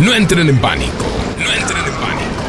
no 0.00 0.14
entren 0.14 0.48
en 0.48 0.58
pánico. 0.58 1.04
No 1.36 1.52
entren 1.52 1.84
en 1.84 1.92
pánico. 1.92 2.42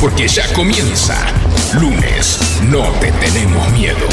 Porque 0.00 0.26
ya 0.26 0.50
comienza. 0.54 1.16
Lunes, 1.74 2.60
no 2.70 2.82
te 3.00 3.12
tenemos 3.12 3.70
miedo. 3.70 4.06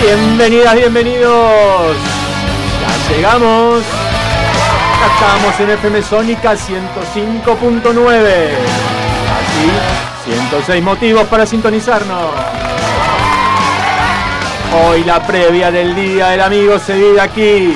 Bienvenidas, 0.00 0.74
bienvenidos. 0.76 1.96
Ya 2.80 3.14
llegamos. 3.14 3.82
Ya 5.00 5.06
estamos 5.14 5.60
en 5.60 5.70
FM 5.70 6.02
Sónica 6.02 6.52
105.9. 6.52 8.18
Así, 9.36 10.30
106 10.30 10.82
motivos 10.82 11.26
para 11.26 11.44
sintonizarnos. 11.44 12.69
Hoy 14.72 15.02
la 15.02 15.20
previa 15.26 15.72
del 15.72 15.96
Día 15.96 16.28
del 16.28 16.40
Amigo 16.40 16.78
se 16.78 16.94
vive 16.94 17.20
aquí. 17.20 17.74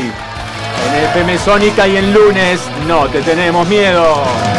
En 0.87 1.05
FM 1.11 1.39
Sónica 1.39 1.89
y 1.89 1.97
en 1.97 2.15
lunes 2.15 2.61
no 2.87 3.09
te 3.09 3.21
tenemos 3.23 3.67
miedo. 3.67 4.54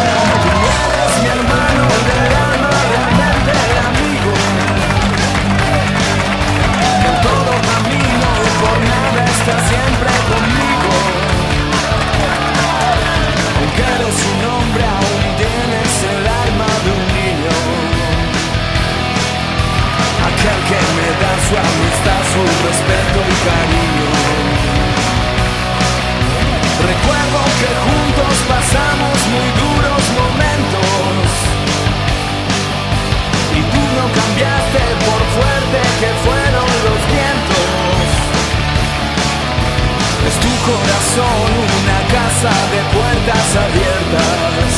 Corazón 40.66 41.50
una 41.80 42.00
casa 42.10 42.54
de 42.74 42.80
puertas 42.96 43.48
abiertas. 43.66 44.70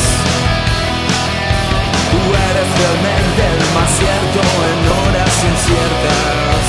Tú 2.10 2.20
eres 2.48 2.68
realmente 2.78 3.42
el 3.56 3.64
más 3.74 3.90
cierto 3.96 4.40
en 4.68 4.78
horas 4.98 5.34
inciertas. 5.50 6.64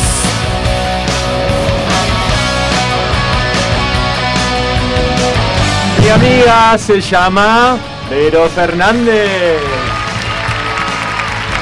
Mi 6.01 6.09
amiga 6.09 6.77
se 6.77 7.01
llama 7.01 7.77
Vero 8.09 8.47
Fernández. 8.49 9.59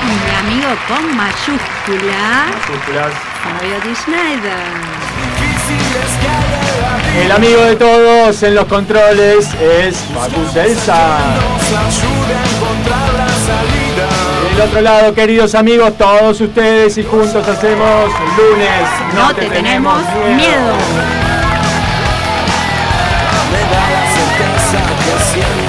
Mi 0.06 0.30
amigo 0.42 0.70
con 0.88 1.04
mayúscula, 1.18 2.46
Mayúsculas. 2.54 3.14
Fabio 3.44 3.78
Di 3.84 3.94
Schneider. 3.96 4.98
El 7.22 7.32
amigo 7.32 7.62
de 7.64 7.76
todos 7.76 8.44
en 8.44 8.56
los 8.56 8.66
controles 8.66 9.50
es 9.56 9.98
Facu 10.14 10.46
Celsa. 10.54 11.18
Del 14.52 14.62
otro 14.62 14.82
lado, 14.82 15.14
queridos 15.14 15.56
amigos, 15.56 15.98
todos 15.98 16.40
ustedes 16.42 16.98
y 16.98 17.04
juntos 17.04 17.48
hacemos 17.48 18.12
lunes. 18.38 18.90
No 19.16 19.34
te 19.34 19.48
tenemos 19.50 20.00
miedo. 20.36 20.74
Que 25.08 25.24
siempre 25.34 25.67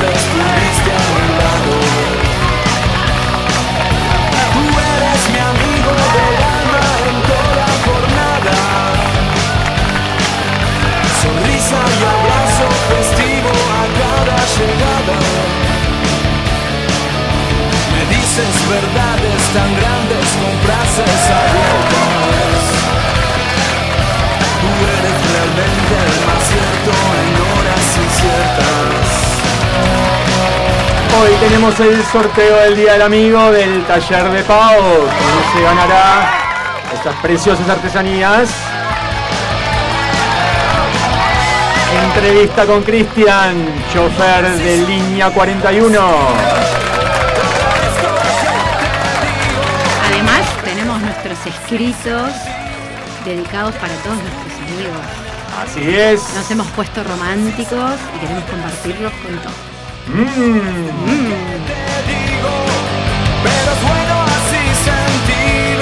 Verdades 18.38 19.42
tan 19.52 19.74
grandes 19.74 20.26
con 20.38 20.54
frases 20.62 21.22
abiertas. 21.26 22.58
Tú 24.60 24.70
eres 24.94 25.18
realmente 25.32 25.94
el 26.06 26.18
en 27.18 27.34
horas 27.50 27.86
inciertas. 28.04 29.06
Hoy 31.20 31.32
tenemos 31.40 31.80
el 31.80 32.04
sorteo 32.04 32.56
del 32.58 32.76
Día 32.76 32.92
del 32.92 33.02
Amigo 33.02 33.50
del 33.50 33.84
taller 33.86 34.30
de 34.30 34.44
Pau. 34.44 34.82
Donde 34.82 35.42
se 35.52 35.60
ganará 35.60 36.30
estas 36.94 37.16
preciosas 37.16 37.68
artesanías. 37.68 38.50
Entrevista 42.04 42.66
con 42.66 42.82
Cristian, 42.84 43.66
chofer 43.92 44.48
de 44.58 44.76
línea 44.86 45.28
41. 45.30 46.57
Nuestros 51.38 51.54
escritos 51.54 52.32
dedicados 53.24 53.74
para 53.76 53.94
todos 54.02 54.16
nuestros 54.18 54.52
amigos. 54.66 55.06
Así 55.62 55.94
es. 55.94 56.34
Nos 56.34 56.50
hemos 56.50 56.66
puesto 56.68 57.02
románticos 57.04 57.94
y 58.16 58.18
queremos 58.20 58.44
compartirlos 58.44 59.12
con 59.12 59.38
todos. 59.38 59.56
Mm. 60.06 60.58
Pero 63.42 63.72
es 63.72 63.82
bueno 63.82 64.22
así 64.22 64.62
sentir 64.88 65.76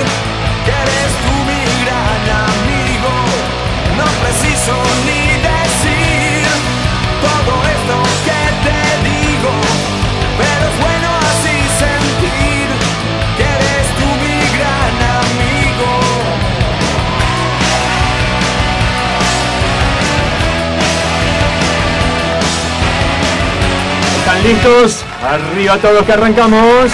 que 0.64 0.72
eres 0.72 1.12
tú 1.22 1.34
mi 1.48 1.62
gran 1.84 2.24
amigo. 2.48 3.12
No 3.96 4.06
preciso 4.22 4.74
ni 5.06 5.25
¿Están 24.36 24.52
listos? 24.52 25.04
Arriba 25.22 25.78
todos 25.78 26.04
que 26.04 26.12
arrancamos. 26.12 26.92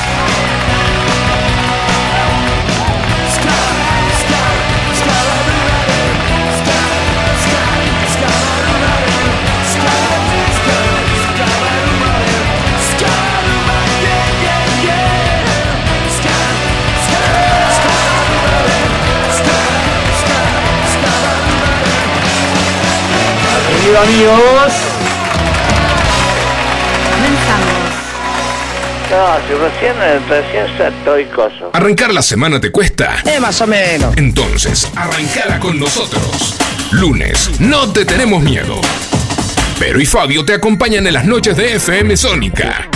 Amigos, 24.02 24.91
No, 29.12 29.36
si 29.46 29.52
recién, 29.52 29.94
recién 30.26 30.64
estoy 30.86 31.26
coso. 31.26 31.68
¿Arrancar 31.74 32.14
la 32.14 32.22
semana 32.22 32.58
te 32.58 32.72
cuesta? 32.72 33.16
Eh, 33.26 33.38
más 33.40 33.60
o 33.60 33.66
menos. 33.66 34.16
Entonces, 34.16 34.90
arrancala 34.96 35.60
con 35.60 35.78
nosotros. 35.78 36.56
Lunes, 36.92 37.60
no 37.60 37.92
te 37.92 38.06
tenemos 38.06 38.42
miedo. 38.42 38.80
Pero 39.78 40.00
y 40.00 40.06
Fabio 40.06 40.46
te 40.46 40.54
acompañan 40.54 41.06
en 41.06 41.12
las 41.12 41.26
noches 41.26 41.58
de 41.58 41.74
FM 41.74 42.16
Sónica. 42.16 42.88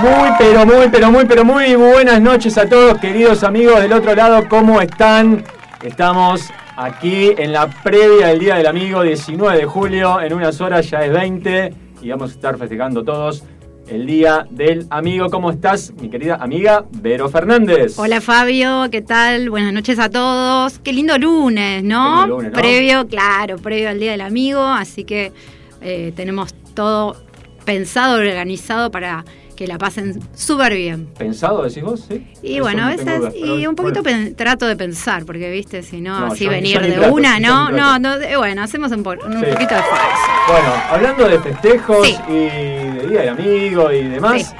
Muy, 0.00 0.30
pero 0.36 0.66
muy, 0.66 0.88
pero 0.88 1.12
muy, 1.12 1.24
pero 1.24 1.44
muy 1.44 1.76
buenas 1.76 2.20
noches 2.20 2.58
a 2.58 2.68
todos, 2.68 2.98
queridos 2.98 3.44
amigos 3.44 3.80
del 3.80 3.92
otro 3.92 4.12
lado. 4.16 4.48
¿Cómo 4.48 4.80
están? 4.80 5.44
Estamos 5.84 6.48
aquí 6.76 7.32
en 7.38 7.52
la 7.52 7.68
previa 7.68 8.26
del 8.26 8.40
Día 8.40 8.56
del 8.56 8.66
Amigo, 8.66 9.02
19 9.02 9.56
de 9.56 9.66
julio. 9.66 10.20
En 10.20 10.32
unas 10.32 10.60
horas 10.60 10.90
ya 10.90 11.04
es 11.04 11.12
20 11.12 11.87
y 12.02 12.10
vamos 12.10 12.30
a 12.30 12.34
estar 12.34 12.58
festejando 12.58 13.04
todos 13.04 13.44
el 13.88 14.06
Día 14.06 14.46
del 14.50 14.86
Amigo. 14.90 15.28
¿Cómo 15.30 15.50
estás, 15.50 15.92
mi 16.00 16.08
querida 16.08 16.36
amiga 16.36 16.84
Vero 17.00 17.28
Fernández? 17.28 17.98
Hola 17.98 18.20
Fabio, 18.20 18.86
¿qué 18.90 19.02
tal? 19.02 19.50
Buenas 19.50 19.72
noches 19.72 19.98
a 19.98 20.10
todos. 20.10 20.78
Qué 20.80 20.92
lindo 20.92 21.16
lunes, 21.18 21.82
¿no? 21.82 22.04
Qué 22.04 22.20
lindo 22.20 22.36
lunes, 22.36 22.52
¿no? 22.52 22.58
Previo, 22.58 23.08
claro, 23.08 23.56
previo 23.56 23.88
al 23.88 23.98
Día 23.98 24.12
del 24.12 24.20
Amigo, 24.20 24.62
así 24.62 25.04
que 25.04 25.32
eh, 25.80 26.12
tenemos 26.14 26.54
todo 26.74 27.16
pensado, 27.64 28.16
organizado 28.16 28.90
para 28.90 29.24
que 29.58 29.66
la 29.66 29.76
pasen 29.76 30.20
súper 30.36 30.72
bien. 30.72 31.08
¿Pensado, 31.18 31.64
decís 31.64 31.82
vos? 31.82 32.04
Sí. 32.08 32.24
Y 32.44 32.54
Eso 32.54 32.62
bueno, 32.62 32.84
a 32.84 32.88
veces, 32.90 33.18
dudas, 33.18 33.34
y 33.34 33.66
un 33.66 33.74
poquito 33.74 34.04
bueno. 34.04 34.30
trato 34.36 34.68
de 34.68 34.76
pensar, 34.76 35.24
porque 35.24 35.50
viste, 35.50 35.82
si 35.82 36.00
no, 36.00 36.20
No, 36.20 36.26
así 36.26 36.44
yo- 36.44 36.50
venir 36.52 36.76
yo 36.76 36.80
de 36.86 36.92
trato, 36.92 37.12
una, 37.12 37.40
¿no? 37.40 37.68
No, 37.72 37.98
no, 37.98 38.14
eh, 38.20 38.36
bueno, 38.36 38.62
hacemos 38.62 38.92
un, 38.92 39.02
po- 39.02 39.10
un 39.26 39.40
Sí. 39.40 39.46
poquito 39.50 39.74
de 39.74 39.82
falso. 39.82 40.30
Bueno, 40.46 40.72
hablando 40.90 41.28
de 41.28 41.40
festejos 41.40 42.06
Sí. 42.06 42.16
y 42.28 42.32
de 42.34 43.06
Día 43.10 43.20
del 43.22 43.28
Amigo 43.30 43.90
y 43.90 44.04
demás, 44.04 44.42
Sí. 44.42 44.54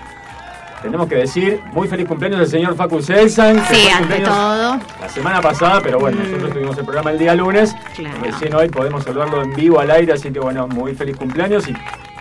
tenemos 0.82 1.06
que 1.08 1.14
decir 1.14 1.60
muy 1.72 1.86
feliz 1.86 2.08
cumpleaños 2.08 2.40
al 2.40 2.48
señor 2.48 2.74
Facu 2.74 3.00
Selsan. 3.00 3.62
Sí, 3.70 3.88
ante 3.96 4.18
todo. 4.18 4.80
La 5.00 5.08
semana 5.08 5.40
pasada, 5.40 5.80
pero 5.80 6.00
bueno, 6.00 6.18
Mm. 6.18 6.24
nosotros 6.24 6.52
tuvimos 6.54 6.76
el 6.76 6.84
programa 6.84 7.12
el 7.12 7.18
día 7.20 7.36
lunes. 7.36 7.72
Claro. 7.94 8.18
Recién 8.24 8.52
hoy 8.52 8.68
podemos 8.68 9.04
saludarlo 9.04 9.42
en 9.42 9.54
vivo 9.54 9.78
al 9.78 9.92
aire, 9.92 10.14
así 10.14 10.32
que 10.32 10.40
bueno, 10.40 10.66
muy 10.66 10.92
feliz 10.96 11.16
cumpleaños 11.16 11.68
y 11.68 11.74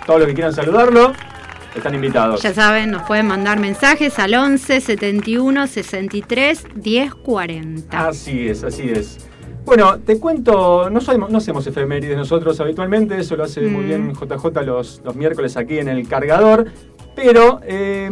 todos 0.05 0.19
los 0.19 0.27
que 0.29 0.35
quieran 0.35 0.53
saludarlo 0.53 1.13
están 1.75 1.93
invitados. 1.95 2.41
Ya 2.41 2.53
saben, 2.53 2.91
nos 2.91 3.03
pueden 3.03 3.27
mandar 3.27 3.59
mensajes 3.59 4.17
al 4.19 4.33
11 4.33 4.81
71 4.81 5.67
63 5.67 6.63
10 6.75 7.13
40. 7.15 8.07
Así 8.07 8.47
es, 8.49 8.63
así 8.63 8.89
es. 8.89 9.17
Bueno, 9.65 9.99
te 9.99 10.17
cuento, 10.17 10.89
no, 10.89 11.01
somos- 11.01 11.29
no 11.29 11.39
hacemos 11.39 11.67
efemérides 11.67 12.15
nosotros 12.15 12.57
habitualmente, 12.61 13.17
eso 13.19 13.35
lo 13.35 13.43
hace 13.43 13.61
muy 13.61 13.83
Mm. 13.83 13.87
bien 13.87 14.13
JJ 14.13 14.61
los, 14.65 15.01
los 15.03 15.15
miércoles 15.15 15.57
aquí 15.57 15.77
en 15.77 15.89
el 15.89 16.07
cargador, 16.07 16.67
pero 17.15 17.59
eh, 17.65 18.09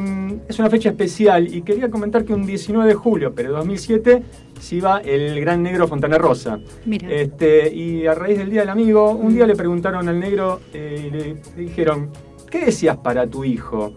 es 0.50 0.60
una 0.60 0.70
fecha 0.70 0.90
especial 0.90 1.48
y 1.54 1.62
quería 1.62 1.90
comentar 1.90 2.26
que 2.26 2.34
un 2.34 2.46
19 2.46 2.90
de 2.90 2.96
julio, 2.96 3.34
pero 3.34 3.52
de 3.52 3.56
2007, 3.58 4.24
se 4.60 4.76
iba 4.76 5.00
el 5.00 5.40
gran 5.40 5.64
negro 5.64 5.88
Fontana 5.88 6.18
Rosa. 6.18 6.60
Mira. 6.86 7.10
Este, 7.10 7.74
y 7.74 8.06
a 8.06 8.16
raíz 8.16 8.38
del 8.38 8.50
Día 8.50 8.62
del 8.62 8.70
Amigo, 8.70 9.12
un 9.12 9.34
día 9.34 9.46
le 9.48 9.56
preguntaron 9.56 10.10
al 10.10 10.20
negro 10.20 10.60
eh, 10.74 11.06
y 11.08 11.10
le, 11.10 11.20
le 11.56 11.62
dijeron, 11.62 12.10
¿qué 12.50 12.66
decías 12.66 12.98
para 12.98 13.28
tu 13.28 13.44
hijo? 13.44 13.94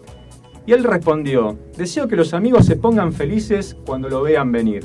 Y 0.67 0.73
él 0.73 0.85
respondió, 0.85 1.59
deseo 1.77 2.09
que 2.09 2.17
los 2.17 2.35
amigos 2.35 2.67
se 2.67 2.77
pongan 2.77 3.13
felices 3.13 3.77
cuando 3.87 4.09
lo 4.09 4.23
vean 4.23 4.53
venir. 4.53 4.85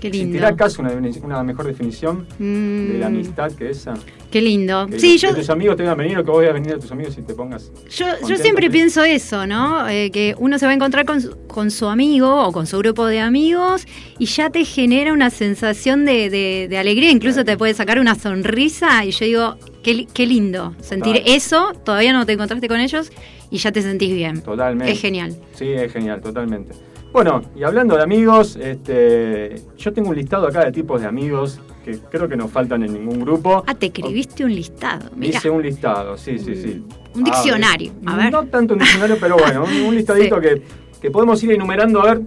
Qué 0.00 0.08
¿Existirá 0.08 0.48
lindo. 0.50 0.64
acaso 0.64 0.82
una, 0.82 1.42
mejor 1.42 1.66
definición 1.66 2.26
de 2.38 2.44
Mm, 2.96 3.00
la 3.00 3.06
amistad 3.06 3.50
que 3.52 3.70
esa? 3.70 3.94
Qué 4.36 4.42
lindo. 4.42 4.86
Que, 4.86 5.00
Sí, 5.00 5.12
que 5.12 5.18
yo, 5.18 5.34
tus 5.34 5.48
amigos 5.48 5.76
te 5.76 5.82
vean 5.82 5.96
venir 5.96 6.18
o 6.18 6.22
que 6.24 6.30
vos 6.30 6.40
veas 6.40 6.52
venir 6.52 6.74
a 6.74 6.78
tus 6.78 6.92
amigos 6.92 7.16
y 7.16 7.22
te 7.22 7.32
pongas... 7.32 7.72
Yo, 7.90 8.04
yo 8.28 8.36
siempre 8.36 8.68
pienso 8.70 9.02
eso, 9.02 9.46
¿no? 9.46 9.88
Eh, 9.88 10.10
que 10.10 10.34
uno 10.38 10.58
se 10.58 10.66
va 10.66 10.72
a 10.72 10.74
encontrar 10.74 11.06
con 11.06 11.22
su, 11.22 11.34
con 11.46 11.70
su 11.70 11.86
amigo 11.86 12.44
o 12.46 12.52
con 12.52 12.66
su 12.66 12.76
grupo 12.78 13.06
de 13.06 13.20
amigos 13.20 13.86
y 14.18 14.26
ya 14.26 14.50
te 14.50 14.66
genera 14.66 15.14
una 15.14 15.30
sensación 15.30 16.04
de, 16.04 16.28
de- 16.28 16.66
de 16.68 16.76
alegría, 16.76 17.10
incluso 17.10 17.46
te 17.46 17.56
puede 17.56 17.72
sacar 17.72 17.98
una 17.98 18.14
sonrisa 18.14 19.04
y 19.06 19.10
yo 19.12 19.24
digo, 19.24 19.56
qué, 19.82 20.06
qué 20.12 20.26
lindo 20.26 20.74
sentir 20.82 21.22
eso, 21.24 21.72
todavía 21.82 22.12
no 22.12 22.26
te 22.26 22.32
encontraste 22.32 22.68
con 22.68 22.78
ellos 22.80 23.10
y 23.50 23.56
ya 23.56 23.72
te 23.72 23.80
sentís 23.80 24.12
bien. 24.14 24.42
Totalmente. 24.42 24.92
Es 24.92 25.00
genial. 25.00 25.34
Sí, 25.54 25.70
es 25.70 25.90
genial, 25.90 26.20
totalmente. 26.20 26.74
Bueno, 27.10 27.40
y 27.58 27.62
hablando 27.62 27.96
de 27.96 28.02
amigos, 28.02 28.56
este, 28.56 29.62
yo 29.78 29.92
tengo 29.94 30.10
un 30.10 30.16
listado 30.16 30.46
acá 30.46 30.62
de 30.66 30.72
tipos 30.72 31.00
de 31.00 31.06
amigos 31.06 31.58
que 31.86 31.98
creo 32.10 32.28
que 32.28 32.36
no 32.36 32.48
faltan 32.48 32.82
en 32.82 32.92
ningún 32.94 33.20
grupo. 33.20 33.62
Ah, 33.64 33.74
te 33.74 33.86
escribiste 33.86 34.44
un 34.44 34.52
listado, 34.52 35.08
mira. 35.14 35.38
Hice 35.38 35.48
un 35.48 35.62
listado, 35.62 36.18
sí, 36.18 36.36
sí, 36.36 36.56
sí. 36.56 36.82
Un 37.14 37.22
diccionario, 37.22 37.92
a 38.04 38.16
ver. 38.16 38.32
No 38.32 38.44
tanto 38.46 38.74
un 38.74 38.80
diccionario, 38.80 39.16
pero 39.20 39.36
bueno, 39.36 39.62
un, 39.64 39.82
un 39.82 39.94
listadito 39.94 40.36
Sí. 40.42 40.48
que, 40.48 40.62
que 41.00 41.10
podemos 41.12 41.40
ir 41.44 41.52
enumerando 41.52 42.02
a 42.02 42.06
ver 42.06 42.22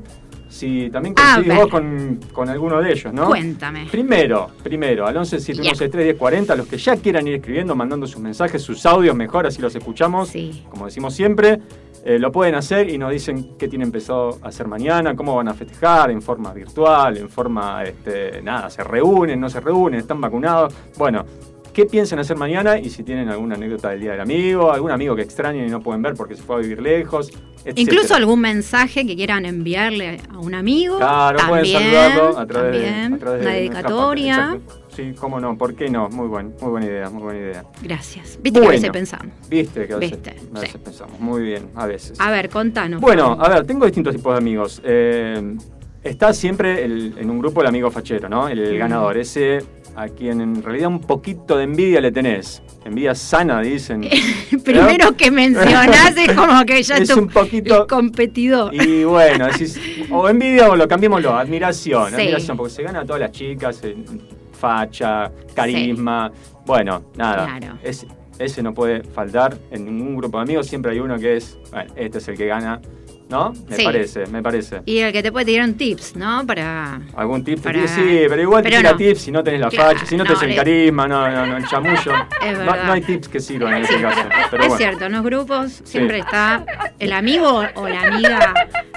si 0.47 0.89
también 0.89 1.13
coincidís 1.13 1.55
vos 1.55 1.67
con, 1.67 2.19
con 2.31 2.47
alguno 2.49 2.81
de 2.81 2.93
ellos, 2.93 3.13
¿no? 3.13 3.27
Cuéntame. 3.27 3.87
Primero, 3.91 4.49
primero, 4.63 5.05
al 5.05 5.15
11 5.17 5.39
7163 5.41 6.05
1040, 6.15 6.55
los 6.55 6.67
que 6.67 6.77
ya 6.77 6.95
quieran 6.95 7.27
ir 7.27 7.35
escribiendo, 7.35 7.75
mandando 7.75 8.07
sus 8.07 8.21
mensajes, 8.21 8.61
sus 8.61 8.85
audios, 8.85 9.13
mejor 9.13 9.45
así 9.45 9.61
los 9.61 9.75
escuchamos. 9.75 10.29
Sí. 10.29 10.63
Como 10.69 10.85
decimos 10.85 11.13
siempre, 11.13 11.59
eh, 12.05 12.17
lo 12.19 12.31
pueden 12.31 12.55
hacer 12.55 12.89
y 12.89 12.97
nos 12.97 13.11
dicen 13.11 13.57
qué 13.57 13.67
tienen 13.67 13.91
pensado 13.91 14.39
hacer 14.41 14.67
mañana, 14.67 15.15
cómo 15.15 15.35
van 15.35 15.47
a 15.49 15.53
festejar, 15.53 16.11
en 16.11 16.21
forma 16.21 16.53
virtual, 16.53 17.17
en 17.17 17.29
forma, 17.29 17.83
este, 17.83 18.41
nada, 18.41 18.69
se 18.69 18.83
reúnen, 18.83 19.39
no 19.39 19.49
se 19.49 19.59
reúnen, 19.59 19.99
están 19.99 20.19
vacunados. 20.21 20.73
Bueno, 20.97 21.25
qué 21.73 21.85
piensan 21.85 22.19
hacer 22.19 22.35
mañana 22.37 22.77
y 22.79 22.89
si 22.89 23.03
tienen 23.03 23.29
alguna 23.29 23.55
anécdota 23.55 23.89
del 23.89 24.01
Día 24.01 24.11
del 24.11 24.21
Amigo, 24.21 24.71
algún 24.71 24.91
amigo 24.91 25.15
que 25.15 25.21
extrañen 25.21 25.67
y 25.67 25.69
no 25.69 25.81
pueden 25.81 26.01
ver 26.01 26.13
porque 26.15 26.35
se 26.35 26.41
fue 26.41 26.55
a 26.57 26.59
vivir 26.59 26.81
lejos. 26.81 27.31
Incluso 27.75 28.15
algún 28.15 28.39
mensaje 28.39 29.05
que 29.05 29.15
quieran 29.15 29.45
enviarle 29.45 30.21
a 30.33 30.39
un 30.39 30.55
amigo. 30.55 30.97
Claro, 30.97 31.39
pueden 31.47 31.71
también, 31.73 31.93
saludarlo 32.01 32.37
a 32.39 32.45
través, 32.47 32.71
de- 32.81 32.89
a 33.15 33.17
través 33.19 33.41
una 33.41 33.51
dedicatoria. 33.53 34.35
página. 34.35 34.59
Sí, 34.99 35.13
cómo 35.17 35.39
no, 35.39 35.57
¿por 35.57 35.75
qué 35.75 35.89
no? 35.89 36.09
Muy 36.09 36.27
buen, 36.27 36.53
muy 36.59 36.69
buena 36.71 36.85
idea, 36.87 37.09
muy 37.09 37.23
buena 37.23 37.39
idea. 37.39 37.63
Gracias. 37.81 38.37
Viste 38.41 38.59
que 38.59 38.65
a 38.65 38.69
veces 38.69 38.81
Bueno. 38.81 38.93
pensamos. 38.93 39.33
Viste 39.49 39.87
que 39.87 39.93
a 39.93 39.97
veces, 39.97 40.11
Viste, 40.17 40.29
a 40.53 40.59
veces 40.59 40.71
sí. 40.73 40.77
pensamos. 40.83 41.19
Muy 41.21 41.41
bien, 41.41 41.67
a 41.75 41.85
veces. 41.85 42.19
A 42.19 42.29
ver, 42.31 42.49
contanos. 42.49 42.99
Bueno, 42.99 43.37
a 43.39 43.47
ver, 43.47 43.65
tengo 43.65 43.85
distintos 43.85 44.13
tipos 44.13 44.33
de 44.33 44.37
amigos. 44.39 44.81
Eh, 44.83 45.55
está 46.03 46.33
siempre 46.33 46.83
el- 46.83 47.15
en 47.17 47.29
un 47.29 47.39
grupo 47.39 47.61
el 47.61 47.67
amigo 47.67 47.89
fachero, 47.91 48.27
¿no? 48.27 48.49
El, 48.49 48.59
el 48.59 48.77
ganador, 48.77 49.17
ese 49.17 49.59
a 49.95 50.07
quien 50.07 50.39
en 50.39 50.61
realidad 50.63 50.87
un 50.89 51.01
poquito 51.01 51.57
de 51.57 51.63
envidia 51.63 51.99
le 52.01 52.11
tenés. 52.11 52.61
Envidia 52.85 53.15
sana, 53.15 53.61
dicen. 53.61 54.01
Primero 54.63 55.15
que 55.17 55.29
mencionás 55.31 56.15
es 56.17 56.31
como 56.33 56.63
que 56.65 56.81
ya 56.83 56.97
Es 56.97 57.09
tu- 57.09 57.19
un 57.19 57.27
poquito- 57.29 57.81
el 57.83 57.87
competidor. 57.87 58.73
Y 58.73 59.03
bueno, 59.03 59.47
decís, 59.47 59.79
o 60.11 60.27
envidia 60.29 60.69
o 60.69 60.75
lo 60.75 60.87
cambiémoslo, 60.87 61.33
admiración, 61.37 62.09
Sí. 62.09 62.15
admiración, 62.15 62.55
porque 62.57 62.73
se 62.73 62.83
gana 62.83 63.01
a 63.01 63.05
todas 63.05 63.19
las 63.21 63.31
chicas, 63.31 63.81
facha, 64.59 65.31
carisma. 65.55 66.31
Bueno, 66.65 67.03
nada, 67.15 67.57
Claro. 67.57 67.77
es- 67.83 68.05
ese 68.37 68.61
no 68.63 68.73
puede 68.73 69.03
faltar 69.03 69.57
en 69.71 69.85
ningún 69.85 70.15
grupo 70.17 70.37
de 70.37 70.43
amigos, 70.43 70.67
siempre 70.67 70.91
hay 70.91 70.99
uno 70.99 71.17
que 71.17 71.37
es, 71.37 71.57
bueno, 71.71 71.91
este 71.95 72.19
es 72.19 72.27
el 72.27 72.37
que 72.37 72.45
gana, 72.45 72.79
¿no? 73.29 73.51
Me 73.69 73.75
Sí. 73.75 73.83
parece, 73.83 74.25
me 74.27 74.41
parece. 74.41 74.81
Y 74.85 74.99
el 74.99 75.11
que 75.11 75.21
te 75.23 75.31
puede 75.31 75.45
tirar 75.45 75.67
un 75.67 75.75
tips, 75.75 76.15
¿no? 76.15 76.45
Para. 76.47 77.01
¿Algún 77.15 77.43
tip? 77.43 77.59
Para-? 77.61 77.87
Sí, 77.87 78.21
pero 78.29 78.41
igual 78.41 78.63
te 78.63 78.69
tira 78.69 78.91
no. 78.91 78.97
tips 78.97 79.19
si 79.21 79.31
no 79.31 79.43
tenés 79.43 79.59
la 79.61 79.69
Claro, 79.69 79.91
facha, 79.97 80.05
si 80.05 80.15
no, 80.15 80.23
no, 80.23 80.29
tenés 80.33 80.43
el 80.43 80.55
carisma, 80.55 81.07
no, 81.07 81.29
no, 81.29 81.45
no, 81.47 81.57
el 81.57 81.65
chamullo. 81.67 82.13
No, 82.85 82.91
hay 82.93 83.01
tips 83.01 83.27
que 83.29 83.39
sirvan 83.39 83.73
en 83.75 83.83
ese 83.83 84.01
caso. 84.01 84.21
Pero 84.51 84.63
es 84.63 84.69
bueno. 84.69 84.77
cierto, 84.77 85.05
en 85.05 85.11
los 85.13 85.23
grupos 85.23 85.81
siempre 85.83 86.19
está 86.19 86.65
el 86.99 87.11
amigo 87.13 87.63
o 87.75 87.87
la 87.89 88.01
amiga 88.03 88.53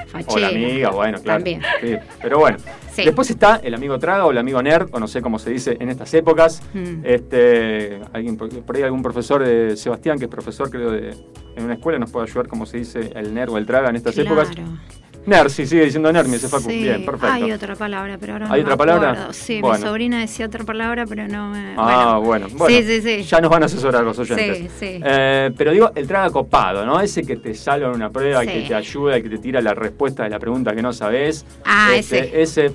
fachera. 0.06 0.24
O 0.28 0.38
la 0.38 0.48
amiga, 0.48 0.90
bueno, 0.90 1.18
claro. 1.20 1.38
También. 1.38 1.62
Sí, 1.80 1.96
pero 2.20 2.38
bueno. 2.38 2.58
Sí. 2.92 3.04
Después 3.04 3.30
está 3.30 3.56
el 3.56 3.74
amigo 3.74 3.98
traga 3.98 4.26
o 4.26 4.30
el 4.30 4.38
amigo 4.38 4.62
nerd, 4.62 4.88
o 4.92 5.00
no 5.00 5.08
sé 5.08 5.22
cómo 5.22 5.38
se 5.38 5.50
dice 5.50 5.76
en 5.80 5.88
estas 5.88 6.12
épocas. 6.14 6.62
Mm. 6.74 7.00
Este, 7.04 8.00
alguien, 8.12 8.36
por 8.36 8.48
por 8.62 8.76
ahí 8.76 8.82
algún 8.82 9.02
profesor 9.02 9.42
de 9.44 9.76
Sebastián, 9.76 10.18
que 10.18 10.26
es 10.26 10.30
profesor 10.30 10.68
creo 10.70 10.90
de, 10.90 11.10
en 11.56 11.64
una 11.64 11.74
escuela, 11.74 11.98
nos 11.98 12.10
puede 12.10 12.28
ayudar 12.28 12.48
cómo 12.48 12.66
se 12.66 12.76
dice 12.78 13.10
el 13.14 13.32
nerd 13.32 13.50
o 13.50 13.58
el 13.58 13.64
traga 13.66 13.88
en 13.88 13.96
estas 13.96 14.14
Claro. 14.14 14.42
épocas. 14.42 14.56
Nerd, 15.24 15.50
sí, 15.50 15.66
sigue 15.66 15.84
diciendo 15.84 16.12
nerd, 16.12 16.26
me 16.26 16.32
dice 16.34 16.48
Facu. 16.48 16.68
Sí, 16.68 16.82
Bien, 16.82 17.04
perfecto. 17.04 17.32
Hay 17.32 17.52
otra 17.52 17.76
palabra, 17.76 18.16
pero 18.18 18.32
ahora 18.32 18.48
no 18.48 18.54
¿Hay 18.54 18.60
me 18.60 18.64
otra 18.64 18.76
palabra? 18.76 19.28
Sí, 19.32 19.60
Bueno. 19.60 19.78
mi 19.78 19.82
sobrina 19.84 20.20
decía 20.20 20.46
otra 20.46 20.64
palabra, 20.64 21.06
pero 21.06 21.28
no 21.28 21.50
me. 21.50 21.74
Ah, 21.76 22.18
bueno. 22.22 22.48
bueno. 22.52 22.76
Sí, 22.76 22.82
sí, 22.84 23.00
sí. 23.00 23.22
Ya 23.22 23.40
nos 23.40 23.50
van 23.50 23.62
a 23.62 23.66
asesorar 23.66 24.02
los 24.02 24.18
oyentes. 24.18 24.58
Sí, 24.58 24.68
sí. 24.80 25.00
Eh, 25.04 25.50
pero 25.56 25.70
digo, 25.70 25.92
el 25.94 26.08
traga 26.08 26.30
copado, 26.30 26.84
¿no? 26.84 27.00
Ese 27.00 27.22
que 27.22 27.36
te 27.36 27.54
salva 27.54 27.88
en 27.88 27.94
una 27.94 28.10
prueba, 28.10 28.44
que 28.44 28.62
te 28.66 28.74
ayuda, 28.74 29.20
que 29.22 29.28
te 29.28 29.38
tira 29.38 29.60
la 29.60 29.74
respuesta 29.74 30.24
de 30.24 30.30
la 30.30 30.40
pregunta 30.40 30.74
que 30.74 30.82
no 30.82 30.92
sabes. 30.92 31.46
Ah, 31.64 31.90
Este, 31.94 32.42
ese. 32.42 32.72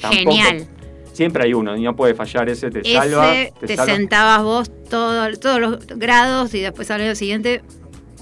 tampoco- 0.00 0.12
Genial. 0.32 0.66
Siempre 1.12 1.44
hay 1.44 1.54
uno, 1.54 1.76
y 1.76 1.82
no 1.82 1.94
puede 1.94 2.12
fallar 2.14 2.48
ese, 2.48 2.70
te 2.70 2.82
salva. 2.92 3.32
Ese 3.32 3.52
te, 3.68 3.76
salva. 3.76 3.94
sentabas 3.94 4.42
vos 4.42 4.72
todo, 4.90 5.30
todos 5.38 5.60
los 5.60 5.86
grados 5.86 6.52
y 6.54 6.60
después 6.60 6.90
al 6.90 7.02
año 7.02 7.14
siguiente. 7.14 7.62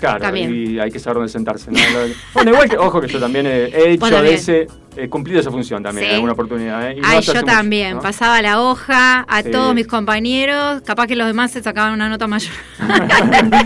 Claro, 0.02 0.21
también. 0.21 0.52
y 0.52 0.78
hay 0.80 0.90
que 0.90 0.99
saber 0.99 1.16
dónde 1.16 1.32
sentarse. 1.32 1.71
¿no? 1.71 1.78
Bueno, 2.35 2.50
igual 2.50 2.68
que, 2.68 2.76
ojo 2.76 3.00
que 3.00 3.06
yo 3.09 3.21
también 3.21 3.47
he, 3.47 3.66
he 3.66 3.92
hecho 3.92 4.00
Vos 4.00 4.47
de 4.47 4.66
he 4.96 5.08
cumplido 5.08 5.40
esa 5.40 5.50
función 5.50 5.82
también 5.82 6.04
Sí. 6.06 6.11
en 6.11 6.14
alguna 6.16 6.32
oportunidad. 6.32 6.90
¿eh? 6.90 6.94
Y 6.99 7.00
no 7.00 7.08
Ay, 7.08 7.20
yo 7.22 7.32
mucho, 7.34 7.44
también. 7.46 7.94
¿no? 7.96 8.00
Pasaba 8.02 8.40
la 8.42 8.61
hoja 8.61 9.20
a 9.28 9.42
Sí. 9.42 9.50
todos 9.50 9.75
mis 9.75 9.87
compañeros. 9.87 10.82
Capaz 10.82 11.06
que 11.06 11.16
los 11.16 11.26
demás 11.26 11.50
se 11.50 11.62
sacaban 11.62 11.92
una 11.94 12.08
nota 12.08 12.26
mayor. 12.26 12.52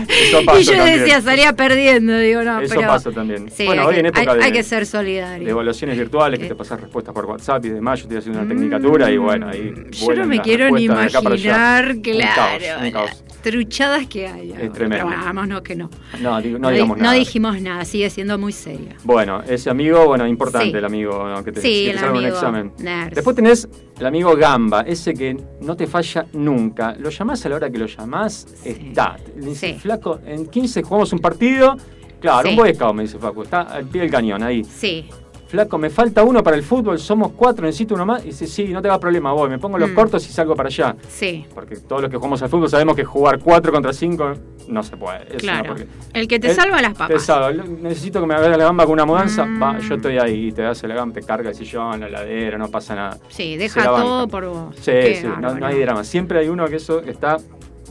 Eso 0.09 0.41
y 0.59 0.63
yo 0.63 0.73
también. 0.73 0.99
decía, 0.99 1.21
salía 1.21 1.53
perdiendo. 1.53 2.17
Digo, 2.17 2.43
no, 2.43 2.59
Eso 2.61 2.75
pero. 2.75 2.87
pasa 2.87 3.11
también. 3.11 3.49
Sí, 3.51 3.65
bueno, 3.65 3.85
hoy 3.87 3.95
que, 3.95 3.99
en 4.01 4.05
época 4.07 4.31
hay- 4.31 4.37
de, 4.37 4.43
hay 4.45 4.51
que 4.51 4.63
ser 4.63 4.79
de 4.79 4.85
solidario. 4.85 5.49
evaluaciones 5.49 5.97
virtuales, 5.97 6.39
que 6.39 6.45
Eh. 6.45 6.49
te 6.49 6.55
pasas 6.55 6.79
respuestas 6.81 7.13
por 7.13 7.25
WhatsApp 7.25 7.63
y 7.65 7.69
demás, 7.69 7.99
yo 7.99 8.03
estoy 8.03 8.17
haciendo 8.17 8.39
una 8.39 8.47
tecnicatura 8.49 9.09
y 9.11 9.17
bueno, 9.17 9.49
ahí 9.49 9.57
Mm, 9.77 9.89
Yo 9.91 10.13
no 10.15 10.25
me 10.25 10.39
quiero 10.41 10.69
ni 10.71 10.87
de 10.87 10.93
allá. 10.93 11.19
imaginar, 11.19 11.91
Un 11.91 12.01
claro. 12.01 12.31
caos, 12.35 12.81
un 12.83 12.91
caos. 12.91 13.09
las 13.09 13.23
Truchadas 13.41 14.07
que 14.07 14.27
hay. 14.27 14.51
ahora. 14.51 14.71
tremendo. 14.73 15.07
Pero 15.09 15.23
vámonos 15.23 15.61
que 15.61 15.75
no. 15.75 15.89
No, 16.21 16.41
digo- 16.41 16.57
no 16.59 16.67
di- 16.69 16.73
digamos 16.75 16.97
no 16.97 17.03
nada. 17.03 17.15
dijimos 17.15 17.61
nada, 17.61 17.85
sigue 17.85 18.09
siendo 18.09 18.37
muy 18.37 18.51
serio. 18.51 18.89
Bueno, 19.03 19.41
ese 19.47 19.69
amigo, 19.69 20.05
bueno, 20.05 20.27
importante 20.27 20.77
el 20.77 20.83
amigo 20.85 21.16
¿no? 21.25 21.43
que 21.43 21.51
te, 21.51 21.61
Sí, 21.61 21.67
que 21.85 21.85
te 21.85 21.91
el 21.91 21.99
salga 21.99 22.19
un 22.19 22.25
examen. 22.25 22.73
Después 23.13 23.35
tenés 23.35 23.67
el 23.99 24.05
amigo 24.05 24.35
Gamba, 24.35 24.81
ese 24.81 25.13
que 25.13 25.37
no 25.61 25.75
te 25.77 25.87
falla 25.87 26.25
nunca. 26.33 26.93
Lo 26.99 27.09
llamás 27.09 27.45
a 27.45 27.49
la 27.49 27.55
hora 27.55 27.69
que 27.69 27.77
lo 27.77 27.85
llamás, 27.85 28.45
Sí. 28.61 28.69
está. 28.89 29.15
Le 29.35 29.47
dice, 29.47 29.73
Sí. 29.73 29.79
flaco, 29.79 30.19
en 30.25 30.45
15 30.47 30.83
jugamos 30.83 31.13
un 31.13 31.19
partido. 31.19 31.75
Claro, 32.19 32.49
un 32.49 32.55
Boy 32.55 32.73
Scout, 32.73 32.95
me 32.95 33.03
dice 33.03 33.19
Facu, 33.19 33.43
está 33.43 33.61
al 33.61 33.85
pie 33.85 34.01
del 34.01 34.09
cañón, 34.11 34.41
ahí. 34.41 34.63
Sí. 34.63 35.07
Flaco, 35.47 35.77
me 35.77 35.89
falta 35.89 36.23
uno 36.23 36.43
para 36.43 36.55
el 36.57 36.63
fútbol, 36.63 36.99
somos 36.99 37.31
cuatro, 37.35 37.65
necesito 37.65 37.95
uno 37.95 38.05
más. 38.05 38.23
Y 38.23 38.27
dice, 38.27 38.47
sí, 38.47 38.67
no 38.69 38.81
te 38.81 38.87
hagas 38.87 38.99
problema, 38.99 39.31
voy, 39.31 39.49
me 39.49 39.57
pongo 39.59 39.77
los 39.77 39.91
Mm. 39.91 39.95
cortos 39.95 40.27
y 40.27 40.31
salgo 40.31 40.55
para 40.55 40.67
allá. 40.67 40.95
Sí, 41.09 41.45
Porque 41.53 41.77
todos 41.77 42.01
los 42.01 42.11
que 42.11 42.17
jugamos 42.17 42.41
al 42.43 42.49
fútbol 42.49 42.69
sabemos 42.69 42.95
que 42.95 43.03
jugar 43.05 43.39
cuatro 43.39 43.71
contra 43.71 43.93
cinco 43.93 44.33
no 44.67 44.83
se 44.83 44.97
puede. 44.97 45.25
Claro. 45.37 45.75
El 46.13 46.27
que 46.27 46.39
te 46.39 46.53
salva 46.53 46.81
las 46.81 46.91
Te 46.93 46.97
papas. 46.99 47.21
salva. 47.23 47.63
Necesito 47.81 48.19
que 48.19 48.27
me 48.27 48.33
haga 48.35 48.49
la 48.49 48.57
gamba 48.65 48.83
con 48.85 48.93
una 48.93 49.05
mudanza. 49.05 49.45
Mm. 49.45 49.63
Va, 49.63 49.79
yo 49.79 49.95
estoy 49.95 50.17
ahí. 50.17 50.51
Te 50.51 50.65
hace 50.65 50.87
la 50.87 50.95
gamba, 50.95 51.13
te 51.13 51.21
carga 51.25 51.49
el 51.49 51.55
sillón, 51.55 51.99
la 52.01 52.07
heladera, 52.07 52.57
no 52.57 52.67
pasa 52.69 52.93
nada. 52.95 53.17
Sí, 53.29 53.55
deja 53.55 53.83
todo 53.85 54.27
por 54.27 54.45
vos. 54.47 54.75
Sí, 54.75 54.91
Qué 54.91 55.19
sí, 55.21 55.27
no 55.39 55.65
hay 55.65 55.79
drama. 55.79 56.03
Siempre 56.03 56.39
hay 56.39 56.49
uno 56.49 56.65
que 56.67 56.75
eso 56.75 56.99
está 57.01 57.37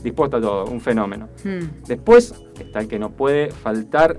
dispuesto 0.03 0.37
a 0.37 0.41
todo, 0.41 0.65
un 0.65 0.79
fenómeno. 0.79 1.27
Mm. 1.43 1.85
Después 1.87 2.35
está 2.59 2.79
el 2.81 2.87
que 2.87 2.99
no 2.99 3.09
puede 3.09 3.49
faltar 3.49 4.15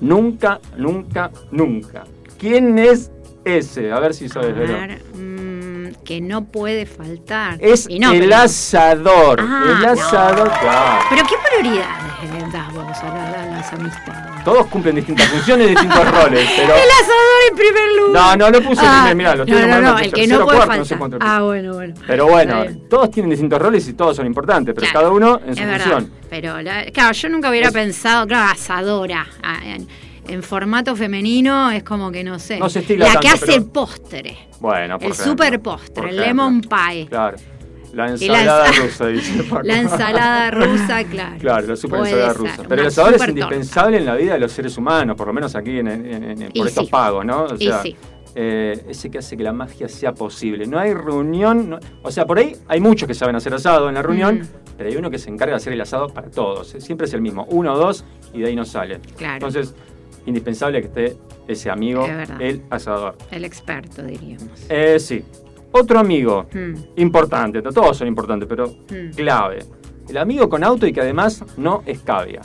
nunca, 0.00 0.58
nunca, 0.78 1.30
nunca. 1.50 2.04
¿Quién 2.40 2.78
es 2.78 3.10
ese? 3.44 3.92
A 3.92 4.00
ver 4.00 4.14
si 4.14 4.28
sabes, 4.28 4.54
Vero. 4.56 4.72
ver, 4.72 5.02
mm, 5.14 5.92
que 6.04 6.20
no 6.20 6.44
puede 6.46 6.86
faltar. 6.86 7.58
Es 7.60 7.86
no, 7.88 8.12
el 8.12 8.20
pero- 8.20 8.36
asador. 8.36 9.40
Ah, 9.42 9.64
el 9.78 9.84
asador, 9.84 10.48
no. 10.50 10.58
claro. 10.60 11.04
Pero 11.10 11.22
¿qué 11.28 11.34
prioridades 11.50 12.32
le 12.32 12.52
das 12.52 12.72
vos 12.72 12.84
a, 13.02 13.06
la- 13.14 13.42
a 13.42 13.46
las 13.46 13.72
amistades? 13.72 14.44
Todos 14.44 14.66
cumplen 14.68 14.96
distintas 14.96 15.28
funciones, 15.28 15.68
distintos 15.68 16.10
roles, 16.22 16.48
pero. 16.56 16.72
El 16.74 16.90
asador 16.90 17.40
en 17.50 17.56
primer 17.56 17.92
lugar. 17.98 18.38
No, 18.38 18.46
no 18.46 18.50
lo 18.58 18.62
puse 18.66 18.80
en 18.80 18.88
Ah, 18.88 18.98
primer, 19.08 19.16
mirá, 19.16 19.36
lo 19.36 19.42
estoy 19.44 19.60
no, 19.60 19.66
no, 19.68 19.80
no, 19.92 19.98
el 19.98 20.12
que 20.12 20.26
no 20.26 20.44
puede 20.44 20.56
cuarto, 20.56 20.76
no 20.76 20.84
sé 20.86 20.96
faltar. 20.96 21.20
ah, 21.22 21.42
bueno, 21.42 21.74
bueno. 21.74 21.94
Pero 22.06 22.26
bueno, 22.26 22.64
todos 22.88 23.10
tienen 23.10 23.30
distintos 23.30 23.60
roles 23.60 23.86
y 23.86 23.92
todos 23.92 24.16
son 24.16 24.24
importantes, 24.26 24.74
pero 24.74 24.90
Claro, 24.90 25.06
cada 25.08 25.14
uno 25.14 25.40
en 25.46 25.54
su 25.54 25.62
verdad, 25.62 25.78
función. 25.80 26.12
Pero, 26.30 26.62
la- 26.62 26.86
claro, 26.86 27.12
yo 27.12 27.28
nunca 27.28 27.50
hubiera 27.50 27.68
Es- 27.68 27.74
pensado, 27.74 28.26
claro, 28.26 28.52
asadora. 28.52 29.26
ah, 29.42 29.58
En, 30.30 30.42
formato 30.42 30.94
femenino 30.96 31.70
es 31.70 31.82
como 31.82 32.10
que 32.10 32.22
no 32.24 32.38
sé. 32.38 32.58
No 32.58 32.68
se 32.68 32.80
estila 32.80 33.14
La 33.14 33.20
que 33.20 33.28
hace 33.28 33.46
pero- 33.46 33.58
el 33.58 33.64
postre. 33.66 34.36
Bueno, 34.60 34.98
por 34.98 35.06
El 35.06 35.12
ejemplo, 35.12 35.32
super 35.32 35.60
postre, 35.60 36.10
el 36.10 36.16
lemon 36.16 36.60
pie. 36.60 37.06
Claro. 37.08 37.36
La 37.92 38.08
ensalada 38.08 38.68
ensa- 38.68 38.82
rusa, 38.84 39.06
dice 39.08 39.42
Paco. 39.44 39.62
La 39.64 39.78
ensalada 39.80 40.50
rusa, 40.52 41.04
claro. 41.04 41.36
Claro, 41.40 41.66
la 41.66 41.76
super 41.76 41.98
Puede 42.00 42.12
ensalada 42.12 42.34
rusa. 42.34 42.62
Pero 42.68 42.80
el 42.82 42.86
asador 42.88 43.12
es 43.14 43.18
torta. 43.18 43.30
indispensable 43.32 43.96
en 43.96 44.06
la 44.06 44.14
vida 44.14 44.32
de 44.34 44.38
los 44.38 44.52
seres 44.52 44.76
humanos, 44.78 45.16
por 45.16 45.26
lo 45.26 45.32
menos 45.32 45.56
aquí 45.56 45.78
en, 45.78 46.50
por 46.54 46.66
estos 46.68 46.84
sí. 46.84 46.90
pagos, 46.90 47.24
¿no? 47.24 47.44
O 47.46 47.54
Y 47.56 47.66
sea, 47.66 47.82
sí. 47.82 47.96
eh, 48.36 48.84
ese 48.88 49.10
que 49.10 49.18
hace 49.18 49.36
que 49.36 49.42
la 49.42 49.52
magia 49.52 49.88
sea 49.88 50.12
posible. 50.14 50.66
No 50.68 50.78
hay 50.78 50.94
reunión, 50.94 51.70
no- 51.70 51.78
o 52.04 52.10
sea, 52.12 52.26
por 52.26 52.38
ahí 52.38 52.54
hay 52.68 52.80
muchos 52.80 53.08
que 53.08 53.14
saben 53.14 53.34
hacer 53.34 53.52
asado 53.54 53.88
en 53.88 53.96
la 53.96 54.02
reunión, 54.02 54.38
Mm. 54.40 54.46
pero 54.76 54.88
hay 54.88 54.96
uno 54.96 55.10
que 55.10 55.18
se 55.18 55.28
encarga 55.30 55.54
de 55.54 55.56
hacer 55.56 55.72
el 55.72 55.80
asado 55.80 56.06
para 56.10 56.30
todos. 56.30 56.68
Siempre 56.78 57.06
es 57.08 57.14
el 57.14 57.22
mismo, 57.22 57.44
uno 57.50 57.72
o 57.72 57.76
dos, 57.78 58.04
y 58.32 58.38
de 58.40 58.48
ahí 58.50 58.54
no 58.54 58.64
sale. 58.64 59.00
Claro. 59.16 59.34
Entonces, 59.34 59.74
indispensable 60.30 60.80
que 60.80 60.86
esté 60.88 61.16
ese 61.46 61.70
amigo, 61.70 62.06
Es 62.06 62.30
el 62.40 62.62
asador. 62.70 63.16
El 63.30 63.44
experto, 63.44 64.02
diríamos. 64.02 64.48
Eh, 64.68 64.98
sí. 64.98 65.22
Otro 65.72 65.98
amigo, 66.00 66.46
Mm. 66.52 66.74
importante, 66.96 67.62
no 67.62 67.70
todos 67.72 67.96
son 67.96 68.08
importantes, 68.08 68.48
pero 68.48 68.66
Mm. 68.68 69.10
clave. 69.14 69.58
El 70.08 70.16
amigo 70.18 70.48
con 70.48 70.64
auto 70.64 70.86
y 70.86 70.92
que 70.92 71.00
además 71.00 71.44
no 71.56 71.82
escabia. 71.86 72.40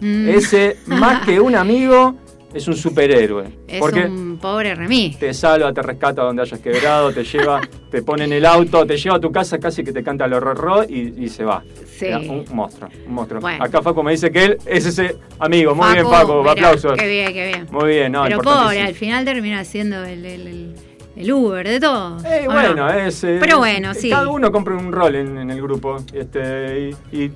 Mm. 0.00 0.28
Ese, 0.28 0.76
más 0.86 1.24
que 1.24 1.40
un 1.40 1.54
amigo, 1.56 2.14
es 2.52 2.66
un 2.68 2.74
superhéroe. 2.76 3.44
Es 3.68 3.78
porque 3.78 4.00
un 4.06 4.38
pobre 4.38 4.74
remis. 4.74 5.18
te 5.18 5.32
salva, 5.34 5.72
te 5.72 5.82
rescata 5.82 6.22
donde 6.22 6.42
hayas 6.42 6.60
quebrado, 6.60 7.12
te 7.12 7.22
lleva, 7.24 7.60
te 7.90 8.02
pone 8.02 8.24
en 8.24 8.32
el 8.32 8.44
auto, 8.46 8.84
te 8.86 8.96
lleva 8.96 9.16
a 9.16 9.20
tu 9.20 9.30
casa 9.30 9.58
casi 9.58 9.84
que 9.84 9.92
te 9.92 10.02
canta 10.02 10.24
el 10.24 10.32
horror 10.34 10.86
y, 10.88 11.14
y 11.24 11.28
se 11.28 11.44
va. 11.44 11.62
Sí. 11.86 12.06
Era 12.06 12.18
un 12.18 12.44
monstruo, 12.52 12.88
un 13.06 13.14
monstruo. 13.14 13.40
Bueno. 13.40 13.62
Acá 13.64 13.82
Facu 13.82 14.02
me 14.02 14.12
dice 14.12 14.30
que 14.30 14.44
él 14.44 14.58
es 14.66 14.86
ese 14.86 15.16
amigo. 15.38 15.74
Muy 15.74 15.92
bien, 15.92 16.04
Paco, 16.04 16.12
Paco, 16.28 16.40
mirá, 16.40 16.52
aplausos. 16.52 16.92
Qué 16.98 17.08
bien, 17.08 17.32
qué 17.32 17.46
bien. 17.48 17.66
Muy 17.70 17.88
bien, 17.88 18.12
no, 18.12 18.24
Pero 18.24 18.40
pobre, 18.40 18.80
al 18.82 18.94
final 18.94 19.24
termina 19.24 19.62
siendo 19.64 20.02
el, 20.04 20.24
el, 20.24 20.46
el- 20.46 20.74
el 21.16 21.32
Uber 21.32 21.68
de 21.68 21.80
todo. 21.80 22.16
Eh, 22.24 22.46
¿o 22.48 22.52
bueno, 22.52 22.74
no? 22.74 22.88
es, 22.90 23.22
eh, 23.24 23.36
Pero 23.40 23.58
bueno, 23.58 23.92
sí. 23.92 24.08
Cada 24.08 24.28
uno 24.30 24.50
compra 24.50 24.74
un 24.76 24.90
rol 24.90 25.16
en, 25.16 25.36
en 25.36 25.50
el 25.50 25.60
grupo. 25.60 25.98
Este, 26.14 26.94
y, 27.12 27.16
y, 27.24 27.30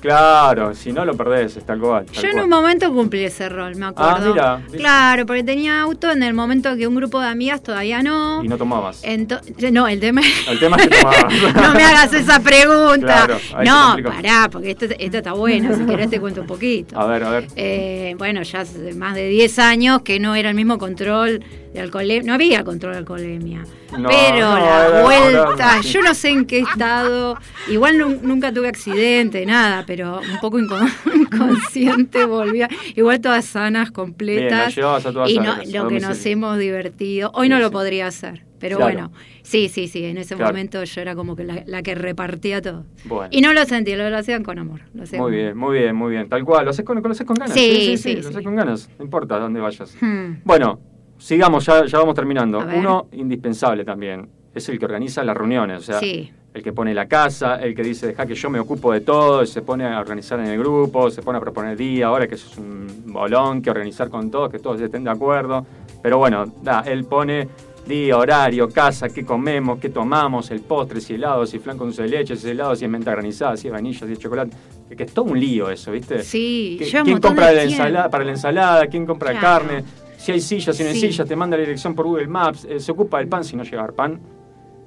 claro, 0.00 0.74
si 0.74 0.92
no 0.92 1.04
lo 1.04 1.16
perdés, 1.16 1.56
es 1.56 1.64
tal 1.64 1.78
cual. 1.80 2.06
tal 2.06 2.14
Yo 2.14 2.28
en 2.28 2.32
cual. 2.32 2.44
un 2.44 2.50
momento 2.50 2.92
cumplí 2.92 3.24
ese 3.24 3.48
rol, 3.48 3.76
me 3.76 3.86
acuerdo. 3.86 4.34
Ah, 4.38 4.60
mira. 4.66 4.78
Claro, 4.78 5.26
porque 5.26 5.42
tenía 5.44 5.80
auto 5.80 6.10
en 6.10 6.22
el 6.22 6.34
momento 6.34 6.76
que 6.76 6.86
un 6.86 6.94
grupo 6.94 7.20
de 7.20 7.28
amigas 7.28 7.62
todavía 7.62 8.02
no. 8.02 8.42
Y 8.44 8.48
no 8.48 8.56
tomabas. 8.56 9.02
Ento- 9.04 9.40
no, 9.72 9.86
el 9.88 10.00
tema 10.00 10.20
El 10.48 10.58
tema 10.58 10.76
es 10.76 10.88
que 10.88 10.96
tomabas. 10.96 11.24
no 11.54 11.74
me 11.74 11.82
hagas 11.84 12.12
esa 12.12 12.40
pregunta. 12.40 13.26
Claro, 13.26 13.38
no, 13.64 13.96
pará, 14.10 14.48
porque 14.50 14.70
esto, 14.72 14.86
esto 14.98 15.16
está 15.18 15.32
bueno. 15.32 15.74
Si 15.76 15.84
querés 15.84 16.10
te 16.10 16.20
cuento 16.20 16.40
un 16.42 16.46
poquito. 16.46 16.98
A 16.98 17.06
ver, 17.06 17.24
a 17.24 17.30
ver. 17.30 17.46
Eh, 17.56 18.14
bueno, 18.18 18.42
ya 18.42 18.60
hace 18.60 18.94
más 18.94 19.14
de 19.14 19.28
10 19.28 19.58
años 19.58 20.02
que 20.02 20.20
no 20.20 20.34
era 20.34 20.48
el 20.50 20.54
mismo 20.54 20.78
control 20.78 21.42
de 21.78 21.84
alcoholemia. 21.84 22.26
No 22.26 22.34
había 22.34 22.64
control 22.64 22.92
de 22.92 22.98
alcoholemia. 22.98 23.64
No, 23.98 24.08
pero 24.08 24.50
no, 24.50 24.58
la 24.58 25.02
vuelta, 25.02 25.80
yo 25.80 26.02
no 26.02 26.12
sé 26.14 26.30
en 26.30 26.44
qué 26.44 26.58
estado. 26.60 27.36
Igual 27.70 27.96
nu- 27.98 28.18
nunca 28.22 28.52
tuve 28.52 28.68
accidente, 28.68 29.46
nada, 29.46 29.84
pero 29.86 30.20
un 30.20 30.38
poco 30.40 30.58
incon- 30.58 30.92
inconsciente 31.14 32.24
volvía. 32.26 32.68
Igual 32.96 33.20
todas 33.20 33.44
sanas, 33.44 33.90
completas. 33.90 34.76
a 34.76 35.00
todas 35.12 35.30
y 35.30 35.38
no- 35.38 35.52
sanas, 35.52 35.72
lo 35.72 35.88
que 35.88 36.00
nos 36.00 36.26
hemos 36.26 36.58
divertido. 36.58 37.30
Hoy 37.34 37.46
Sí, 37.46 37.50
no 37.50 37.58
lo 37.58 37.68
sí. 37.68 37.72
podría 37.72 38.06
hacer. 38.08 38.44
Pero 38.60 38.76
Claro. 38.78 38.92
bueno, 38.92 39.12
sí, 39.42 39.68
sí, 39.68 39.86
sí, 39.86 40.04
en 40.04 40.18
ese 40.18 40.34
Claro. 40.34 40.50
momento 40.52 40.82
yo 40.82 41.00
era 41.00 41.14
como 41.14 41.36
que 41.36 41.44
la, 41.44 41.62
la 41.66 41.80
que 41.84 41.94
repartía 41.94 42.60
todo. 42.60 42.84
Bueno. 43.04 43.28
Y 43.30 43.40
no 43.40 43.52
lo 43.52 43.64
sentí, 43.66 43.94
lo, 43.94 44.10
lo 44.10 44.16
hacían 44.18 44.42
con 44.42 44.58
amor. 44.58 44.80
Lo 44.94 45.04
hacían 45.04 45.22
Muy 45.22 45.30
bien, 45.30 45.56
muy 45.56 45.78
bien, 45.78 45.94
muy 45.94 46.10
bien. 46.10 46.28
Tal 46.28 46.44
cual. 46.44 46.64
Lo 46.64 46.72
haces 46.72 46.84
con, 46.84 47.00
lo 47.00 47.08
haces 47.08 47.24
con 47.24 47.36
ganas. 47.36 47.54
Sí, 47.54 47.96
sí, 47.96 47.96
sí, 47.98 48.14
Lo 48.20 48.28
haces 48.30 48.42
con 48.42 48.56
ganas. 48.56 48.90
No 48.98 49.04
importa 49.04 49.38
dónde 49.38 49.60
vayas. 49.60 49.96
Hmm. 50.00 50.38
Bueno, 50.44 50.80
sigamos, 51.18 51.66
ya, 51.66 51.84
ya 51.86 51.98
vamos 51.98 52.14
terminando. 52.14 52.58
Uno 52.58 53.08
indispensable 53.12 53.84
también. 53.84 54.28
Es 54.54 54.68
el 54.68 54.78
que 54.78 54.84
organiza 54.86 55.22
las 55.24 55.36
reuniones. 55.36 55.80
O 55.80 55.82
sea, 55.82 55.98
Sí. 56.00 56.32
el 56.54 56.62
que 56.62 56.72
pone 56.72 56.94
la 56.94 57.06
casa, 57.06 57.56
el 57.56 57.74
que 57.74 57.82
dice, 57.82 58.08
deja 58.08 58.26
que 58.26 58.34
yo 58.34 58.50
me 58.50 58.58
ocupo 58.58 58.92
de 58.92 59.00
todo, 59.02 59.42
y 59.42 59.46
se 59.46 59.62
pone 59.62 59.84
a 59.86 60.00
organizar 60.00 60.40
en 60.40 60.46
el 60.46 60.58
grupo, 60.58 61.10
se 61.10 61.22
pone 61.22 61.38
a 61.38 61.40
proponer 61.40 61.76
día, 61.76 62.06
ahora 62.06 62.26
que 62.26 62.34
eso 62.34 62.48
es 62.50 62.58
un 62.58 62.86
bolón, 63.06 63.60
que 63.62 63.70
organizar 63.70 64.08
con 64.08 64.30
todos, 64.30 64.50
que 64.50 64.58
todos 64.58 64.80
estén 64.80 65.04
de 65.04 65.10
acuerdo. 65.10 65.64
Pero 66.02 66.18
bueno, 66.18 66.46
da, 66.62 66.80
él 66.86 67.04
pone 67.04 67.46
día, 67.86 68.16
horario, 68.18 68.68
casa, 68.68 69.08
qué 69.08 69.24
comemos, 69.24 69.78
qué 69.78 69.88
tomamos, 69.88 70.50
el 70.50 70.60
postre, 70.60 71.00
si 71.00 71.14
helado, 71.14 71.46
si 71.46 71.58
flan 71.58 71.78
con 71.78 71.88
dulce 71.88 72.02
de 72.02 72.08
leche, 72.08 72.36
si 72.36 72.50
helado, 72.50 72.74
si 72.76 72.84
es 72.84 72.90
menta 72.90 73.12
granizada, 73.12 73.56
si 73.56 73.68
es 73.68 73.72
vainilla, 73.72 74.06
si 74.06 74.12
es 74.12 74.18
chocolate. 74.18 74.50
Que, 74.88 74.96
que 74.96 75.02
es 75.04 75.12
todo 75.14 75.26
un 75.26 75.38
lío 75.38 75.70
eso, 75.70 75.92
¿viste? 75.92 76.22
Sí, 76.22 76.78
¿Qui- 76.80 76.84
lleva 76.86 77.00
un 77.00 77.04
¿Quién 77.06 77.20
compra 77.20 77.52
la 77.52 77.62
ensalada, 77.62 78.10
para 78.10 78.24
la 78.24 78.30
ensalada? 78.32 78.86
¿Quién 78.88 79.06
compra 79.06 79.30
Claro. 79.32 79.64
carne? 79.66 79.84
Si 80.18 80.32
hay 80.32 80.40
sillas, 80.40 80.76
si 80.76 80.82
no 80.82 80.88
hay 80.90 80.96
Sí. 80.96 81.08
sillas, 81.12 81.26
te 81.28 81.36
manda 81.36 81.56
la 81.56 81.62
dirección 81.62 81.94
por 81.94 82.04
Google 82.06 82.26
Maps, 82.26 82.66
eh, 82.68 82.80
se 82.80 82.92
ocupa 82.92 83.18
del 83.18 83.28
pan 83.28 83.44
si 83.44 83.56
no 83.56 83.62
llega 83.62 83.80
haber 83.80 83.94
pan. 83.94 84.20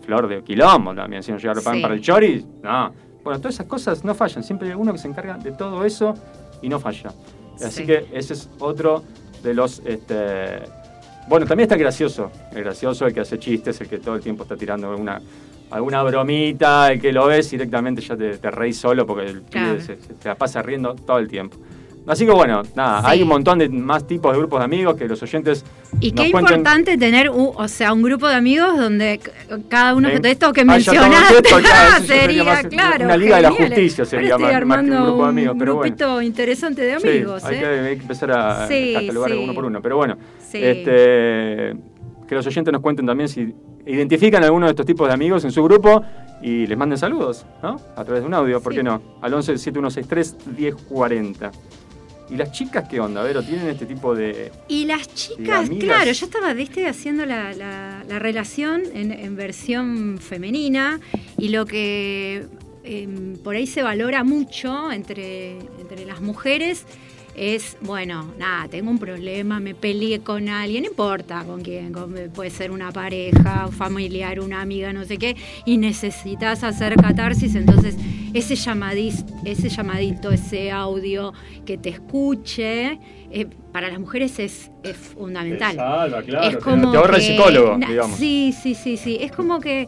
Flor 0.05 0.27
de 0.27 0.43
quilombo 0.43 0.93
también, 0.93 1.23
si 1.23 1.31
no 1.31 1.37
llega 1.37 1.51
haber 1.51 1.63
pan 1.63 1.75
Sí. 1.75 1.81
para 1.81 1.93
el 1.93 2.01
chori, 2.01 2.45
no. 2.61 2.91
Bueno, 3.23 3.39
todas 3.39 3.55
esas 3.55 3.65
cosas 3.65 4.03
no 4.03 4.13
fallan, 4.13 4.43
siempre 4.43 4.67
hay 4.69 4.75
uno 4.75 4.91
que 4.91 4.99
se 4.99 5.07
encarga 5.07 5.37
de 5.37 5.51
todo 5.53 5.85
eso 5.85 6.13
y 6.61 6.67
no 6.69 6.79
falla. 6.79 7.11
Así 7.63 7.81
Sí. 7.81 7.85
que 7.85 8.07
ese 8.13 8.33
es 8.33 8.49
otro 8.59 9.03
de 9.41 9.53
los... 9.53 9.81
Este... 9.85 10.63
Bueno, 11.29 11.45
también 11.45 11.65
está 11.65 11.75
el 11.75 11.81
gracioso, 11.81 12.31
el 12.51 12.63
gracioso, 12.63 13.05
el 13.05 13.13
que 13.13 13.21
hace 13.21 13.39
chistes, 13.39 13.79
el 13.79 13.87
que 13.87 13.99
todo 13.99 14.15
el 14.15 14.21
tiempo 14.21 14.43
está 14.43 14.57
tirando 14.57 14.89
alguna, 14.89 15.21
alguna 15.69 16.03
bromita, 16.03 16.91
el 16.91 16.99
que 16.99 17.13
lo 17.13 17.27
ves 17.27 17.51
directamente 17.51 18.01
ya 18.01 18.17
te, 18.17 18.37
te 18.37 18.51
reís 18.51 18.77
solo 18.77 19.05
porque 19.05 19.27
el 19.27 19.41
pibe 19.43 19.49
Claro. 19.49 19.79
se, 19.81 19.95
se- 20.01 20.15
se 20.19 20.27
la 20.27 20.35
pasa 20.35 20.61
riendo 20.61 20.95
todo 20.95 21.19
el 21.19 21.27
tiempo. 21.29 21.57
Así 22.07 22.25
que 22.25 22.31
bueno, 22.31 22.63
nada, 22.75 23.01
Sí. 23.01 23.07
hay 23.09 23.21
un 23.21 23.27
montón 23.29 23.59
de 23.59 23.69
más 23.69 24.07
tipos 24.07 24.31
de 24.33 24.39
grupos 24.39 24.59
de 24.59 24.65
amigos 24.65 24.95
que 24.95 25.07
los 25.07 25.21
oyentes 25.21 25.63
Y 25.99 26.11
nos 26.11 26.25
qué 26.25 26.31
cuenten. 26.31 26.55
importante 26.57 26.97
tener, 26.97 27.29
un- 27.29 27.51
o 27.55 27.67
sea, 27.67 27.93
un 27.93 28.01
grupo 28.01 28.27
de 28.27 28.33
amigos 28.35 28.75
donde 28.75 29.19
cada 29.69 29.93
uno 29.95 30.09
de 30.09 30.31
estos 30.31 30.51
que 30.51 30.61
Ah, 30.61 30.65
mencionaste 30.65 31.43
ya 31.63 31.99
sería 32.05 32.43
más 32.43 32.65
claro. 32.65 33.05
una 33.05 33.17
liga 33.17 33.35
de 33.35 33.41
la 33.43 33.51
justicia 33.51 34.03
sería 34.05 34.31
más- 34.37 34.41
más 34.41 34.49
que 34.49 34.51
un 34.51 34.57
armando 34.57 35.03
grupo 35.05 35.23
de 35.23 35.29
amigos, 35.29 35.55
pero 35.59 35.75
bueno. 35.75 35.95
grupito 35.95 36.21
interesante 36.23 36.81
de 36.81 36.99
Sí, 36.99 37.07
amigos, 37.07 37.43
hay, 37.45 37.55
¿eh? 37.55 37.59
que, 37.59 37.65
hay 37.67 37.95
que 37.97 38.01
empezar 38.01 38.31
a 38.31 38.67
Sí, 38.67 38.93
catalogar 38.95 39.31
uno 39.37 39.53
por 39.53 39.65
uno. 39.65 39.81
Pero 39.81 39.97
bueno, 39.97 40.17
este, 40.51 41.75
que 42.27 42.35
los 42.35 42.45
oyentes 42.47 42.71
nos 42.71 42.81
cuenten 42.81 43.05
también 43.05 43.29
si 43.29 43.53
identifican 43.85 44.43
alguno 44.43 44.65
de 44.65 44.71
estos 44.71 44.85
tipos 44.85 45.07
de 45.07 45.13
amigos 45.13 45.43
en 45.43 45.51
su 45.51 45.63
grupo 45.63 46.03
y 46.41 46.65
les 46.65 46.77
manden 46.77 46.97
saludos, 46.97 47.45
¿no? 47.61 47.77
A 47.95 48.03
través 48.03 48.21
de 48.23 48.27
un 48.27 48.33
audio, 48.33 48.61
¿por 48.61 48.73
qué 48.73 48.81
no? 48.83 49.01
Al 49.21 49.33
11 49.33 49.57
7163 49.57 50.35
1040. 50.57 51.51
¿Y 52.31 52.37
las 52.37 52.51
chicas 52.53 52.87
qué 52.89 52.99
onda, 52.99 53.21
Vero? 53.23 53.43
¿Tienen 53.43 53.67
este 53.67 53.85
tipo 53.85 54.15
de...? 54.15 54.51
Y 54.69 54.85
las 54.85 55.13
chicas, 55.13 55.69
claro, 55.79 56.11
yo 56.11 56.25
estaba 56.25 56.53
¿viste, 56.53 56.87
haciendo 56.87 57.25
la, 57.25 57.53
la- 57.53 58.03
la 58.07 58.19
relación 58.19 58.83
en, 58.93 59.11
en 59.11 59.35
versión 59.35 60.17
femenina 60.17 60.99
y 61.37 61.49
lo 61.49 61.65
que 61.65 62.45
em, 62.83 63.35
por 63.37 63.55
ahí 63.55 63.67
se 63.67 63.83
valora 63.83 64.23
mucho 64.23 64.91
entre, 64.91 65.57
entre 65.79 66.05
las 66.05 66.21
mujeres 66.21 66.85
es, 67.35 67.77
bueno, 67.81 68.33
nada, 68.37 68.67
tengo 68.67 68.89
un 68.91 68.99
problema, 68.99 69.59
me 69.59 69.73
peleé 69.75 70.19
con 70.19 70.49
alguien, 70.49 70.83
no 70.83 70.89
importa 70.89 71.43
con 71.45 71.61
quién, 71.61 71.91
con- 71.93 72.13
puede 72.33 72.49
ser 72.49 72.71
una 72.71 72.91
pareja, 72.91 73.65
un 73.67 73.71
familiar, 73.73 74.39
una 74.39 74.61
amiga, 74.61 74.91
no 74.93 75.05
sé 75.05 75.17
qué, 75.17 75.35
y 75.65 75.77
necesitas 75.77 76.63
hacer 76.63 76.95
catarsis, 76.95 77.55
entonces 77.55 77.95
ese 78.33 78.55
llamadis, 78.55 79.23
ese 79.45 79.69
llamadito, 79.69 80.31
ese 80.31 80.71
audio 80.71 81.33
que 81.65 81.77
te 81.77 81.89
escuche, 81.89 82.99
eh, 83.31 83.47
para 83.71 83.89
las 83.89 83.99
mujeres 83.99 84.37
es, 84.39 84.69
es 84.83 84.97
fundamental. 84.97 85.71
Te 85.71 85.77
salva, 85.77 86.23
claro, 86.23 86.47
es 86.47 86.55
te- 86.55 86.61
como 86.61 86.91
te 86.91 86.97
ahorra 86.97 87.17
el 87.17 87.23
psicólogo, 87.23 87.77
digamos. 87.77 88.17
Sí, 88.19 88.53
sí, 88.61 88.75
sí, 88.75 88.97
sí. 88.97 89.17
Es 89.21 89.31
como 89.31 89.59
que 89.61 89.87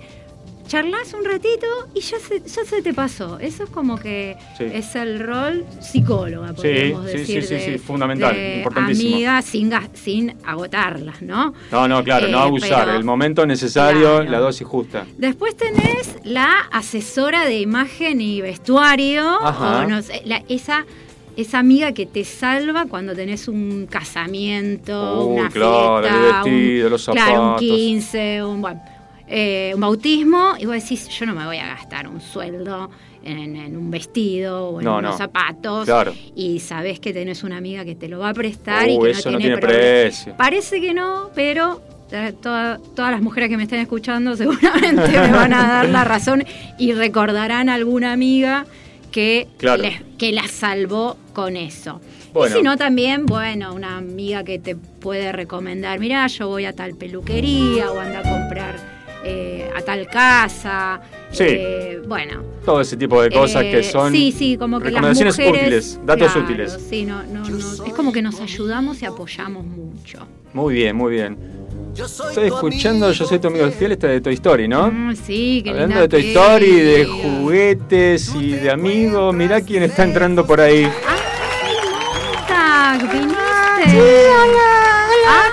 charlas 0.68 1.14
un 1.14 1.26
ratito 1.26 1.68
y 1.94 2.00
ya 2.02 2.18
se, 2.20 2.40
ya 2.42 2.64
se 2.66 2.82
te 2.82 2.94
pasó. 2.94 3.38
Eso 3.40 3.64
es 3.66 3.70
como 3.70 3.98
que 3.98 4.38
Sí. 4.58 4.66
es 4.72 4.96
el 4.96 5.20
rol 5.20 5.66
psicóloga, 5.82 6.54
podríamos 6.54 7.06
sí, 7.12 7.18
decir. 7.18 7.42
sí, 7.44 7.48
sí, 7.48 7.54
de- 7.56 7.74
sí, 7.74 7.78
fundamental, 7.78 8.36
de 8.36 8.58
importantísimo. 8.58 9.16
Amiga 9.16 9.42
sin, 9.42 9.72
sin 9.94 10.36
agotarlas, 10.46 11.22
¿no? 11.22 11.54
No, 11.72 11.88
no, 11.88 12.04
claro, 12.04 12.28
no 12.30 12.40
Eh, 12.40 12.42
abusar. 12.44 12.86
pero- 12.86 12.98
El 12.98 13.04
momento 13.04 13.46
necesario, 13.46 14.18
Claro. 14.18 14.32
la 14.32 14.40
dosis 14.40 14.66
justa. 14.68 15.06
Después 15.18 15.56
tenés 15.58 16.16
la 16.24 16.50
asesora 16.72 17.46
de 17.46 17.60
imagen 17.60 18.22
y 18.22 18.42
vestuario, 18.42 19.28
Ajá. 19.46 19.80
o 19.86 19.88
no 19.90 20.02
sé, 20.02 20.22
la- 20.26 20.44
esa, 20.50 20.86
esa 21.36 21.60
amiga 21.60 21.94
que 21.94 22.06
te 22.06 22.24
salva 22.24 22.86
cuando 22.86 23.14
tenés 23.16 23.48
un 23.48 23.88
casamiento, 23.90 25.26
una 25.26 25.50
claro, 25.50 26.00
el 26.00 26.04
fiesta, 26.06 26.44
vestido, 26.44 26.86
un, 26.86 26.92
los 26.92 27.06
claro, 27.06 27.32
un 27.32 27.38
zapatos. 27.48 27.60
15, 27.62 28.44
un, 28.44 28.62
bueno, 28.62 28.82
eh, 29.28 29.72
un 29.74 29.82
bautismo, 29.82 30.54
y 30.60 30.66
vos 30.66 30.76
decís, 30.76 31.08
yo 31.10 31.26
no 31.26 31.34
me 31.34 31.46
voy 31.46 31.58
a 31.58 31.68
gastar 31.68 32.08
un 32.08 32.20
sueldo 32.22 32.90
en, 33.24 33.56
en 33.56 33.78
un 33.78 33.90
vestido 33.90 34.70
o 34.70 34.80
en 34.80 34.86
No, 34.86 34.98
unos 34.98 35.12
no. 35.12 35.18
zapatos, 35.18 35.86
Claro. 35.86 36.14
y 36.36 36.60
sabés 36.60 37.00
que 37.00 37.14
tenés 37.14 37.44
una 37.44 37.58
amiga 37.58 37.86
que 37.86 37.96
te 37.96 38.08
lo 38.10 38.20
va 38.20 38.30
a 38.30 38.34
prestar 38.34 38.90
y 38.90 38.98
Uh, 38.98 39.02
que 39.04 39.10
eso 39.12 39.30
no 39.32 39.38
no 39.38 39.40
tiene, 39.40 39.58
precio. 39.58 40.36
Parece 40.38 40.82
que 40.82 40.94
no, 40.94 41.30
pero 41.34 41.82
eh, 42.12 42.34
toda- 42.42 42.80
todas 42.96 43.12
las 43.12 43.22
mujeres 43.22 43.50
que 43.50 43.56
me 43.58 43.64
estén 43.64 43.80
escuchando 43.80 44.36
seguramente 44.38 45.08
me 45.20 45.32
van 45.32 45.54
a 45.54 45.68
dar 45.68 45.90
la 45.90 46.04
razón 46.04 46.44
y 46.78 46.92
recordarán 46.92 47.70
a 47.70 47.76
alguna 47.76 48.12
amiga 48.12 48.66
que, 49.12 49.48
Claro. 49.58 49.84
les- 49.84 50.02
que 50.18 50.32
la 50.34 50.48
salvó 50.50 51.18
con 51.34 51.56
eso. 51.56 52.02
Bueno. 52.34 52.56
Y 52.56 52.58
si 52.60 52.64
no, 52.64 52.78
también, 52.78 53.26
bueno, 53.28 53.74
una 53.74 53.96
amiga 53.98 54.44
que 54.44 54.58
te 54.60 54.76
puede 54.76 55.32
recomendar, 55.32 56.00
mirá, 56.00 56.26
yo 56.28 56.48
voy 56.48 56.66
a 56.66 56.74
tal 56.74 56.96
peluquería 56.96 57.92
o 57.92 58.00
anda 58.00 58.20
a 58.20 58.24
comprar 58.24 58.93
eh, 59.24 59.70
a 59.76 59.82
tal 59.82 60.08
casa. 60.08 61.02
Sí. 61.32 61.46
Eh, 61.48 62.02
bueno. 62.08 62.44
Todo 62.66 62.82
ese 62.82 62.96
tipo 62.98 63.22
de 63.22 63.30
cosas 63.30 63.64
Eh, 63.64 63.72
que 63.72 63.84
son 63.84 64.12
sí, 64.14 64.32
sí, 64.32 64.58
como 64.58 64.80
que 64.80 64.86
las 64.86 64.94
recomendaciones 64.94 65.38
mujeres, 65.40 65.62
útiles, 65.64 66.00
datos 66.06 66.32
claro, 66.32 66.48
útiles. 66.48 66.80
Sí, 66.90 67.06
no, 67.06 67.24
no, 67.24 67.42
no, 67.50 67.58
es 67.86 67.94
como 67.94 68.12
que 68.12 68.22
nos 68.22 68.40
ayudamos 68.40 69.02
y 69.02 69.06
apoyamos 69.06 69.66
mucho. 69.66 70.28
Muy 70.54 70.74
bien, 70.76 70.96
muy 70.96 71.14
bien. 71.14 71.38
Estoy 71.96 72.46
escuchando, 72.48 73.12
yo 73.12 73.26
soy 73.26 73.38
tu 73.40 73.48
amigo 73.50 73.70
fiel, 73.70 73.92
esta 73.92 74.08
de 74.08 74.20
Toy 74.20 74.34
Story, 74.34 74.68
¿no? 74.68 74.90
Mm, 74.92 75.16
sí, 75.16 75.62
qué 75.64 75.70
Hablando 75.70 75.88
linda 75.90 76.02
de 76.02 76.08
Toy. 76.08 76.28
Story, 76.30 76.72
de 76.80 77.06
juguetes 77.06 78.34
y 78.36 78.52
de 78.54 78.72
amigos, 78.72 79.34
mirá 79.36 79.62
quién 79.62 79.84
está 79.84 80.04
entrando 80.04 80.46
por 80.46 80.60
ahí. 80.60 80.90
¡Tac! 82.48 83.12
¿Viniste? 83.12 83.38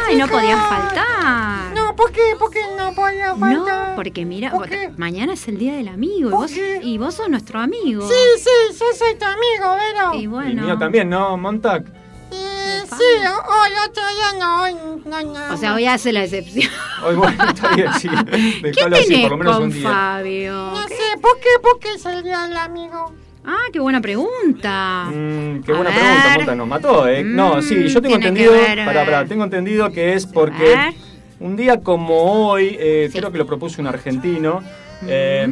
¡Ay, 0.09 0.17
no 0.17 0.27
podías 0.29 0.67
faltar! 0.67 1.50
No, 2.01 2.07
¿por 2.07 2.13
qué? 2.13 2.21
¿Por 2.39 2.51
qué 2.51 2.61
no 2.79 2.93
podía 2.95 3.35
faltar? 3.37 3.89
No, 3.91 3.97
porque 3.97 4.25
mira, 4.25 4.51
¿Por 4.53 4.69
qué? 4.69 4.91
mañana 4.97 5.35
es 5.35 5.47
el 5.49 5.59
día 5.59 5.75
del 5.75 5.89
amigo 5.89 6.29
y 6.29 6.31
¿Por 6.31 6.41
vos, 6.41 6.51
qué? 6.53 6.81
y 6.83 6.97
vos 6.99 7.15
sos 7.15 7.29
nuestro 7.29 7.61
amigo. 7.61 8.09
Sí, 8.09 8.15
sí, 8.39 8.51
yo 8.79 8.87
soy 8.97 9.15
tu 9.17 9.25
amigo, 9.27 9.77
Vero. 9.77 10.15
Y 10.15 10.23
Y 10.23 10.27
bueno. 10.27 10.63
mío 10.63 10.79
también, 10.79 11.09
¿no, 11.11 11.37
Montag? 11.37 11.85
Eh, 12.33 12.83
sí, 12.87 13.05
hoy 13.27 13.71
otro 13.89 14.03
día 14.09 14.39
no, 14.39 14.63
hoy 14.63 14.75
no, 15.05 15.23
no. 15.49 15.55
O 15.55 15.57
sea, 15.57 15.75
hoy 15.75 15.85
hace 15.87 16.13
la 16.13 16.25
excepción. 16.25 16.73
Hoy 17.05 17.17
bueno, 17.17 17.45
está 17.49 17.75
bien, 17.75 17.93
sí. 17.95 18.09
¿Qué 18.09 18.61
Déjalo 18.71 18.97
así, 18.97 19.17
por 19.23 19.31
lo 19.33 19.37
menos 19.37 19.55
con 19.57 19.65
un 19.65 19.73
día. 19.73 19.89
Fabio? 19.91 20.53
No 20.53 20.87
¿Qué? 20.87 20.95
sé, 20.95 21.19
¿por 21.21 21.39
qué? 21.41 21.49
¿Por 21.61 21.79
qué 21.81 21.93
es 21.95 22.07
el 22.07 22.23
día 22.23 22.43
del 22.47 22.57
amigo? 22.57 23.13
Ah, 23.45 23.57
qué 23.73 23.81
buena 23.81 24.01
pregunta. 24.01 25.07
Mm, 25.11 25.63
qué 25.65 25.73
A 25.73 25.77
buena 25.77 25.91
ver. 25.91 25.99
pregunta, 26.01 26.35
Monta, 26.37 26.55
nos 26.55 26.69
mató, 26.69 27.09
¿eh? 27.09 27.23
no, 27.25 27.57
Mm, 27.57 27.63
sí, 27.63 27.89
yo 27.89 28.01
tengo 28.01 28.19
tiene 28.19 28.29
entendido, 28.29 28.53
pará, 28.87 29.23
eh. 29.23 29.27
tengo 29.27 29.45
entendido 29.45 29.91
que 29.91 30.15
es 30.15 30.27
A 30.27 30.31
porque 30.33 30.63
ver. 30.63 30.95
Un 31.41 31.57
día 31.57 31.81
como 31.81 32.49
hoy, 32.51 32.77
eh, 32.79 33.09
Sí. 33.11 33.19
creo 33.19 33.33
que 33.33 33.39
lo 33.39 33.47
propuso 33.47 33.81
un 33.81 33.89
argentino, 33.89 34.63
eh, 35.07 35.49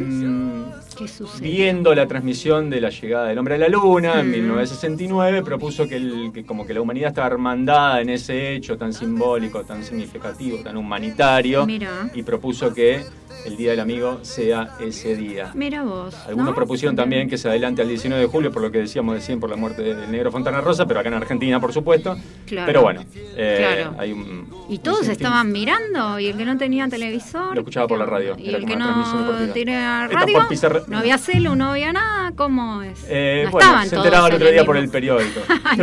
¿Qué 0.97 1.07
sucede? 1.07 1.41
viendo 1.41 1.95
la 1.95 2.07
transmisión 2.07 2.69
de 2.69 2.81
la 2.81 2.89
llegada 2.89 3.27
del 3.29 3.37
hombre 3.37 3.55
a 3.55 3.57
la 3.57 3.69
luna 3.69 4.19
en 4.19 4.27
Mm. 4.27 4.31
1969, 4.31 5.41
propuso 5.43 5.87
que, 5.87 5.95
el- 5.95 6.31
que 6.33 6.43
como 6.45 6.65
que 6.67 6.73
la 6.73 6.81
humanidad 6.81 7.09
estaba 7.09 7.27
hermandada 7.27 8.01
en 8.01 8.09
ese 8.09 8.53
hecho 8.55 8.77
tan 8.77 8.93
simbólico, 8.93 9.63
tan 9.63 9.83
significativo, 9.83 10.57
tan 10.63 10.77
humanitario, 10.77 11.65
Mira. 11.65 12.09
y 12.13 12.21
propuso 12.23 12.73
que 12.73 13.01
el 13.45 13.57
Día 13.57 13.71
del 13.71 13.79
Amigo 13.79 14.19
sea 14.23 14.75
ese 14.79 15.15
día. 15.15 15.51
Mira 15.53 15.83
vos. 15.83 16.15
Algunos 16.27 16.49
¿no? 16.49 16.55
propusieron 16.55 16.95
también 16.95 17.29
que 17.29 17.37
se 17.37 17.47
adelante 17.49 17.81
al 17.81 17.87
19 17.87 18.21
de 18.21 18.27
julio, 18.27 18.51
por 18.51 18.61
lo 18.61 18.71
que 18.71 18.79
decíamos 18.79 19.15
recién, 19.15 19.39
por 19.39 19.49
la 19.49 19.55
muerte 19.55 19.81
del 19.81 20.11
negro 20.11 20.31
Fontana 20.31 20.61
Rosa, 20.61 20.85
pero 20.85 20.99
acá 20.99 21.09
en 21.09 21.15
Argentina, 21.15 21.59
por 21.59 21.73
supuesto. 21.73 22.15
Claro. 22.45 22.65
Pero 22.67 22.81
bueno, 22.81 23.03
eh, 23.35 23.55
Claro. 23.83 23.95
hay 23.99 24.11
un... 24.13 24.47
Y 24.69 24.77
todos 24.79 25.05
un 25.05 25.11
estaban 25.11 25.51
mirando, 25.51 26.19
y 26.19 26.27
el 26.27 26.37
que 26.37 26.45
no 26.45 26.57
tenía 26.57 26.87
televisor. 26.87 27.53
Lo 27.55 27.61
escuchaba 27.61 27.87
por 27.87 27.97
la 27.97 28.05
¿qué 28.05 28.11
radio? 28.11 28.35
Y 28.37 28.53
el 28.53 28.65
que 28.65 28.75
no 28.75 29.51
tenía 29.53 30.07
radio, 30.07 30.47
pizarra- 30.47 30.83
no 30.87 30.97
había 30.99 31.17
celu, 31.17 31.55
no 31.55 31.71
había 31.71 31.91
nada, 31.93 32.31
¿cómo 32.35 32.81
es? 32.83 33.05
Eh, 33.07 33.43
no 33.45 33.51
bueno, 33.51 33.65
estaban 33.67 33.89
se 33.89 33.95
todos 33.95 34.05
enteraba 34.05 34.27
el 34.29 34.33
otro 34.35 34.51
día 34.51 34.65
por 34.65 34.77
el 34.77 34.89
periódico. 34.89 35.39
Ah. 35.65 35.75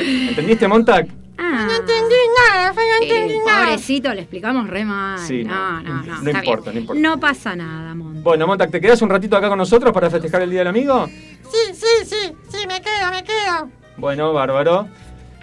¿Entendiste, 0.00 0.68
Montag? 0.68 1.06
Ah, 1.38 1.66
No 1.66 1.72
entendí 1.74 2.14
nada, 2.50 2.72
no 2.72 2.80
eh, 2.80 2.98
entendí 3.02 3.38
nada. 3.38 3.41
Pobrecito, 3.82 4.14
le 4.14 4.20
explicamos 4.22 4.68
re 4.68 4.84
mal. 4.84 5.18
Sí, 5.18 5.44
no, 5.44 5.82
no, 5.82 6.02
no, 6.02 6.22
no. 6.22 6.30
importa, 6.30 6.70
bien. 6.70 6.74
no 6.74 6.80
importa. 6.80 7.00
No 7.02 7.20
pasa 7.20 7.56
nada, 7.56 7.94
Monta. 7.94 8.20
Bueno, 8.22 8.46
Montag, 8.46 8.70
¿te 8.70 8.80
quedás 8.80 9.02
un 9.02 9.10
ratito 9.10 9.36
acá 9.36 9.48
con 9.48 9.58
nosotros 9.58 9.92
para 9.92 10.08
festejar 10.08 10.42
el 10.42 10.50
Día 10.50 10.60
del 10.60 10.68
Amigo? 10.68 11.06
Sí, 11.50 11.74
sí, 11.74 12.04
sí, 12.04 12.32
sí, 12.48 12.66
me 12.66 12.80
quedo, 12.80 13.10
me 13.10 13.22
quedo. 13.24 13.68
Bueno, 13.96 14.32
bárbaro. 14.32 14.88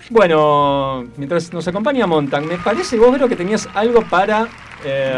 Bueno, 0.09 1.05
mientras 1.17 1.53
nos 1.53 1.67
acompaña 1.67 2.07
Montag, 2.07 2.43
me 2.43 2.57
parece 2.57 2.97
vos, 2.97 3.11
Vero, 3.11 3.27
que 3.29 3.35
tenías 3.35 3.69
algo 3.75 4.01
para 4.01 4.47
eh, 4.83 5.13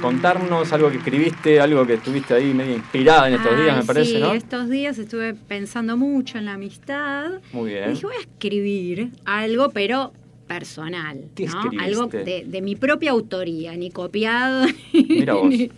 contarnos, 0.00 0.72
algo 0.72 0.88
que 0.88 0.98
escribiste, 0.98 1.58
algo 1.60 1.84
que 1.84 1.94
estuviste 1.94 2.34
ahí 2.34 2.54
medio 2.54 2.76
inspirada 2.76 3.26
en 3.26 3.34
estos 3.34 3.58
días, 3.58 3.76
me 3.76 3.82
parece, 3.84 4.12
sí, 4.12 4.20
¿no? 4.20 4.32
estos 4.34 4.68
días 4.68 4.98
estuve 4.98 5.34
pensando 5.34 5.96
mucho 5.96 6.38
en 6.38 6.44
la 6.44 6.52
amistad. 6.52 7.40
Muy 7.52 7.70
Y 7.72 7.74
bien. 7.74 7.90
dije, 7.94 8.06
voy 8.06 8.14
a 8.16 8.20
escribir 8.20 9.10
algo, 9.24 9.70
pero 9.70 10.12
personal. 10.46 11.28
¿Qué 11.34 11.46
¿no? 11.46 11.60
Algo 11.80 12.06
de, 12.06 12.44
de 12.46 12.62
mi 12.62 12.76
propia 12.76 13.10
autoría, 13.12 13.74
ni 13.76 13.90
copiado, 13.90 14.66
Mira 14.92 15.34
vos. 15.34 15.48
ni, 15.48 15.70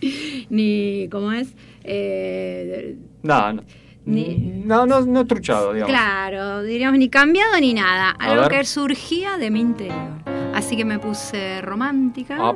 ni 0.49 1.07
¿cómo 1.09 1.31
es? 1.31 1.53
Eh, 1.83 2.95
No, 3.23 3.53
no. 3.53 3.63
Ni- 4.05 4.35
No, 4.65 4.85
no, 4.85 5.01
no 5.01 5.25
truchado, 5.25 5.73
digamos. 5.73 5.91
claro, 5.93 6.63
diríamos, 6.63 6.97
ni 6.99 7.09
cambiado 7.09 7.59
ni 7.59 7.73
nada. 7.73 8.15
A 8.17 8.31
Algo 8.31 8.43
ver. 8.43 8.51
que 8.59 8.63
surgía 8.65 9.37
de 9.37 9.51
mi 9.51 9.59
interior. 9.59 10.23
Así 10.53 10.75
que 10.75 10.83
me 10.85 10.97
puse 10.99 11.61
romántica. 11.61 12.55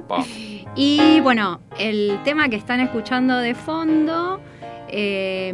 Y 0.76 1.19
bueno, 1.21 1.60
el 1.78 2.17
tema 2.23 2.49
que 2.49 2.56
están 2.56 2.80
escuchando 2.80 3.38
de 3.38 3.54
fondo 3.54 4.39
eh, 4.88 5.54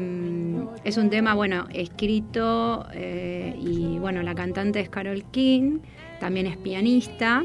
es 0.84 0.98
un 0.98 1.10
tema, 1.10 1.34
bueno, 1.34 1.68
escrito 1.74 2.86
eh, 2.94 3.56
y 3.60 3.98
bueno, 4.00 4.22
la 4.24 4.36
cantante 4.36 4.80
es 4.80 4.90
Carol 4.90 5.24
King, 5.32 5.80
también 6.20 6.48
es 6.48 6.58
pianista. 6.58 7.44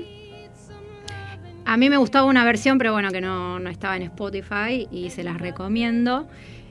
A 1.65 1.77
mí 1.77 1.89
me 1.89 1.97
gustaba 1.97 2.27
una 2.27 2.45
versión, 2.45 2.77
pero 2.79 2.93
bueno, 2.93 3.11
que 3.11 3.21
no, 3.21 3.59
no 3.59 3.71
estaba 3.71 3.97
en 3.97 4.03
Spotify 4.03 4.87
y 4.91 5.11
se 5.11 5.23
las 5.25 5.39
recomiendo. 5.41 6.27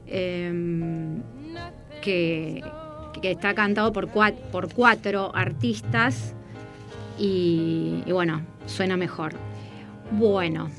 eh, 0.08 1.22
que, 2.02 2.62
que 3.22 3.32
está 3.32 3.54
cantado 3.56 3.94
por 3.94 4.10
cuatro, 4.10 4.44
por 4.52 4.74
cuatro 4.74 5.32
artistas 5.34 6.36
y, 7.18 8.04
y 8.06 8.12
bueno, 8.12 8.42
suena 8.66 8.98
mejor. 8.98 9.34
Bueno, 10.12 10.70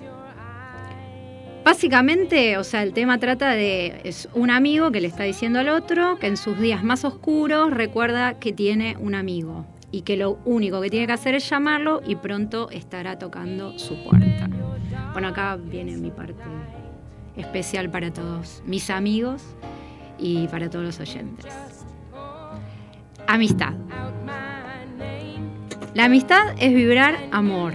básicamente, 1.65 2.59
o 2.59 2.65
sea, 2.65 2.83
el 2.83 2.93
tema 2.93 3.19
trata 3.19 3.53
de 3.53 4.01
es 4.05 4.29
un 4.35 4.51
amigo 4.51 4.93
que 4.93 5.01
le 5.01 5.09
está 5.09 5.25
diciendo 5.25 5.59
al 5.59 5.71
otro 5.71 6.19
que 6.19 6.27
en 6.27 6.37
sus 6.37 6.59
días 6.61 6.85
más 6.85 7.05
oscuros 7.05 7.71
recuerda 7.71 8.35
que 8.39 8.53
tiene 8.53 8.97
un 9.01 9.15
amigo 9.15 9.65
y 9.95 10.03
que 10.03 10.17
lo 10.17 10.41
único 10.45 10.81
que 10.81 10.91
tiene 10.91 11.07
que 11.07 11.13
hacer 11.13 11.37
es 11.37 11.49
llamarlo 11.49 12.03
y 12.05 12.17
pronto 12.17 12.69
estará 12.71 13.17
tocando 13.17 13.79
su 13.79 14.03
puerta. 14.03 14.51
Bueno, 15.13 15.29
acá 15.29 15.55
viene 15.55 15.97
mi 15.97 16.11
parte 16.11 16.43
especial 17.37 17.89
para 17.89 18.13
todos 18.13 18.61
mis 18.67 18.91
amigos 18.91 19.45
y 20.19 20.49
para 20.49 20.69
todos 20.69 20.85
los 20.85 20.99
oyentes. 20.99 21.47
Amistad. 23.29 23.75
La 25.95 26.07
amistad 26.07 26.57
es 26.59 26.75
vibrar 26.75 27.17
amor. 27.31 27.75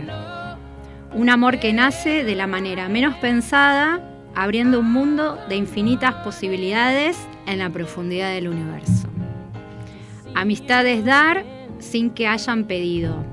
Un 1.13 1.29
amor 1.29 1.61
que 1.61 1.71
nace 1.71 2.25
de 2.25 2.35
la 2.35 2.47
manera 2.47 2.89
menos 2.89 3.15
pensada, 3.15 4.01
abriendo 4.35 4.81
un 4.81 4.91
mundo 4.91 5.39
de 5.47 5.55
infinitas 5.55 6.15
posibilidades 6.15 7.17
en 7.45 7.59
la 7.59 7.69
profundidad 7.69 8.33
del 8.33 8.49
universo. 8.49 9.07
Amistad 10.35 10.85
es 10.85 11.05
dar 11.05 11.58
sin 11.79 12.11
que 12.11 12.27
hayan 12.27 12.65
pedido. 12.65 13.23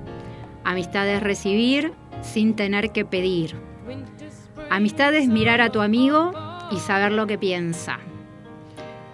Amistad 0.65 1.09
es 1.09 1.23
recibir 1.23 1.93
sin 2.23 2.57
tener 2.57 2.91
que 2.91 3.05
pedir. 3.05 3.55
Amistad 4.71 5.15
es 5.15 5.29
mirar 5.29 5.61
a 5.61 5.71
tu 5.71 5.81
amigo 5.81 6.33
y 6.71 6.79
saber 6.79 7.13
lo 7.13 7.27
que 7.27 7.39
piensa. 7.39 7.99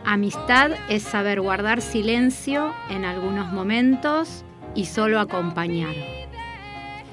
Amistad 0.05 0.73
es 0.89 1.03
saber 1.03 1.41
guardar 1.41 1.81
silencio 1.81 2.73
en 2.91 3.05
algunos 3.05 3.53
momentos 3.53 4.45
y 4.75 4.87
solo 4.87 5.21
acompañar. 5.21 5.95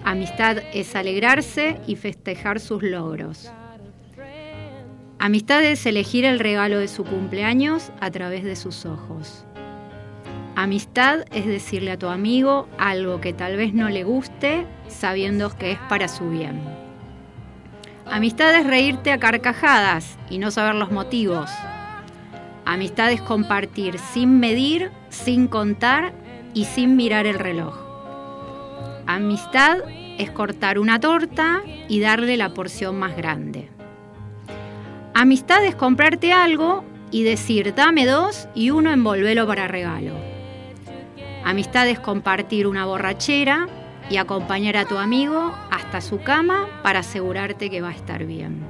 Amistad 0.03 0.57
es 0.73 0.95
alegrarse 0.95 1.79
y 1.85 1.95
festejar 1.97 2.59
sus 2.59 2.81
logros. 2.81 3.51
Amistad 5.19 5.63
es 5.65 5.85
elegir 5.85 6.23
el 6.23 6.39
regalo 6.39 6.79
de 6.79 6.87
su 6.87 7.03
cumpleaños 7.03 7.91
a 7.99 8.09
través 8.09 8.45
de 8.45 8.55
sus 8.55 8.85
ojos. 8.85 9.45
Amistad 10.61 11.19
es 11.31 11.45
decirle 11.45 11.91
a 11.91 11.97
tu 11.97 12.07
amigo 12.07 12.67
algo 12.77 13.21
que 13.21 13.31
tal 13.31 13.55
vez 13.55 13.73
no 13.73 13.87
le 13.87 14.03
guste 14.03 14.65
sabiendo 14.89 15.57
que 15.57 15.71
es 15.71 15.79
para 15.87 16.09
su 16.09 16.29
bien. 16.29 16.59
Amistad 18.05 18.53
es 18.53 18.67
reírte 18.67 19.13
a 19.13 19.19
carcajadas 19.19 20.17
y 20.29 20.37
no 20.37 20.51
saber 20.51 20.75
los 20.75 20.91
motivos. 20.91 21.49
Amistad 22.65 23.09
es 23.09 23.21
compartir 23.21 23.99
sin 23.99 24.41
medir, 24.41 24.91
sin 25.07 25.47
contar 25.47 26.11
y 26.53 26.65
sin 26.65 26.97
mirar 26.97 27.25
el 27.25 27.39
reloj. 27.39 27.79
Amistad 29.07 29.77
es 30.17 30.29
cortar 30.29 30.77
una 30.77 30.99
torta 30.99 31.61
y 31.87 32.01
darle 32.01 32.35
la 32.35 32.53
porción 32.53 32.99
más 32.99 33.15
grande. 33.15 33.69
Amistad 35.13 35.63
es 35.63 35.75
comprarte 35.75 36.33
algo 36.33 36.83
y 37.11 37.23
decir 37.23 37.73
dame 37.75 38.05
dos 38.05 38.49
y 38.53 38.71
uno 38.71 38.91
envolvelo 38.91 39.47
para 39.47 39.69
regalo. 39.69 40.28
Amistad 41.43 41.87
es 41.87 41.99
compartir 41.99 42.67
una 42.67 42.85
borrachera 42.85 43.67
y 44.09 44.17
acompañar 44.17 44.77
a 44.77 44.85
tu 44.85 44.97
amigo 44.97 45.53
hasta 45.71 46.01
su 46.01 46.21
cama 46.21 46.67
para 46.83 46.99
asegurarte 46.99 47.69
que 47.69 47.81
va 47.81 47.89
a 47.89 47.93
estar 47.93 48.25
bien. 48.25 48.63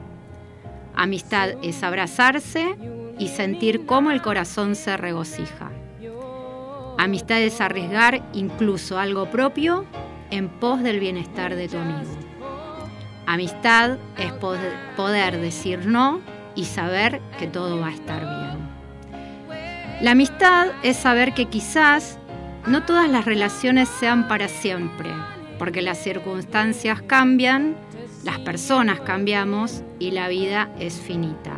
Amistad 0.95 1.51
es 1.61 1.83
abrazarse 1.83 2.75
y 3.17 3.29
sentir 3.29 3.85
cómo 3.85 4.11
el 4.11 4.21
corazón 4.21 4.75
se 4.75 4.97
regocija. 4.97 5.71
Amistad 6.97 7.39
es 7.41 7.61
arriesgar 7.61 8.21
incluso 8.33 8.99
algo 8.99 9.29
propio 9.29 9.85
en 10.31 10.49
pos 10.49 10.83
del 10.83 10.99
bienestar 10.99 11.55
de 11.55 11.69
tu 11.69 11.77
amigo. 11.77 12.11
Amistad 13.25 13.97
es 14.17 14.33
poder 14.33 15.39
decir 15.39 15.85
no 15.85 16.19
y 16.55 16.65
saber 16.65 17.21
que 17.37 17.47
todo 17.47 17.79
va 17.79 17.87
a 17.87 17.93
estar 17.93 18.19
bien. 18.19 18.69
La 20.01 20.11
amistad 20.11 20.67
es 20.83 20.97
saber 20.97 21.33
que 21.33 21.45
quizás 21.45 22.19
no 22.67 22.83
todas 22.83 23.09
las 23.09 23.25
relaciones 23.25 23.89
sean 23.89 24.27
para 24.27 24.47
siempre, 24.47 25.09
porque 25.57 25.81
las 25.81 25.97
circunstancias 25.97 27.01
cambian, 27.01 27.75
las 28.23 28.39
personas 28.39 28.99
cambiamos 29.01 29.83
y 29.99 30.11
la 30.11 30.27
vida 30.27 30.69
es 30.79 30.99
finita. 30.99 31.57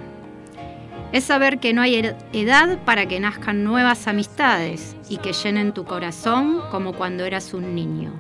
Es 1.12 1.26
saber 1.26 1.60
que 1.60 1.74
no 1.74 1.82
hay 1.82 2.14
edad 2.32 2.80
para 2.86 3.06
que 3.06 3.20
nazcan 3.20 3.64
nuevas 3.64 4.08
amistades 4.08 4.96
y 5.10 5.18
que 5.18 5.34
llenen 5.34 5.74
tu 5.74 5.84
corazón 5.84 6.62
como 6.72 6.94
cuando 6.94 7.26
eras 7.26 7.54
un 7.54 7.76
niño. 7.76 8.14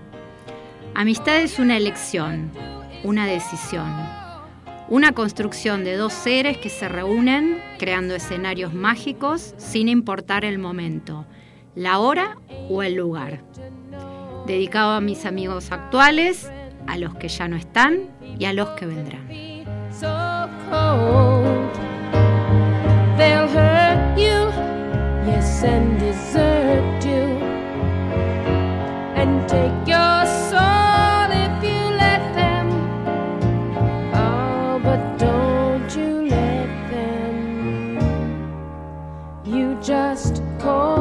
Amistad 0.94 1.38
es 1.38 1.58
una 1.58 1.78
elección, 1.78 2.52
una 3.04 3.26
decisión, 3.26 3.89
una 4.89 5.13
construcción 5.13 5.86
de 5.86 5.96
dos 5.96 6.12
seres 6.12 6.58
que 6.58 6.70
se 6.70 6.89
reúnen 6.89 7.62
creando 7.80 8.13
escenarios 8.13 8.74
mágicos 8.74 9.54
sin 9.58 9.88
importar 9.88 10.44
el 10.44 10.60
momento, 10.60 11.26
la 11.76 12.00
hora 12.00 12.38
o 12.70 12.84
el 12.84 12.96
lugar. 12.96 13.42
Dedicado 14.46 14.92
a 14.92 15.02
mis 15.02 15.26
amigos 15.26 15.72
actuales, 15.72 16.52
a 16.88 16.98
los 16.98 17.16
que 17.16 17.28
ya 17.28 17.48
no 17.48 17.56
están 17.56 18.10
y 18.40 18.46
a 18.46 18.54
los 18.54 18.70
que 18.72 18.86
vendrán. 18.86 19.28
so 19.92 20.32
cold. 40.62 41.01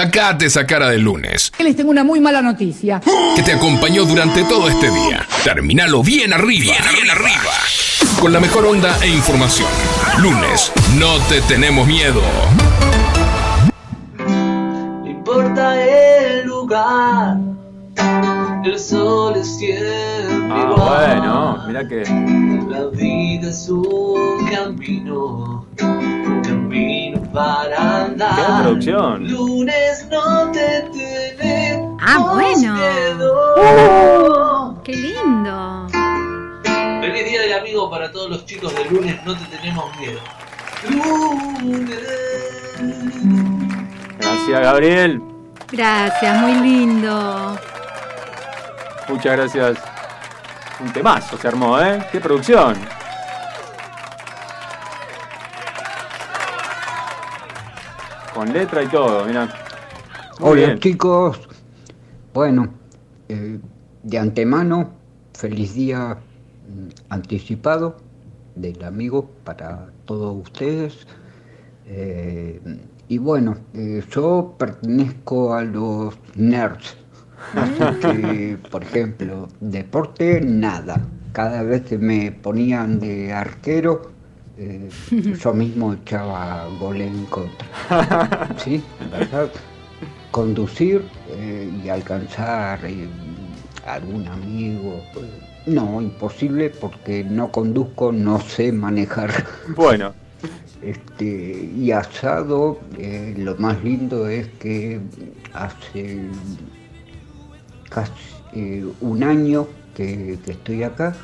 Sacate 0.00 0.44
esa 0.44 0.66
cara 0.66 0.90
de 0.90 0.98
lunes, 0.98 1.50
Les 1.58 1.74
tengo 1.74 1.88
una 1.90 2.04
muy 2.04 2.20
mala 2.20 2.42
noticia. 2.42 3.00
que 3.34 3.42
te 3.42 3.52
acompañó 3.54 4.04
durante 4.04 4.44
todo 4.44 4.68
este 4.68 4.90
día. 4.90 5.26
Terminalo 5.42 6.02
bien 6.02 6.34
arriba, 6.34 6.74
bien 6.92 7.10
arriba. 7.10 7.52
Con 8.20 8.30
la 8.30 8.38
mejor 8.38 8.66
onda 8.66 8.94
e 9.02 9.08
información. 9.08 9.70
Lunes, 10.18 10.70
no 10.98 11.16
te 11.30 11.40
tenemos 11.40 11.86
miedo. 11.86 12.20
No 14.18 15.06
importa 15.06 15.82
el 15.82 16.44
lugar, 16.46 17.38
el 18.66 18.78
sol 18.78 19.36
es 19.36 19.56
siempre 19.56 19.94
Ah, 20.50 20.68
igual. 20.72 21.20
bueno, 21.20 21.64
mira 21.68 21.88
que. 21.88 22.02
La 22.68 22.84
vida 22.92 23.48
es 23.48 23.66
un 23.70 24.46
camino, 24.50 25.66
un 25.80 26.42
camino 26.42 27.22
para 27.32 28.04
andar. 28.06 28.36
Gran 28.36 28.62
producción. 28.62 29.28
Lunes 29.30 29.74
Ah, 32.18 32.32
bueno. 32.32 32.74
miedo. 32.74 34.80
¡Qué 34.82 34.92
lindo! 34.92 35.86
Feliz 37.00 37.24
día 37.26 37.42
del 37.42 37.52
amigo 37.52 37.90
para 37.90 38.10
todos 38.10 38.30
los 38.30 38.46
chicos 38.46 38.74
de 38.74 38.84
lunes, 38.86 39.22
no 39.24 39.36
te 39.36 39.44
tenemos 39.56 39.94
miedo. 39.98 40.18
Lunes. 40.88 42.00
Gracias, 44.18 44.60
Gabriel. 44.60 45.20
Gracias, 45.70 46.38
muy 46.40 46.54
lindo. 46.54 47.58
Muchas 49.08 49.36
gracias. 49.36 49.78
Un 50.80 50.92
temazo 50.92 51.36
se 51.36 51.48
armó, 51.48 51.78
¿eh? 51.80 52.06
¡Qué 52.10 52.20
producción! 52.20 52.76
Con 58.34 58.52
letra 58.52 58.82
y 58.82 58.86
todo, 58.86 59.24
mira. 59.24 59.48
Muy 60.38 60.50
Hola 60.50 60.66
bien. 60.66 60.80
chicos, 60.80 61.38
bueno, 62.36 62.68
eh, 63.30 63.58
de 64.02 64.18
antemano, 64.18 64.90
feliz 65.32 65.72
día 65.72 66.18
mm, 66.68 66.88
anticipado 67.08 67.96
del 68.54 68.84
amigo 68.84 69.30
para 69.42 69.86
todos 70.04 70.42
ustedes. 70.42 71.06
Eh, 71.86 72.60
y 73.08 73.16
bueno, 73.16 73.56
eh, 73.72 74.04
yo 74.10 74.54
pertenezco 74.58 75.54
a 75.54 75.62
los 75.62 76.18
nerds. 76.34 76.98
Así 77.54 78.00
que, 78.02 78.58
por 78.70 78.82
ejemplo, 78.82 79.48
deporte, 79.60 80.42
nada. 80.42 81.00
Cada 81.32 81.62
vez 81.62 81.84
que 81.84 81.96
me 81.96 82.32
ponían 82.32 83.00
de 83.00 83.32
arquero, 83.32 84.10
eh, 84.58 84.90
yo 85.42 85.54
mismo 85.54 85.94
echaba 85.94 86.68
goles 86.78 87.10
en 87.10 87.24
contra. 87.24 88.54
¿Sí? 88.58 88.84
¿Verdad? 89.10 89.48
Conducir 90.30 91.02
eh, 91.30 91.70
y 91.84 91.88
alcanzar 91.88 92.84
eh, 92.84 93.08
algún 93.86 94.26
amigo. 94.28 95.02
eh, 95.16 95.40
No, 95.66 96.00
imposible 96.00 96.70
porque 96.70 97.24
no 97.24 97.50
conduzco, 97.50 98.12
no 98.12 98.40
sé 98.40 98.72
manejar. 98.72 99.30
Bueno, 99.76 100.12
Este, 100.82 101.70
y 101.76 101.90
asado, 101.90 102.78
eh, 102.98 103.34
lo 103.38 103.56
más 103.56 103.82
lindo 103.82 104.28
es 104.28 104.46
que 104.60 105.00
hace 105.54 106.20
casi 107.88 108.12
eh, 108.52 108.84
un 109.00 109.22
año 109.22 109.66
que, 109.96 110.38
que 110.44 110.52
estoy 110.52 110.82
acá 110.82 111.14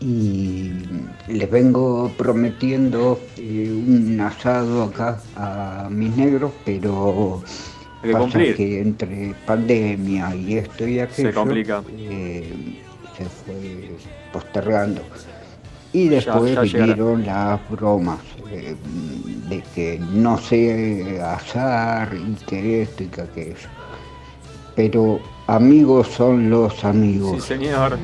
y 0.00 0.72
les 1.28 1.50
vengo 1.50 2.10
prometiendo 2.16 3.20
eh, 3.36 3.70
un 3.70 4.20
asado 4.20 4.84
acá 4.84 5.20
a 5.36 5.88
mis 5.90 6.16
negros, 6.16 6.52
pero 6.64 7.42
que 8.02 8.12
pasa 8.12 8.18
cumplir. 8.24 8.56
que 8.56 8.80
entre 8.80 9.34
pandemia 9.46 10.34
y 10.34 10.58
esto 10.58 10.86
y 10.86 11.00
aquello 11.00 11.34
complica. 11.34 11.82
eh, 11.98 12.52
se 13.16 13.24
fue 13.24 13.90
postergando. 14.32 15.02
Y 15.92 16.08
después 16.08 16.54
ya 16.54 16.60
vinieron 16.60 17.24
las 17.24 17.58
bromas 17.70 18.18
eh, 18.50 18.76
de 19.48 19.62
que 19.74 19.98
no 20.12 20.36
sé 20.38 21.18
asar 21.22 22.14
y 22.14 22.34
que 22.44 22.82
esto 22.82 23.02
y 23.04 23.06
que 23.06 23.20
aquello. 23.22 23.68
Pero 24.76 25.18
amigos 25.46 26.08
son 26.08 26.50
los 26.50 26.84
amigos. 26.84 27.42
sí 27.42 27.48
señor. 27.54 27.98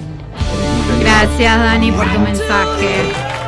Gracias, 1.01 1.59
Dani, 1.59 1.93
por 1.93 2.11
tu 2.11 2.19
mensaje. 2.21 3.44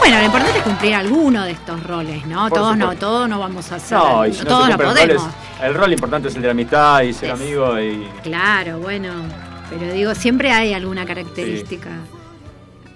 Bueno, 0.00 0.18
lo 0.18 0.24
importante 0.24 0.58
es 0.58 0.64
cumplir 0.64 0.94
alguno 0.94 1.44
de 1.44 1.52
estos 1.52 1.82
roles, 1.84 2.26
¿no? 2.26 2.48
Por 2.48 2.58
todos 2.58 2.76
no, 2.76 2.96
todos 2.96 3.28
no 3.28 3.38
vamos 3.38 3.70
a 3.70 3.76
hacer. 3.76 3.96
No, 3.98 4.26
y 4.26 4.32
si 4.32 4.40
no 4.42 4.48
todos 4.48 4.68
no 4.70 4.76
podemos. 4.76 5.22
roles, 5.22 5.22
el 5.62 5.74
rol 5.74 5.92
importante 5.92 6.28
es 6.28 6.34
el 6.36 6.42
de 6.42 6.48
la 6.48 6.52
amistad 6.52 7.02
y 7.02 7.12
ser 7.12 7.30
Es- 7.30 7.40
amigo 7.40 7.78
y 7.78 8.08
Claro, 8.22 8.78
bueno. 8.80 9.12
Pero 9.70 9.92
digo, 9.92 10.14
siempre 10.14 10.50
hay 10.50 10.74
alguna 10.74 11.06
característica 11.06 11.90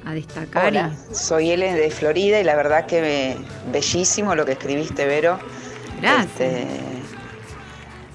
a 0.04 0.12
destacar. 0.12 0.66
Hola, 0.68 0.90
soy 1.12 1.50
Ellen 1.52 1.76
de 1.76 1.90
Florida 1.90 2.40
y 2.40 2.44
la 2.44 2.56
verdad 2.56 2.86
que 2.86 3.00
me- 3.00 3.36
bellísimo 3.72 4.34
lo 4.34 4.44
que 4.44 4.52
escribiste, 4.52 5.06
Vero. 5.06 5.38
Gracias. 6.00 6.26
Este, 6.40 6.66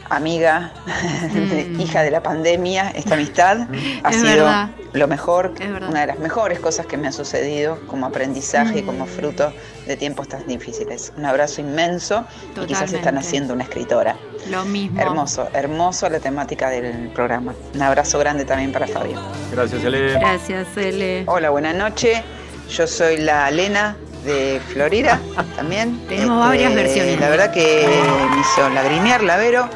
amiga, 0.09 0.71
Mm. 1.33 1.79
hija 1.81 2.01
de 2.03 2.11
la 2.11 2.21
pandemia, 2.23 2.89
esta 2.91 3.13
amistad 3.15 3.67
ha 4.03 4.09
Es 4.09 4.15
sido 4.17 4.27
verdad. 4.45 4.69
lo 4.93 5.07
mejor, 5.07 5.53
una 5.87 6.01
de 6.01 6.07
las 6.07 6.19
mejores 6.19 6.59
cosas 6.59 6.85
que 6.85 6.97
me 6.97 7.07
ha 7.07 7.11
sucedido 7.11 7.79
como 7.87 8.05
aprendizaje 8.07 8.79
y 8.79 8.81
como 8.83 9.05
Mm. 9.05 9.09
fruto 9.09 9.53
de 9.85 9.97
tiempos 9.97 10.27
tan 10.27 10.45
difíciles. 10.47 11.11
Un 11.17 11.25
abrazo 11.25 11.61
inmenso 11.61 12.25
y 12.61 12.65
quizás 12.67 12.91
están 12.93 13.17
haciendo 13.17 13.53
una 13.53 13.63
escritora. 13.63 14.15
Lo 14.49 14.63
mismo. 14.65 15.01
Hermoso, 15.01 15.47
hermoso 15.53 16.09
la 16.09 16.19
temática 16.19 16.69
del 16.69 17.09
programa. 17.09 17.53
Un 17.73 17.81
abrazo 17.81 18.19
grande 18.19 18.45
también 18.45 18.71
para 18.71 18.87
Fabio. 18.87 19.19
gracias 19.51 19.83
Ele. 19.83 20.13
Gracias, 20.13 20.67
Ele. 20.77 21.23
Hola, 21.27 21.49
buenas 21.49 21.75
noches. 21.75 22.21
Yo 22.69 22.85
soy 22.87 23.17
la 23.17 23.49
Lena 23.51 23.95
de 24.25 24.61
Florida 24.71 25.19
también. 25.55 25.97
Este, 26.03 26.15
Tenemos 26.15 26.39
varias 26.47 26.73
versiones. 26.75 27.19
La 27.19 27.29
verdad 27.29 27.51
que 27.51 27.87
me 28.31 28.41
hizo 28.41 28.69
lagrimear 28.69 29.23
la 29.23 29.37
Vero. 29.37 29.69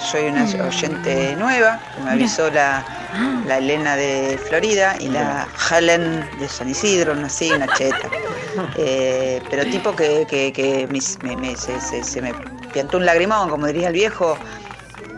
Soy 0.00 0.26
una 0.28 0.44
oyente 0.66 1.34
nueva. 1.36 1.80
que 1.96 2.02
Me 2.02 2.10
avisó 2.12 2.50
la, 2.50 2.84
la 3.46 3.58
Elena 3.58 3.96
de 3.96 4.38
Florida 4.48 4.94
y 4.98 5.08
la 5.08 5.46
Helen 5.70 6.28
de 6.38 6.48
San 6.48 6.68
Isidro, 6.68 7.12
una 7.12 7.26
así, 7.26 7.50
una 7.56 7.66
cheta. 7.74 8.08
Eh, 8.76 9.42
pero 9.50 9.64
tipo 9.64 9.94
que, 9.94 10.26
que- 10.28 10.52
que 10.52 10.86
me, 10.88 11.36
me- 11.36 11.56
se, 11.56 11.80
se- 11.80 12.04
se 12.04 12.22
me 12.22 12.32
piantó 12.72 12.96
un 12.98 13.06
lagrimón, 13.06 13.48
como 13.50 13.66
diría 13.66 13.88
el 13.88 13.94
viejo. 13.94 14.38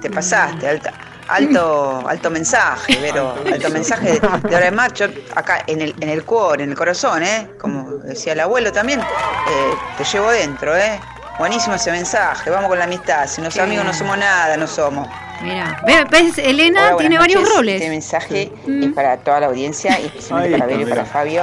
Te 0.02 0.10
pasaste, 0.10 0.66
alta. 0.68 0.92
Alto, 1.28 2.02
alto 2.08 2.28
mensaje, 2.28 2.98
pero 3.00 3.36
alto 3.52 3.70
mensaje 3.70 4.14
de, 4.14 4.20
de 4.20 4.56
hora 4.56 4.64
de 4.64 4.70
macho 4.72 5.08
acá 5.36 5.62
en 5.68 5.80
el, 5.80 5.94
en 6.00 6.08
el 6.08 6.24
cuore, 6.24 6.64
en 6.64 6.70
el 6.70 6.76
corazón, 6.76 7.22
¿eh? 7.22 7.48
Como 7.60 7.88
decía 7.98 8.32
el 8.32 8.40
abuelo 8.40 8.72
también, 8.72 8.98
eh, 9.00 9.74
te 9.96 10.02
llevo 10.02 10.28
dentro, 10.32 10.76
¿eh? 10.76 10.98
Buenísimo 11.40 11.74
ese 11.76 11.90
mensaje, 11.90 12.50
vamos 12.50 12.68
con 12.68 12.78
la 12.78 12.84
amistad, 12.84 13.26
si 13.26 13.40
los 13.40 13.56
amigos 13.58 13.82
no 13.86 13.94
somos 13.94 14.18
nada, 14.18 14.58
no 14.58 14.66
somos. 14.66 15.08
Mira, 15.42 15.80
ve- 15.86 16.04
ves, 16.10 16.36
Elena 16.36 16.88
Hola, 16.88 16.96
tiene 16.98 17.16
varios 17.18 17.40
noches. 17.40 17.56
roles. 17.56 17.74
Este 17.76 17.88
mensaje 17.88 18.52
Mm. 18.66 18.82
es 18.82 18.92
para 18.92 19.16
toda 19.16 19.40
la 19.40 19.46
audiencia 19.46 19.98
y 19.98 20.04
especialmente 20.04 20.58
para 20.58 20.66
Vero 20.66 20.82
y 20.82 20.84
para. 20.84 21.04
Fabio. 21.06 21.42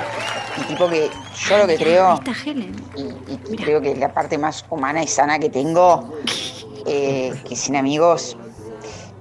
Y 0.56 0.62
tipo 0.66 0.88
que 0.88 1.10
yo 1.50 1.58
lo 1.58 1.66
que 1.66 1.78
creo, 1.78 2.14
está 2.14 2.32
Helen. 2.46 2.76
y, 2.96 3.54
y 3.54 3.58
creo 3.58 3.82
que 3.82 3.94
es 3.94 3.98
la 3.98 4.14
parte 4.14 4.38
más 4.38 4.64
humana 4.70 5.02
y 5.02 5.08
sana 5.08 5.40
que 5.40 5.50
tengo, 5.50 6.14
eh, 6.86 7.34
que 7.50 7.56
sin 7.56 7.76
amigos 7.76 8.38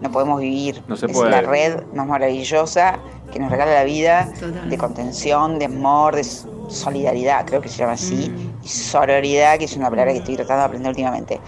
no 0.02 0.10
podemos 0.12 0.40
vivir. 0.42 0.82
No 0.88 0.96
se 0.98 1.06
es 1.06 1.12
puede. 1.12 1.30
la 1.30 1.40
red 1.40 1.84
más 1.94 2.06
maravillosa 2.06 2.98
que 3.32 3.38
nos 3.38 3.50
regala 3.50 3.72
la 3.72 3.84
vida, 3.84 4.28
de 4.68 4.78
contención, 4.78 5.58
de 5.58 5.66
amor, 5.66 6.16
de 6.16 6.24
solidaridad, 6.68 7.44
creo 7.46 7.60
que 7.60 7.68
se 7.68 7.78
llama 7.78 7.92
así, 7.92 8.28
Mm. 8.30 8.64
y 8.64 8.68
sororidad, 8.68 9.58
que 9.58 9.66
es 9.66 9.76
una 9.76 9.90
palabra 9.90 10.12
que 10.12 10.18
estoy 10.18 10.36
tratando 10.36 10.60
de 10.60 10.66
aprender 10.66 10.88
últimamente. 10.90 11.40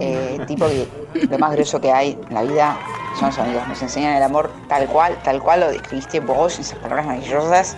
Eh, 0.00 0.38
tipo 0.46 0.66
que 0.66 0.88
lo 1.28 1.38
más 1.38 1.52
grueso 1.52 1.80
que 1.80 1.92
hay 1.92 2.18
en 2.28 2.34
la 2.34 2.42
vida 2.42 2.78
son 3.18 3.28
los 3.28 3.38
amigos, 3.38 3.68
nos 3.68 3.82
enseñan 3.82 4.16
el 4.16 4.22
amor 4.22 4.50
tal 4.68 4.86
cual, 4.86 5.18
tal 5.22 5.42
cual 5.42 5.60
lo 5.60 5.70
describiste 5.70 6.20
vos, 6.20 6.58
esas 6.58 6.78
palabras 6.78 7.06
maravillosas, 7.06 7.76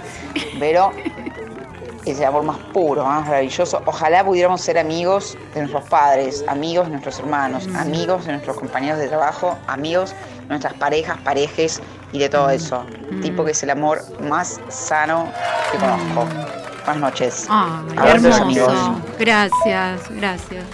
pero 0.61 0.93
es 2.11 2.19
el 2.19 2.25
amor 2.27 2.43
más 2.45 2.59
puro, 2.73 3.05
más 3.05 3.27
maravilloso. 3.27 3.81
Ojalá 3.87 4.25
pudiéramos 4.25 4.61
ser 4.61 4.79
amigos 4.79 5.37
de 5.55 5.61
nuestros 5.61 5.85
padres, 5.89 6.45
amigos 6.49 6.87
de 6.87 6.93
nuestros 6.93 7.19
hermanos, 7.19 7.69
amigos 7.77 8.25
de 8.27 8.33
nuestros 8.33 8.57
compañeros 8.57 8.99
de 8.99 9.09
trabajo, 9.09 9.57
amigos 9.67 10.11
de 10.43 10.49
nuestras 10.49 10.75
parejas, 10.75 11.17
parejes 11.25 11.81
y 12.13 12.19
de 12.19 12.29
todo 12.29 12.51
eso. 12.51 12.85
Tipo 13.23 13.45
que 13.45 13.53
es 13.53 13.63
el 13.63 13.71
amor 13.71 14.01
más 14.21 14.61
sano 14.69 15.27
que 15.73 15.79
conozco. 15.79 16.27
Buenas 16.85 16.97
noches. 17.01 17.47
Ay, 17.49 17.71
Abrazos, 17.97 18.25
hermoso. 18.25 18.43
amigos. 18.43 18.75
Gracias, 19.19 20.01
gracias. 20.11 20.65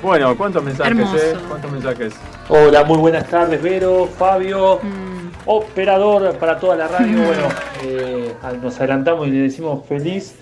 Bueno, 0.00 0.36
¿cuántos 0.36 0.62
mensajes, 0.62 0.96
eh? 1.20 1.36
¿Cuántos 1.48 1.72
mensajes? 1.72 2.14
Hola, 2.48 2.84
muy 2.84 2.98
buenas 2.98 3.26
tardes, 3.26 3.60
Vero, 3.60 4.06
Fabio, 4.16 4.78
Mm. 4.80 5.30
operador 5.46 6.36
para 6.36 6.58
toda 6.60 6.76
la 6.76 6.86
radio. 6.88 7.18
Bueno, 7.26 7.48
eh, 7.82 8.32
nos 8.62 8.78
adelantamos 8.78 9.26
y 9.26 9.30
le 9.32 9.38
decimos 9.40 9.84
feliz, 9.88 10.36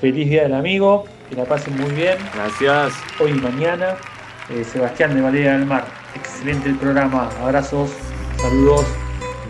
feliz 0.00 0.28
día 0.30 0.42
del 0.44 0.54
amigo, 0.54 1.04
que 1.28 1.36
la 1.36 1.44
pasen 1.44 1.76
muy 1.76 1.90
bien 1.92 2.16
Gracias. 2.34 2.92
hoy 3.20 3.30
y 3.30 3.34
mañana. 3.34 3.96
Eh, 4.50 4.64
Sebastián 4.64 5.14
de 5.14 5.20
Valeria 5.20 5.52
del 5.52 5.64
Mar, 5.66 5.84
excelente 6.16 6.68
el 6.68 6.74
programa, 6.76 7.28
abrazos, 7.40 7.90
saludos. 8.36 8.84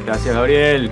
Gracias, 0.05 0.35
Gabriel. 0.35 0.91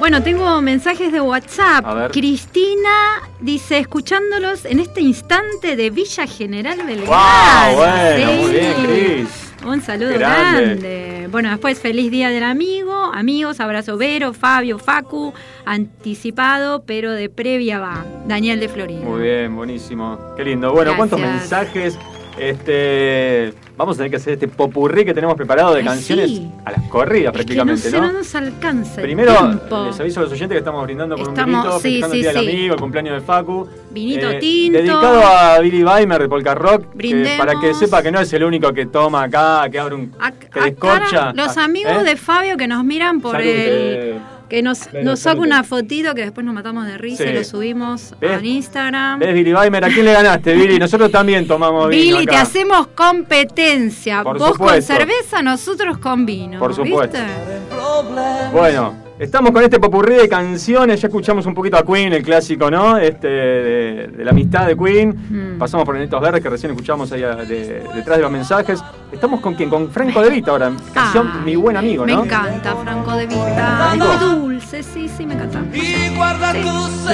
Bueno, 0.00 0.22
tengo 0.22 0.60
mensajes 0.60 1.12
de 1.12 1.20
WhatsApp. 1.20 1.84
A 1.86 1.94
ver. 1.94 2.10
Cristina 2.10 3.20
dice, 3.40 3.78
escuchándolos 3.78 4.64
en 4.64 4.80
este 4.80 5.00
instante 5.02 5.76
de 5.76 5.90
Villa 5.90 6.26
General 6.26 6.78
Belgrano. 6.84 7.06
¡Wow! 7.12 7.76
Bueno, 7.76 8.16
Sí. 8.32 8.40
muy 8.42 8.50
bien, 8.52 8.74
Cris. 8.84 9.47
Un 9.66 9.80
saludo 9.82 10.10
Grande. 10.14 10.62
grande. 10.64 11.28
Bueno, 11.30 11.50
después 11.50 11.78
feliz 11.80 12.10
día 12.10 12.30
del 12.30 12.44
amigo, 12.44 12.92
amigos, 13.12 13.60
abrazo 13.60 13.96
Vero, 13.98 14.32
Fabio, 14.32 14.78
Facu, 14.78 15.34
anticipado, 15.64 16.84
pero 16.84 17.12
de 17.12 17.28
previa 17.28 17.78
va. 17.80 18.04
Daniel 18.26 18.60
de 18.60 18.68
Florida. 18.68 19.00
Muy 19.00 19.22
bien, 19.22 19.54
buenísimo. 19.54 20.18
Qué 20.36 20.44
lindo. 20.44 20.72
Bueno, 20.72 20.96
¿cuántos 20.96 21.20
mensajes? 21.20 21.98
Este, 22.38 23.52
vamos 23.78 23.94
a 23.94 23.98
tener 23.98 24.10
que 24.10 24.16
hacer 24.16 24.34
este 24.34 24.48
popurrí 24.48 25.04
que 25.04 25.14
tenemos 25.14 25.34
preparado 25.36 25.72
de 25.72 25.80
Ay, 25.80 25.86
canciones 25.86 26.28
sí. 26.30 26.50
a 26.64 26.72
las 26.72 26.82
corridas 26.88 27.32
Es 27.34 27.46
que 27.46 27.54
no 27.54 27.64
prácticamente, 27.64 27.90
¿no? 27.92 28.06
no 28.12 28.18
nos 28.18 28.34
alcanza 28.34 29.00
Primero, 29.00 29.34
tiempo. 29.34 29.84
les 29.86 30.00
aviso 30.00 30.20
a 30.20 30.22
los 30.24 30.32
oyentes 30.32 30.54
que 30.54 30.58
estamos 30.58 30.82
brindando 30.84 31.16
por 31.16 31.28
Estamos- 31.28 31.54
un 31.56 31.62
vinito, 31.62 31.80
sí, 31.80 31.88
festejando 32.02 32.12
sí, 32.14 32.18
el 32.18 32.22
Día 32.22 32.32
del. 32.42 32.48
Amigo, 32.58 32.74
el 32.74 32.80
cumpleaños 32.80 33.14
de 33.14 33.20
Facu. 33.22 33.68
Vinito 33.90 34.30
Eh, 34.30 34.38
tinto. 34.40 34.78
Dedicado 34.78 35.22
a 35.26 35.58
Billy 35.60 35.84
Weimer 35.84 36.20
de 36.20 36.28
Polka 36.28 36.54
Rock, 36.54 36.96
que 36.98 37.34
para 37.38 37.54
que 37.60 37.72
sepa 37.72 38.02
que 38.02 38.10
no 38.12 38.20
es 38.20 38.30
el 38.32 38.44
único 38.44 38.72
que 38.72 38.86
toma 38.86 39.22
acá, 39.22 39.66
que 39.70 39.78
abre 39.78 39.94
un... 39.94 40.12
que 40.52 40.60
descorcha. 40.60 41.32
Los 41.32 41.56
Ah, 41.56 41.64
amigos 41.64 41.92
¿eh? 42.00 42.04
de 42.04 42.16
Fabio 42.16 42.56
que 42.56 42.66
nos 42.66 42.84
miran 42.84 43.20
por 43.20 43.32
Salud, 43.32 43.46
el 43.46 43.54
eh. 43.56 44.18
Que 44.48 44.62
nos, 44.62 44.92
nos 45.02 45.20
saca 45.20 45.40
una 45.40 45.62
fotito 45.62 46.14
que 46.14 46.22
después 46.22 46.44
nos 46.44 46.54
matamos 46.54 46.86
de 46.86 46.96
risa 46.96 47.24
Sí. 47.24 47.30
y 47.30 47.32
lo 47.34 47.44
subimos 47.44 48.14
¿Ves? 48.20 48.40
a 48.40 48.44
Instagram. 48.44 49.18
¿Ves, 49.18 49.34
Billy 49.34 49.52
Weimer? 49.52 49.84
¿A 49.84 49.88
quién 49.88 50.06
le 50.06 50.12
ganaste, 50.12 50.54
Billy? 50.54 50.78
Nosotros 50.78 51.10
también 51.10 51.46
tomamos 51.46 51.88
vino 51.90 52.16
Billy, 52.16 52.26
te 52.26 52.36
hacemos 52.36 52.86
competencia. 52.88 54.22
Por 54.22 54.38
Vos 54.38 54.50
con 54.50 54.58
supuesto. 54.58 54.94
cerveza, 54.94 55.42
nosotros 55.42 55.98
con 55.98 56.24
vino. 56.24 56.58
Por 56.58 56.74
supuesto. 56.74 57.18
¿viste? 57.18 58.52
Bueno, 58.52 58.94
estamos 59.18 59.50
con 59.52 59.62
este 59.62 59.78
popurrí 59.78 60.14
de 60.14 60.28
canciones. 60.28 61.00
Ya 61.00 61.08
escuchamos 61.08 61.46
un 61.46 61.54
poquito 61.54 61.76
a 61.76 61.84
Queen, 61.84 62.12
el 62.12 62.22
clásico, 62.22 62.70
¿no? 62.70 62.96
Este, 62.98 63.28
de, 63.28 64.06
de 64.16 64.24
la 64.24 64.30
amistad 64.30 64.66
de 64.66 64.76
Queen. 64.76 65.54
Mm. 65.54 65.58
Pasamos 65.58 65.84
por 65.84 65.96
Netos 65.96 66.20
Verdes, 66.20 66.42
que 66.42 66.48
recién 66.50 66.72
escuchamos 66.72 67.10
ahí 67.12 67.22
a- 67.22 67.34
de- 67.36 67.84
detrás 67.94 68.16
de 68.16 68.22
los 68.22 68.30
mensajes. 68.30 68.82
Estamos 69.12 69.40
con 69.40 69.54
quién? 69.54 69.70
Con 69.70 69.90
Franco 69.90 70.20
De 70.20 70.30
Vita 70.30 70.50
ahora. 70.52 70.70
Canción 70.92 71.30
Ay, 71.34 71.40
Mi 71.44 71.56
Buen 71.56 71.76
Amigo, 71.76 72.04
Me 72.04 72.12
¿no? 72.14 72.24
encanta, 72.24 72.76
Franco 72.76 73.12
de 73.12 73.26
Vita. 73.26 73.94
Muy 73.96 74.16
dulce, 74.18 74.82
sí, 74.82 75.08
sí, 75.08 75.26
me 75.26 75.34
encanta. 75.34 75.62
Sí. 75.72 76.14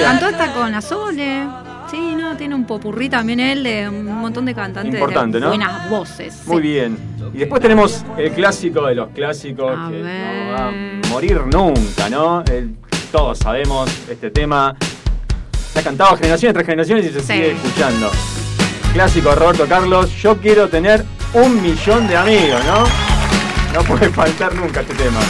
Cantó 0.02 0.26
hasta 0.26 0.52
con 0.54 0.74
Azole. 0.74 1.42
Sí, 1.94 2.14
no, 2.16 2.36
tiene 2.36 2.54
un 2.56 2.64
popurrí 2.64 3.08
también 3.08 3.38
él 3.38 3.62
de 3.62 3.88
un 3.88 4.04
montón 4.20 4.44
de 4.46 4.54
cantantes 4.54 4.94
Importante, 4.94 5.36
de 5.38 5.42
¿no? 5.42 5.48
buenas 5.50 5.88
voces. 5.88 6.42
Muy 6.46 6.56
sí. 6.56 6.62
bien. 6.62 6.98
Y 7.32 7.38
después 7.38 7.62
tenemos 7.62 8.04
el 8.18 8.32
clásico 8.32 8.84
de 8.86 8.94
los 8.96 9.08
clásicos 9.10 9.72
A 9.78 9.88
que 9.90 10.02
ver. 10.02 10.44
no 10.46 10.52
va 10.52 10.68
a 10.68 10.72
morir 11.10 11.40
nunca, 11.52 12.08
¿no? 12.10 12.42
El- 12.50 12.74
todos 13.12 13.38
sabemos 13.38 13.88
este 14.10 14.30
tema. 14.30 14.74
Se 15.72 15.78
ha 15.78 15.82
cantado 15.82 16.16
generaciones 16.16 16.54
tras 16.54 16.66
generaciones 16.66 17.06
y 17.06 17.10
se 17.10 17.20
Sí. 17.20 17.26
sigue 17.32 17.52
escuchando. 17.52 18.10
Clásico 18.92 19.28
de 19.30 19.34
Roberto 19.36 19.66
Carlos. 19.68 20.10
Yo 20.20 20.36
quiero 20.38 20.68
tener 20.68 21.04
un 21.32 21.62
millón 21.62 22.08
de 22.08 22.16
amigos, 22.16 22.60
¿no? 22.64 22.84
No 23.72 23.84
puede 23.86 24.08
faltar 24.10 24.52
nunca 24.54 24.80
este 24.80 24.94
tema. 24.94 25.20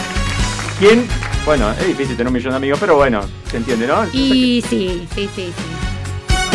¿Quién? 0.78 1.06
Bueno, 1.44 1.70
es 1.72 1.86
difícil 1.86 2.16
tener 2.16 2.28
un 2.28 2.32
millón 2.34 2.52
de 2.52 2.56
amigos, 2.56 2.78
pero 2.80 2.96
bueno, 2.96 3.20
se 3.50 3.58
entiende, 3.58 3.86
¿no? 3.86 4.04
Y 4.14 4.62
sí, 4.62 4.64
sí, 4.68 5.08
sí, 5.14 5.30
sí. 5.36 5.52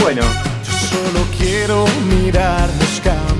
Bueno, 0.01 0.21
Solo 0.63 1.25
quiero 1.37 1.85
mirar 2.09 2.67
los 2.79 2.99
campos. 3.01 3.35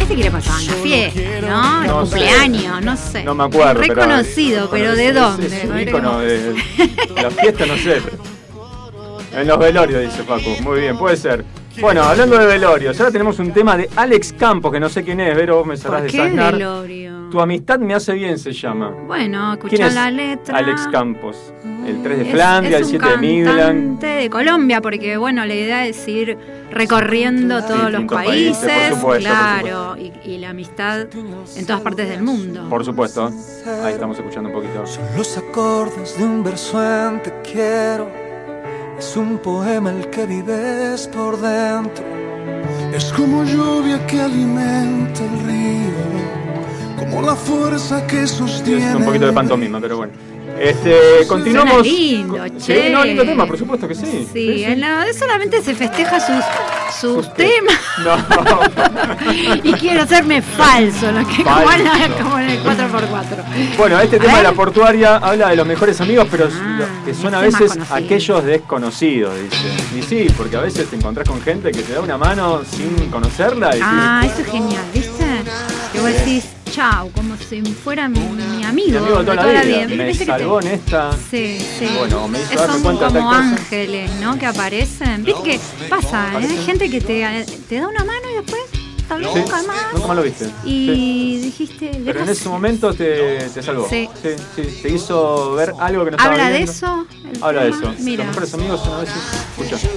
Este 0.00 0.14
quiere 0.14 0.30
pasar 0.30 0.60
en 0.60 0.66
la 0.66 0.72
fiesta, 0.74 1.20
¿no? 1.42 1.82
No 1.84 2.06
sé. 2.06 2.10
cumpleaños, 2.16 2.82
no 2.82 2.96
sé. 2.96 3.24
no 3.24 3.34
me 3.34 3.44
acuerdo. 3.44 3.80
pero- 3.80 3.94
Reconocido, 3.94 4.70
pero 4.70 4.94
¿de 4.94 5.08
es- 5.08 5.14
dónde? 5.14 5.46
Es, 5.46 5.64
un 5.64 5.80
ícono 5.80 6.18
de, 6.20 6.52
de 6.52 7.22
la 7.22 7.30
fiesta, 7.30 7.66
no 7.66 7.76
sé. 7.76 8.00
En 9.32 9.46
los 9.46 9.58
velorios, 9.58 10.00
dice 10.02 10.22
Facu. 10.24 10.62
Muy 10.62 10.80
bien, 10.80 10.96
puede 10.96 11.16
ser. 11.16 11.44
Bueno, 11.80 12.02
hablando 12.02 12.36
de 12.38 12.46
velorios, 12.46 12.98
ahora 12.98 13.12
tenemos 13.12 13.38
un 13.38 13.52
tema 13.52 13.76
de 13.76 13.88
Alex 13.94 14.32
Campos, 14.32 14.72
que 14.72 14.80
no 14.80 14.88
sé 14.88 15.04
quién 15.04 15.20
es, 15.20 15.36
Vero, 15.36 15.58
vos 15.58 15.66
me 15.66 15.76
sabrás 15.76 16.02
¿Por 16.02 16.10
qué 16.10 16.16
desasnar. 16.22 16.54
velorio? 16.54 17.28
Tu 17.30 17.40
amistad 17.40 17.78
me 17.78 17.94
hace 17.94 18.14
bien 18.14 18.38
se 18.38 18.52
llama. 18.52 18.90
Bueno, 19.06 19.56
¿Quién 19.60 19.82
escuchá 19.82 19.86
es 19.88 19.94
la 19.94 20.10
letra. 20.10 20.58
Alex 20.58 20.88
Campos. 20.90 21.36
El 21.88 22.02
3 22.02 22.18
de 22.18 22.24
Es- 22.24 22.30
Flandia, 22.30 22.70
es 22.70 22.76
el 22.76 22.82
un 22.84 22.90
7 22.90 23.08
de 23.08 23.16
Midland. 23.18 24.00
de 24.00 24.30
Colombia, 24.30 24.80
porque 24.80 25.16
bueno, 25.16 25.44
la 25.46 25.54
idea 25.54 25.86
es 25.86 26.06
ir 26.06 26.36
recorriendo 26.70 27.64
todos 27.64 27.90
los 27.90 28.04
países, 28.04 28.58
países, 28.58 28.88
por 28.90 28.98
supuesto, 28.98 29.28
claro, 29.30 29.96
Y, 29.96 30.12
y 30.24 30.38
la 30.38 30.50
amistad 30.50 31.06
en 31.56 31.66
todas 31.66 31.80
partes 31.82 32.08
del 32.08 32.22
mundo. 32.22 32.68
Por 32.68 32.84
supuesto. 32.84 33.30
Ahí 33.84 33.94
estamos 33.94 34.18
escuchando 34.18 34.48
un 34.50 34.54
poquito. 34.54 34.84
Los 35.16 35.38
acordes 35.38 36.16
de 36.18 36.24
un 36.24 36.44
verso 36.44 36.82
en 36.82 37.22
te 37.22 37.32
quiero. 37.42 38.08
Es 38.98 39.16
un 39.16 39.38
poema 39.38 39.90
el 39.90 40.08
que 40.10 40.26
vives 40.26 41.08
por 41.08 41.40
dentro. 41.40 42.04
Es 42.92 43.12
como 43.12 43.44
lluvia 43.44 44.04
que 44.06 44.20
alimenta 44.20 45.20
el 45.24 45.46
río. 45.46 46.98
Como 46.98 47.22
la 47.22 47.34
fuerza 47.36 48.04
que 48.06 48.26
sostiene. 48.26 48.88
Es 48.90 48.94
un 48.96 49.04
poquito 49.04 49.26
de 49.26 49.32
pantomima, 49.32 49.80
pero 49.80 49.98
bueno. 49.98 50.12
Este, 50.60 51.26
continuamos. 51.28 51.86
Suena 51.86 51.88
lindo, 51.88 52.36
con- 52.38 52.58
che. 52.58 52.82
Sí, 52.86 52.92
no, 52.92 53.04
lindo 53.04 53.24
tema, 53.24 53.46
por 53.46 53.56
supuesto 53.58 53.86
que 53.86 53.94
sí. 53.94 54.28
Sí, 54.32 54.64
en 54.64 54.80
la- 54.80 55.06
solamente 55.16 55.62
se 55.62 55.74
festeja 55.74 56.18
sus, 56.20 56.44
sus 57.00 57.32
temas 57.34 57.78
No. 58.04 58.16
y 59.62 59.72
quiero 59.74 60.02
hacerme 60.02 60.42
falso, 60.42 61.12
lo 61.12 61.26
que 61.26 61.44
como, 61.44 61.70
en 61.70 61.84
la- 61.84 62.08
como 62.22 62.38
en 62.38 62.50
el 62.50 62.62
4x4. 62.62 63.76
Bueno, 63.76 64.00
este 64.00 64.16
A 64.16 64.20
tema 64.20 64.36
de 64.38 64.42
la 64.42 64.52
portuaria 64.52 65.16
habla 65.16 65.50
de 65.50 65.56
los 65.56 65.66
mejores 65.66 66.00
amigos, 66.00 66.26
pero 66.30 66.46
los 66.46 66.88
que 67.04 67.14
son 67.14 67.34
a 67.34 67.40
veces 67.40 67.72
conocido. 67.72 67.94
aquellos 67.96 68.44
desconocidos, 68.44 69.34
dice. 69.40 69.98
Y 69.98 70.02
sí, 70.02 70.26
porque 70.36 70.56
a 70.56 70.60
veces 70.60 70.88
te 70.88 70.96
encontrás 70.96 71.28
con 71.28 71.40
gente 71.40 71.70
que 71.70 71.82
te 71.82 71.92
da 71.92 72.00
una 72.00 72.18
mano 72.18 72.62
sin 72.64 73.10
conocerla 73.10 73.76
y 73.76 73.80
Ah, 73.82 74.22
eso 74.24 74.42
es 74.42 74.46
genial, 74.50 74.82
¿viste? 74.92 75.24
Que 75.92 76.00
vos 76.00 76.10
decís, 76.12 76.44
chau, 76.78 77.10
como 77.10 77.36
si 77.36 77.60
fuera 77.62 78.08
mi, 78.08 78.20
mi 78.20 78.64
amigo, 78.64 78.90
mi 78.90 78.96
amigo 78.98 79.18
de 79.18 79.24
toda 79.24 79.52
la 79.52 79.62
vida. 79.62 79.86
Me 79.88 80.06
¿Viste 80.06 80.24
que 80.26 80.32
te- 80.32 80.38
salvó 80.38 80.60
en 80.60 80.66
esta. 80.68 81.10
Sí, 81.30 81.58
sí. 81.78 81.88
Bueno, 81.98 82.28
me 82.28 82.38
hizo 82.40 82.50
Son 82.58 82.82
tal 82.82 82.98
como 83.12 83.26
cosa. 83.28 83.38
ángeles, 83.38 84.10
¿no? 84.20 84.38
Que 84.38 84.46
aparecen. 84.46 85.24
¿Viste 85.24 85.42
que 85.42 85.60
pasa? 85.88 86.32
¿eh? 86.40 86.46
Hay 86.48 86.64
gente 86.64 86.88
que 86.88 87.00
te, 87.00 87.44
te 87.68 87.74
da 87.80 87.88
una 87.88 88.04
mano 88.04 88.30
y 88.30 88.34
después 88.36 88.62
tal 89.08 89.20
vez 89.22 89.30
Sí, 89.32 89.38
nunca 89.40 89.62
más. 89.64 89.76
nunca 89.94 90.06
más 90.06 90.16
lo 90.16 90.22
viste. 90.22 90.44
Sí. 90.44 90.52
Y 90.64 91.36
dijiste, 91.38 91.90
Pero 92.04 92.20
en 92.20 92.26
dejas- 92.26 92.28
ese 92.28 92.48
momento 92.48 92.94
te, 92.94 93.38
te 93.52 93.62
salvó. 93.62 93.88
Sí. 93.88 94.08
sí, 94.22 94.28
sí, 94.54 94.78
Te 94.82 94.88
hizo 94.90 95.54
ver 95.54 95.72
algo 95.80 96.04
que 96.04 96.10
no 96.12 96.16
estaba 96.16 96.34
¿Habla 96.34 96.50
de 96.50 96.62
eso? 96.62 97.06
Habla 97.40 97.64
de 97.64 97.70
eso. 97.70 97.94
Mira. 98.00 98.24
Los 98.24 98.34
mejores 98.36 98.54
amigos 98.54 98.80
son 98.84 98.94
a 98.94 99.00
veces. 99.00 99.16
Escucha. 99.58 99.88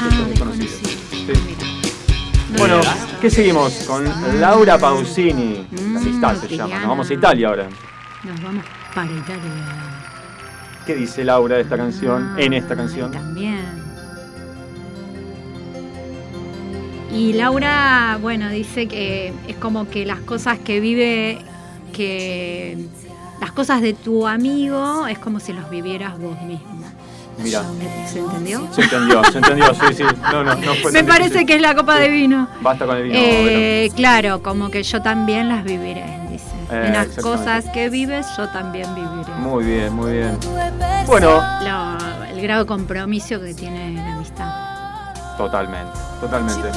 Ah, 0.00 0.08
desconocidos. 0.28 0.72
Sí. 1.10 1.32
Bueno, 2.58 2.80
¿qué 3.24 3.30
seguimos? 3.30 3.72
Con 3.86 4.04
Laura 4.38 4.76
Pausini. 4.76 5.66
La 5.94 5.98
amistad 5.98 6.36
se 6.36 6.56
llama. 6.56 6.78
Nos 6.78 6.88
vamos 6.88 7.08
a 7.08 7.14
Italia 7.14 7.48
ahora. 7.48 7.68
Nos 8.22 8.42
vamos 8.42 8.64
para 8.94 9.10
Italia 9.10 9.40
¿Qué 10.84 10.94
dice 10.94 11.24
Laura 11.24 11.56
de 11.56 11.62
esta 11.62 11.78
canción? 11.78 12.34
En 12.38 12.52
esta 12.52 12.76
canción. 12.76 13.10
también. 13.12 13.64
Y 17.14 17.32
Laura, 17.32 18.18
bueno, 18.20 18.50
dice 18.50 18.88
que 18.88 19.32
es 19.48 19.56
como 19.56 19.88
que 19.88 20.04
las 20.04 20.20
cosas 20.20 20.58
que 20.58 20.80
vive, 20.80 21.38
que 21.94 22.76
las 23.40 23.52
cosas 23.52 23.80
de 23.80 23.94
tu 23.94 24.26
amigo 24.26 25.06
es 25.06 25.18
como 25.18 25.40
si 25.40 25.54
los 25.54 25.70
vivieras 25.70 26.18
vos 26.18 26.38
mismo. 26.42 26.93
Mira. 27.38 27.62
¿Se 28.10 28.18
entendió? 28.20 28.68
Se 28.72 28.82
entendió, 28.82 29.24
se 29.24 29.38
entendió, 29.38 29.74
sí, 29.74 29.94
sí. 29.96 30.02
No, 30.32 30.44
no, 30.44 30.54
no 30.54 30.74
fue 30.82 30.92
Me 30.92 31.04
parece 31.04 31.30
difícil. 31.30 31.46
que 31.46 31.54
es 31.56 31.60
la 31.62 31.74
copa 31.74 31.98
de 31.98 32.08
vino. 32.08 32.48
Basta 32.60 32.86
con 32.86 32.96
el 32.96 33.02
vino. 33.04 33.14
Eh, 33.18 33.90
claro, 33.96 34.42
como 34.42 34.70
que 34.70 34.82
yo 34.82 35.02
también 35.02 35.48
las 35.48 35.64
viviré, 35.64 36.04
dice. 36.30 36.44
Eh, 36.70 36.84
en 36.86 36.92
las 36.92 37.08
cosas 37.22 37.64
que 37.70 37.90
vives, 37.90 38.26
yo 38.36 38.48
también 38.48 38.94
viviré. 38.94 39.32
Muy 39.38 39.64
bien, 39.64 39.92
muy 39.92 40.12
bien. 40.12 40.38
Bueno, 41.06 41.42
Lo- 41.62 42.24
el 42.28 42.40
grado 42.40 42.62
de 42.62 42.66
compromiso 42.66 43.40
que 43.40 43.52
tiene 43.54 43.92
la 43.92 44.14
amistad. 44.14 44.52
totalmente, 45.36 45.92
totalmente. 46.20 46.68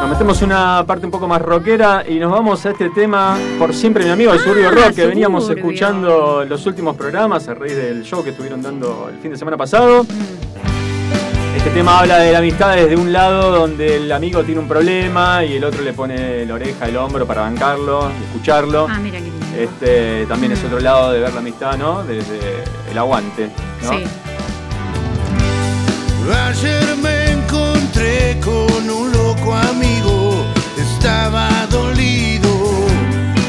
Nos 0.00 0.10
metemos 0.10 0.42
una 0.42 0.84
parte 0.86 1.06
un 1.06 1.12
poco 1.12 1.26
más 1.26 1.42
rockera 1.42 2.04
y 2.08 2.18
nos 2.18 2.30
vamos 2.30 2.64
a 2.64 2.70
este 2.70 2.90
tema 2.90 3.36
por 3.58 3.74
siempre 3.74 4.04
mi 4.04 4.10
amigo 4.10 4.32
el 4.32 4.38
Suburbio 4.38 4.70
Rock 4.70 4.94
que 4.94 5.06
veníamos 5.06 5.44
Suburbio. 5.44 5.64
escuchando 5.64 6.44
los 6.44 6.64
últimos 6.66 6.96
programas 6.96 7.48
a 7.48 7.54
raíz 7.54 7.76
del 7.76 8.04
show 8.04 8.22
que 8.22 8.30
estuvieron 8.30 8.62
dando 8.62 9.08
el 9.12 9.18
fin 9.18 9.32
de 9.32 9.36
semana 9.36 9.56
pasado. 9.56 10.06
Este 11.56 11.70
tema 11.70 11.98
habla 11.98 12.18
de 12.18 12.32
la 12.32 12.38
amistad 12.38 12.76
desde 12.76 12.96
un 12.96 13.12
lado 13.12 13.50
donde 13.50 13.96
el 13.96 14.12
amigo 14.12 14.44
tiene 14.44 14.60
un 14.60 14.68
problema 14.68 15.44
y 15.44 15.56
el 15.56 15.64
otro 15.64 15.82
le 15.82 15.92
pone 15.92 16.46
la 16.46 16.54
oreja, 16.54 16.86
el 16.86 16.96
hombro 16.96 17.26
para 17.26 17.42
bancarlo 17.42 18.10
y 18.20 18.24
escucharlo. 18.24 18.86
Ah, 18.88 19.00
mira 19.00 19.18
qué 19.18 19.24
lindo. 19.24 19.46
Este 19.56 20.26
también 20.26 20.52
es 20.52 20.62
otro 20.62 20.78
lado 20.78 21.10
de 21.10 21.18
ver 21.20 21.32
la 21.32 21.40
amistad, 21.40 21.76
¿no? 21.76 22.04
Desde 22.04 22.38
el 22.90 22.96
aguante, 22.96 23.50
¿no? 23.82 23.90
Sí. 23.90 24.04
Ayer 26.30 26.96
me 27.02 27.32
encontré 27.32 28.38
con 28.44 28.90
un 28.90 29.17
amigo, 29.54 30.44
estaba 30.76 31.66
dolido. 31.70 32.48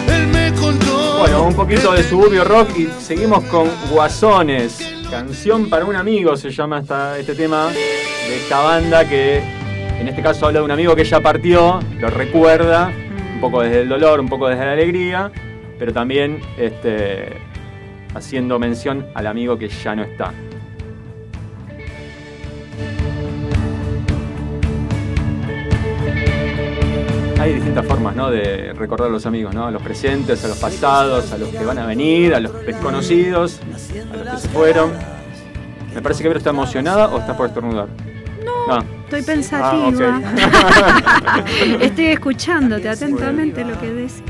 Él 0.08 0.28
me 0.28 0.54
contó. 0.54 1.20
Bueno, 1.20 1.44
un 1.44 1.56
poquito 1.56 1.94
de 1.94 2.04
suburbio 2.04 2.44
rock 2.44 2.70
y 2.78 2.88
seguimos 3.00 3.44
con 3.46 3.70
Guasones. 3.92 4.80
Canción 5.10 5.70
para 5.70 5.86
un 5.86 5.96
amigo 5.96 6.38
se 6.38 6.52
llama 6.52 6.80
esta, 6.80 7.18
este 7.18 7.34
tema 7.34 7.68
de 7.70 8.38
esta 8.38 8.60
banda 8.62 9.08
que 9.08 9.38
en 10.00 10.08
este 10.08 10.22
caso 10.22 10.46
habla 10.46 10.60
de 10.60 10.66
un 10.66 10.72
amigo 10.72 10.96
que 10.96 11.04
ya 11.04 11.20
partió, 11.20 11.80
lo 11.98 12.10
recuerda, 12.10 12.92
un 13.34 13.42
poco 13.42 13.62
desde 13.62 13.82
el 13.82 13.90
dolor, 13.90 14.20
un 14.20 14.30
poco 14.30 14.48
desde 14.48 14.66
la 14.66 14.72
alegría, 14.72 15.32
pero 15.78 15.92
también 15.92 16.40
este, 16.58 17.38
haciendo 18.14 18.60
mención 18.60 19.08
al 19.14 19.28
amigo 19.28 19.58
que 19.58 19.68
ya 19.68 19.96
no 19.96 20.04
está. 20.04 20.34
Hay 27.40 27.54
distintas 27.54 27.86
formas 27.86 28.16
¿no? 28.16 28.30
de 28.30 28.74
recordar 28.74 29.08
a 29.08 29.12
los 29.12 29.26
amigos, 29.26 29.54
¿no? 29.54 29.68
a 29.68 29.72
los 29.72 29.82
presentes, 29.82 30.44
a 30.44 30.48
los 30.50 30.58
pasados, 30.58 31.32
a 31.32 31.38
los 31.38 31.50
que 31.50 31.64
van 31.64 31.78
a 31.78 31.86
venir, 31.86 32.34
a 32.36 32.40
los 32.40 32.66
desconocidos, 32.66 33.60
a 34.14 34.18
los 34.18 34.28
que 34.34 34.38
se 34.42 34.50
fueron. 34.50 34.92
Me 35.96 36.02
parece 36.02 36.22
que 36.22 36.28
Vero 36.30 36.38
está 36.40 36.50
emocionada 36.50 37.08
o 37.08 37.20
está 37.20 37.36
por 37.38 37.48
estornudar. 37.48 37.88
No. 38.68 38.80
Estoy 39.06 39.22
pensativa. 39.24 40.22
Estoy 41.82 42.06
escuchándote 42.08 42.90
atentamente 42.90 43.64
lo 43.64 43.80
que 43.80 43.90
decís. 43.92 44.22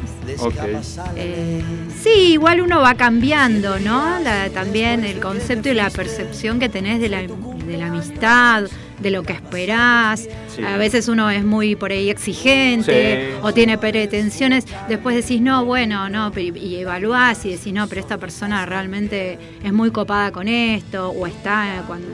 Eh, 1.15 1.61
sí, 2.01 2.33
igual 2.33 2.61
uno 2.61 2.79
va 2.79 2.93
cambiando, 2.93 3.79
¿no? 3.79 4.19
La- 4.19 4.49
también 4.51 5.03
el 5.03 5.19
concepto 5.19 5.69
y 5.69 5.73
la 5.73 5.89
percepción 5.89 6.59
que 6.59 6.69
tenés 6.69 7.01
de 7.01 7.09
la, 7.09 7.21
de 7.23 7.77
la 7.77 7.87
amistad, 7.87 8.65
de 8.99 9.11
lo 9.11 9.23
que 9.23 9.33
esperás. 9.33 10.27
Sí. 10.55 10.63
A 10.63 10.77
veces 10.77 11.07
uno 11.07 11.29
es 11.29 11.43
muy 11.43 11.75
por 11.75 11.91
ahí 11.91 12.09
exigente 12.09 13.29
Sí, 13.31 13.37
o 13.41 13.53
tiene 13.53 13.77
pretensiones. 13.77 14.65
Después 14.87 15.15
decís, 15.15 15.41
no, 15.41 15.65
bueno, 15.65 16.09
no, 16.09 16.31
y 16.37 16.75
evaluás 16.75 17.45
y 17.45 17.51
decís, 17.51 17.73
no, 17.73 17.87
pero 17.87 18.01
esta 18.01 18.17
persona 18.17 18.65
realmente 18.65 19.37
es 19.63 19.73
muy 19.73 19.91
copada 19.91 20.31
con 20.31 20.47
esto 20.47 21.09
o 21.09 21.27
está 21.27 21.83
cuando, 21.87 22.07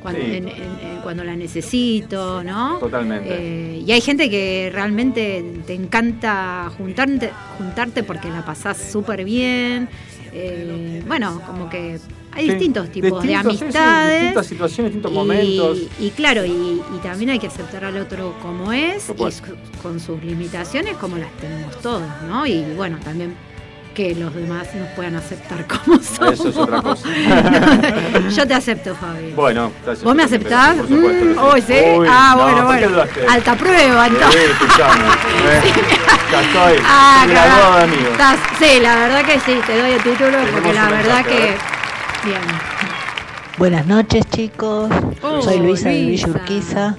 cuando, 0.00 0.20
Sí. 0.20 0.26
en- 0.36 0.48
en- 0.48 0.56
en- 0.56 1.00
cuando 1.02 1.24
la 1.24 1.34
necesito, 1.34 2.42
¿no? 2.44 2.78
Totalmente. 2.78 3.28
Eh, 3.30 3.82
y 3.86 3.90
hay 3.92 4.00
gente 4.00 4.30
que 4.30 4.70
realmente 4.72 5.44
te 5.66 5.74
encanta 5.74 6.70
juntarte, 6.76 7.30
juntarte 7.58 8.02
porque 8.04 8.28
la 8.28 8.44
pasás 8.44 8.76
súper 8.92 9.24
bien. 9.24 9.88
Eh, 10.32 11.02
bueno, 11.06 11.40
como 11.46 11.68
que 11.68 11.98
hay 12.34 12.46
Sí, 12.46 12.50
distintos 12.52 12.90
tipos 12.90 13.22
de 13.22 13.28
distintos, 13.28 13.52
sí, 13.52 13.58
sí, 13.58 13.64
amistades. 13.64 14.20
distintas 14.20 14.46
situaciones, 14.46 14.92
distintos 14.92 15.12
y, 15.12 15.14
momentos. 15.14 15.78
y 16.00 16.10
claro, 16.10 16.44
y, 16.44 16.50
y 16.50 16.98
también 17.02 17.30
hay 17.30 17.38
que 17.38 17.46
aceptar 17.48 17.84
al 17.84 17.96
otro 17.98 18.34
como 18.42 18.72
es 18.72 19.04
y 19.10 19.30
su- 19.32 19.42
con 19.82 20.00
sus 20.00 20.22
limitaciones 20.24 20.96
como 20.96 21.16
las 21.18 21.30
tenemos 21.32 21.78
todos, 21.80 22.02
¿no? 22.28 22.46
Y 22.46 22.62
bueno, 22.76 22.98
también 23.04 23.34
que 23.94 24.14
los 24.14 24.34
demás 24.34 24.68
nos 24.74 24.88
puedan 24.96 25.16
aceptar 25.16 25.66
como 25.84 25.98
somos. 26.02 26.32
Eso 26.32 26.48
es 26.48 26.56
otra 26.56 26.80
cosa. 26.80 27.06
Yo 28.34 28.46
te 28.46 28.54
acepto, 28.54 28.94
Fabi. 28.94 29.32
Bueno, 29.36 29.70
gracias. 29.84 30.02
¿Vos 30.02 30.14
me 30.14 30.22
aceptás? 30.22 30.76
Por 30.76 30.88
supuesto 30.88 31.24
Mm, 31.26 31.52
Uy, 31.54 31.60
sí. 31.60 31.74
Uy, 31.98 32.06
ah, 32.10 32.34
no, 32.36 32.42
bueno, 32.44 32.66
¿por 32.66 32.78
qué 32.78 32.86
bueno. 32.86 33.30
Alta 33.30 33.54
prueba, 33.54 34.06
Sí, 34.08 34.14
entonces. 34.14 34.42
¿eh? 35.44 35.60
Ya 36.32 36.40
estoy. 36.40 36.82
Ah, 36.86 37.26
graduado 37.28 37.76
de 37.76 37.82
amigo. 37.84 38.08
Estás- 38.12 38.38
sí, 38.58 38.80
la 38.80 38.94
verdad 38.96 39.24
que 39.26 39.40
sí, 39.40 39.60
te 39.66 39.78
doy 39.78 39.90
el 39.92 40.02
título 40.02 40.38
porque 40.52 40.72
la 40.72 40.88
verdad 40.88 41.24
que. 41.26 41.56
Bien. 42.24 42.38
Buenas 43.58 43.86
noches 43.86 44.24
chicos, 44.30 44.90
Oh, 45.22 45.42
soy 45.42 45.58
Luisa 45.58 45.88
de 45.90 46.02
Luisa. 46.02 46.26
Villa 46.28 46.40
Urquiza. 46.40 46.96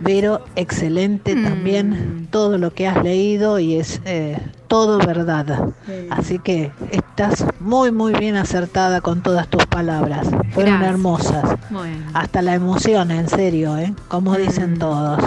Vero, 0.00 0.44
excelente 0.54 1.34
también 1.34 2.28
todo 2.30 2.58
lo 2.58 2.72
que 2.72 2.86
has 2.86 3.02
leído 3.02 3.58
y 3.58 3.76
es 3.76 4.00
eh, 4.04 4.38
todo 4.68 4.98
verdad. 4.98 5.70
Así 6.10 6.38
que 6.38 6.70
estás 6.90 7.44
muy 7.58 7.90
muy 7.90 8.12
bien 8.12 8.36
acertada 8.36 9.00
con 9.00 9.22
todas 9.22 9.48
tus 9.48 9.64
palabras. 9.66 10.28
Fueron 10.52 10.74
Gracias. 10.74 10.90
hermosas. 10.92 11.56
Bueno. 11.70 12.04
Hasta 12.14 12.42
la 12.42 12.54
emoción, 12.54 13.10
en 13.10 13.28
serio, 13.28 13.76
¿eh? 13.78 13.92
como 14.08 14.36
dicen 14.36 14.78
todos. 14.78 15.24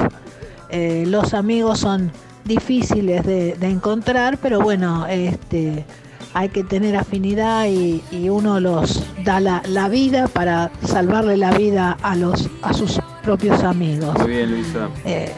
Eh, 0.69 1.05
los 1.07 1.33
amigos 1.33 1.79
son 1.79 2.11
difíciles 2.45 3.25
de, 3.25 3.55
de 3.55 3.67
encontrar, 3.69 4.37
pero 4.37 4.61
bueno, 4.61 5.05
este, 5.07 5.85
hay 6.33 6.49
que 6.49 6.63
tener 6.63 6.95
afinidad 6.95 7.65
y, 7.65 8.01
y 8.11 8.29
uno 8.29 8.59
los 8.59 9.03
da 9.23 9.39
la, 9.39 9.61
la 9.67 9.89
vida 9.89 10.27
para 10.27 10.71
salvarle 10.85 11.37
la 11.37 11.51
vida 11.51 11.97
a 12.01 12.15
los 12.15 12.49
a 12.61 12.73
sus 12.73 12.99
propios 13.23 13.63
amigos. 13.63 14.17
Muy 14.19 14.29
bien, 14.31 14.51
Luisa. 14.51 14.89
Eh, 15.05 15.31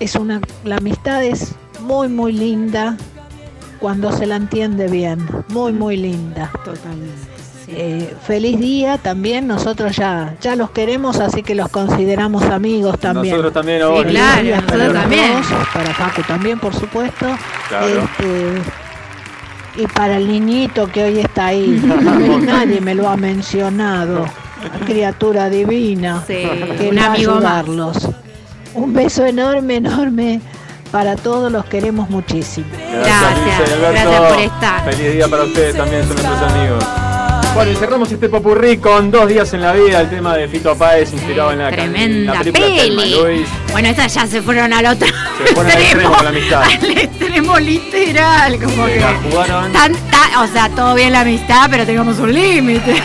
es 0.00 0.14
una 0.14 0.40
la 0.64 0.76
amistad 0.76 1.24
es 1.24 1.54
muy 1.80 2.08
muy 2.08 2.32
linda 2.32 2.96
cuando 3.80 4.12
se 4.12 4.26
la 4.26 4.36
entiende 4.36 4.88
bien, 4.88 5.26
muy 5.48 5.72
muy 5.72 5.96
linda. 5.96 6.50
Totalmente. 6.64 7.28
Eh, 7.70 8.14
feliz 8.26 8.58
día 8.58 8.96
también, 8.96 9.46
nosotros 9.46 9.94
ya, 9.94 10.36
ya 10.40 10.56
los 10.56 10.70
queremos, 10.70 11.20
así 11.20 11.42
que 11.42 11.54
los 11.54 11.68
consideramos 11.68 12.42
amigos 12.44 12.98
también. 12.98 13.36
Nosotros 13.36 13.52
también, 13.52 13.82
Sí, 13.82 14.04
claro, 14.10 14.56
nosotros 14.56 14.92
también. 14.94 15.32
para 15.74 15.92
Paco 15.98 16.22
también, 16.26 16.58
por 16.58 16.74
supuesto. 16.74 17.26
Claro. 17.68 17.86
Este, 17.86 18.62
y 19.78 19.86
para 19.86 20.16
el 20.16 20.28
niñito 20.28 20.90
que 20.90 21.04
hoy 21.04 21.18
está 21.20 21.46
ahí, 21.46 21.80
nadie 22.44 22.80
me 22.80 22.94
lo 22.94 23.08
ha 23.08 23.16
mencionado. 23.16 24.26
Criatura 24.86 25.48
divina, 25.48 26.22
Sí, 26.26 26.34
que 26.78 26.88
un 26.90 26.98
va 26.98 27.02
a 27.02 27.06
amigo 27.12 27.34
más. 27.34 27.44
ayudarlos. 27.44 28.08
Un 28.74 28.92
beso 28.92 29.24
enorme, 29.24 29.76
enorme 29.76 30.40
para 30.90 31.14
todos, 31.16 31.50
los 31.52 31.64
queremos 31.66 32.10
muchísimo. 32.10 32.66
Gracias, 32.92 33.72
Alberto. 33.72 33.90
gracias 33.92 34.32
por 34.32 34.40
estar. 34.40 34.84
Feliz 34.92 35.12
día 35.14 35.28
para 35.28 35.44
ustedes 35.44 35.76
también, 35.76 36.02
son 36.06 36.16
nuestros 36.16 36.42
amigos. 36.52 36.84
Bueno, 37.58 37.72
y 37.72 37.74
cerramos 37.74 38.12
este 38.12 38.28
popurrí 38.28 38.76
con 38.76 39.10
Dos 39.10 39.26
días 39.28 39.52
en 39.52 39.62
la 39.62 39.72
vida, 39.72 40.00
el 40.02 40.08
tema 40.08 40.36
de 40.36 40.46
Fito 40.46 40.76
Páez, 40.78 41.12
inspirado 41.12 41.50
en 41.50 41.58
la, 41.58 41.70
Tremenda 41.72 42.34
la 42.34 42.40
película 42.40 42.66
peli. 43.00 43.14
Luis. 43.20 43.48
Bueno, 43.72 43.88
estas 43.88 44.14
ya 44.14 44.26
se 44.28 44.40
fueron 44.42 44.72
al 44.72 44.86
otro 44.86 45.08
Se 45.08 45.54
fueron 45.56 45.72
al 45.72 45.82
extremo 45.82 46.12
con 46.14 46.22
la 46.24 46.30
amistad. 46.30 46.62
Al 46.80 46.90
extremo 46.98 47.58
literal, 47.58 48.58
como 48.62 48.86
que. 48.86 49.00
la 49.00 49.12
jugaron. 49.28 49.72
tan- 49.72 49.92
ta- 50.08 50.40
o 50.42 50.46
sea, 50.46 50.68
todo 50.68 50.94
bien 50.94 51.12
la 51.12 51.22
amistad, 51.22 51.66
pero 51.68 51.84
tengamos 51.84 52.20
un 52.20 52.32
límite. 52.32 53.02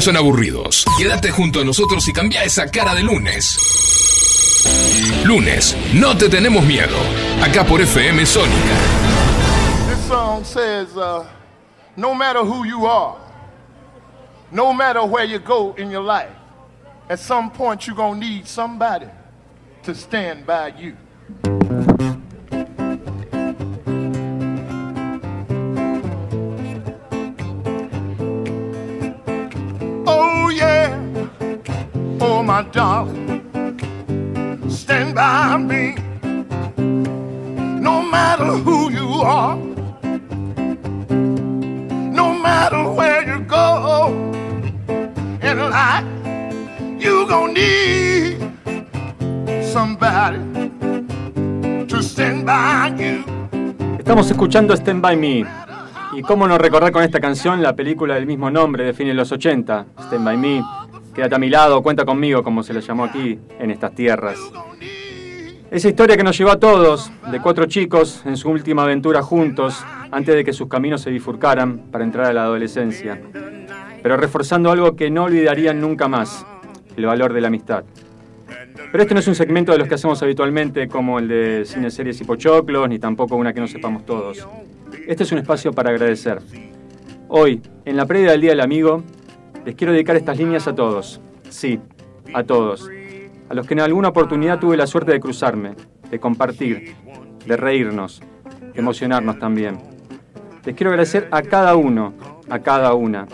Son 0.00 0.16
aburridos? 0.16 0.84
Quédate 0.98 1.30
junto 1.30 1.60
a 1.60 1.64
nosotros 1.64 2.06
y 2.08 2.12
cambia 2.12 2.44
esa 2.44 2.70
cara 2.70 2.94
de 2.94 3.02
lunes. 3.02 3.56
Lunes, 5.24 5.76
no 5.94 6.16
te 6.16 6.28
tenemos 6.28 6.64
miedo. 6.64 6.96
Acá 7.42 7.64
por 7.64 7.80
FM 7.80 8.24
Sónica. 8.26 8.74
This 9.88 10.08
song 10.08 10.44
says, 10.44 10.96
uh, 10.96 11.24
no 11.96 12.14
matter 12.14 12.42
who 12.42 12.64
you 12.64 12.86
are, 12.86 13.16
no 14.50 14.72
matter 14.72 15.04
where 15.04 15.24
you 15.24 15.38
go 15.38 15.74
in 15.76 15.90
your 15.90 16.04
life, 16.04 16.32
at 17.08 17.18
some 17.18 17.50
point 17.50 17.86
you're 17.86 17.96
going 17.96 18.20
to 18.20 18.26
need 18.26 18.46
somebody 18.46 19.06
to 19.82 19.94
stand 19.94 20.46
by 20.46 20.68
you. 20.78 20.96
My 32.54 32.62
darling. 32.70 33.42
Stand 34.68 35.16
by 35.16 35.58
me. 35.58 35.96
No 37.80 38.00
matter 38.00 38.46
who 38.62 38.92
you 38.92 39.08
are, 39.22 39.56
no 42.12 42.32
matter 42.32 42.88
where 42.92 43.26
you 43.26 43.44
go 43.46 44.12
in 45.42 45.58
life, 45.68 46.06
you 46.96 47.26
gonna 47.26 47.52
need 47.54 48.38
somebody 49.72 50.38
to 51.88 52.00
stand 52.02 52.46
by 52.46 52.94
you. 52.96 53.24
Estamos 53.98 54.30
escuchando 54.30 54.76
Stand 54.76 55.02
By 55.02 55.16
Me. 55.16 55.44
Y 56.12 56.22
cómo 56.22 56.46
no 56.46 56.56
recordar 56.56 56.92
con 56.92 57.02
esta 57.02 57.18
canción 57.18 57.60
la 57.60 57.74
película 57.74 58.14
del 58.14 58.26
mismo 58.26 58.48
nombre 58.48 58.84
de 58.84 58.92
fines 58.92 59.14
de 59.14 59.16
los 59.16 59.32
80, 59.32 59.86
Stand 59.98 60.24
By 60.24 60.36
Me. 60.36 60.83
Quédate 61.14 61.36
a 61.36 61.38
mi 61.38 61.48
lado, 61.48 61.80
cuenta 61.82 62.04
conmigo, 62.04 62.42
como 62.42 62.64
se 62.64 62.74
le 62.74 62.80
llamó 62.80 63.04
aquí 63.04 63.38
en 63.60 63.70
estas 63.70 63.94
tierras. 63.94 64.36
Esa 65.70 65.88
historia 65.88 66.16
que 66.16 66.24
nos 66.24 66.36
llevó 66.36 66.50
a 66.50 66.58
todos, 66.58 67.12
de 67.30 67.40
cuatro 67.40 67.66
chicos 67.66 68.22
en 68.26 68.36
su 68.36 68.50
última 68.50 68.82
aventura 68.82 69.22
juntos, 69.22 69.84
antes 70.10 70.34
de 70.34 70.44
que 70.44 70.52
sus 70.52 70.68
caminos 70.68 71.02
se 71.02 71.10
bifurcaran 71.10 71.90
para 71.92 72.04
entrar 72.04 72.26
a 72.26 72.32
la 72.32 72.42
adolescencia, 72.42 73.20
pero 74.02 74.16
reforzando 74.16 74.72
algo 74.72 74.96
que 74.96 75.08
no 75.08 75.24
olvidarían 75.24 75.80
nunca 75.80 76.08
más, 76.08 76.44
el 76.96 77.06
valor 77.06 77.32
de 77.32 77.40
la 77.40 77.48
amistad. 77.48 77.84
Pero 78.90 79.02
este 79.02 79.14
no 79.14 79.20
es 79.20 79.28
un 79.28 79.34
segmento 79.36 79.70
de 79.70 79.78
los 79.78 79.88
que 79.88 79.94
hacemos 79.94 80.20
habitualmente, 80.22 80.88
como 80.88 81.20
el 81.20 81.28
de 81.28 81.64
cine, 81.64 81.90
series 81.90 82.20
y 82.20 82.24
pochoclos, 82.24 82.88
ni 82.88 82.98
tampoco 82.98 83.36
una 83.36 83.52
que 83.52 83.60
no 83.60 83.68
sepamos 83.68 84.04
todos. 84.04 84.46
Este 85.06 85.22
es 85.22 85.32
un 85.32 85.38
espacio 85.38 85.72
para 85.72 85.90
agradecer. 85.90 86.40
Hoy, 87.28 87.60
en 87.84 87.96
la 87.96 88.06
previa 88.06 88.32
del 88.32 88.40
Día 88.40 88.50
del 88.50 88.60
Amigo, 88.60 89.02
les 89.64 89.74
quiero 89.74 89.92
dedicar 89.92 90.16
estas 90.16 90.36
líneas 90.38 90.68
a 90.68 90.74
todos. 90.74 91.20
Sí, 91.48 91.80
a 92.32 92.42
todos. 92.44 92.88
A 93.48 93.54
los 93.54 93.66
que 93.66 93.74
en 93.74 93.80
alguna 93.80 94.08
oportunidad 94.08 94.58
tuve 94.58 94.76
la 94.76 94.86
suerte 94.86 95.12
de 95.12 95.20
cruzarme, 95.20 95.74
de 96.10 96.18
compartir, 96.20 96.94
de 97.46 97.56
reírnos, 97.56 98.22
de 98.60 98.80
emocionarnos 98.80 99.38
también. 99.38 99.78
Les 100.64 100.74
quiero 100.74 100.90
agradecer 100.90 101.28
a 101.30 101.42
cada 101.42 101.76
uno, 101.76 102.14
a 102.48 102.58
cada 102.58 102.94
una, 102.94 103.26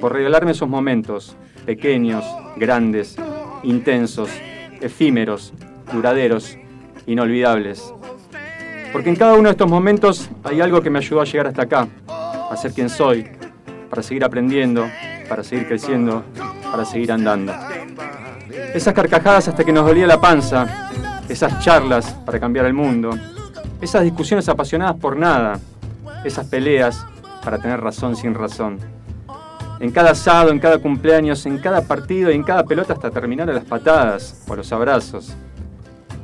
por 0.00 0.12
regalarme 0.12 0.52
esos 0.52 0.68
momentos, 0.68 1.36
pequeños, 1.64 2.24
grandes, 2.56 3.16
intensos, 3.62 4.30
efímeros, 4.80 5.52
duraderos, 5.92 6.58
inolvidables. 7.06 7.94
Porque 8.92 9.08
en 9.08 9.16
cada 9.16 9.34
uno 9.34 9.44
de 9.44 9.52
estos 9.52 9.70
momentos 9.70 10.30
hay 10.44 10.60
algo 10.60 10.82
que 10.82 10.90
me 10.90 10.98
ayudó 10.98 11.20
a 11.22 11.24
llegar 11.24 11.46
hasta 11.46 11.62
acá, 11.62 11.88
a 12.08 12.56
ser 12.56 12.72
quien 12.72 12.88
soy, 12.88 13.26
para 13.88 14.02
seguir 14.02 14.24
aprendiendo, 14.24 14.86
para 15.32 15.44
seguir 15.44 15.66
creciendo, 15.66 16.24
para 16.70 16.84
seguir 16.84 17.10
andando. 17.10 17.54
Esas 18.74 18.92
carcajadas 18.92 19.48
hasta 19.48 19.64
que 19.64 19.72
nos 19.72 19.86
dolía 19.86 20.06
la 20.06 20.20
panza, 20.20 20.90
esas 21.26 21.58
charlas 21.64 22.12
para 22.26 22.38
cambiar 22.38 22.66
el 22.66 22.74
mundo, 22.74 23.16
esas 23.80 24.02
discusiones 24.02 24.46
apasionadas 24.50 24.96
por 24.96 25.16
nada, 25.16 25.58
esas 26.22 26.46
peleas 26.48 27.06
para 27.42 27.56
tener 27.56 27.80
razón 27.80 28.14
sin 28.14 28.34
razón. 28.34 28.78
En 29.80 29.90
cada 29.90 30.10
asado, 30.10 30.50
en 30.50 30.58
cada 30.58 30.76
cumpleaños, 30.76 31.46
en 31.46 31.56
cada 31.56 31.80
partido 31.80 32.30
y 32.30 32.34
en 32.34 32.42
cada 32.42 32.64
pelota 32.64 32.92
hasta 32.92 33.10
terminar 33.10 33.48
a 33.48 33.54
las 33.54 33.64
patadas 33.64 34.44
o 34.46 34.52
a 34.52 34.56
los 34.56 34.70
abrazos. 34.70 35.32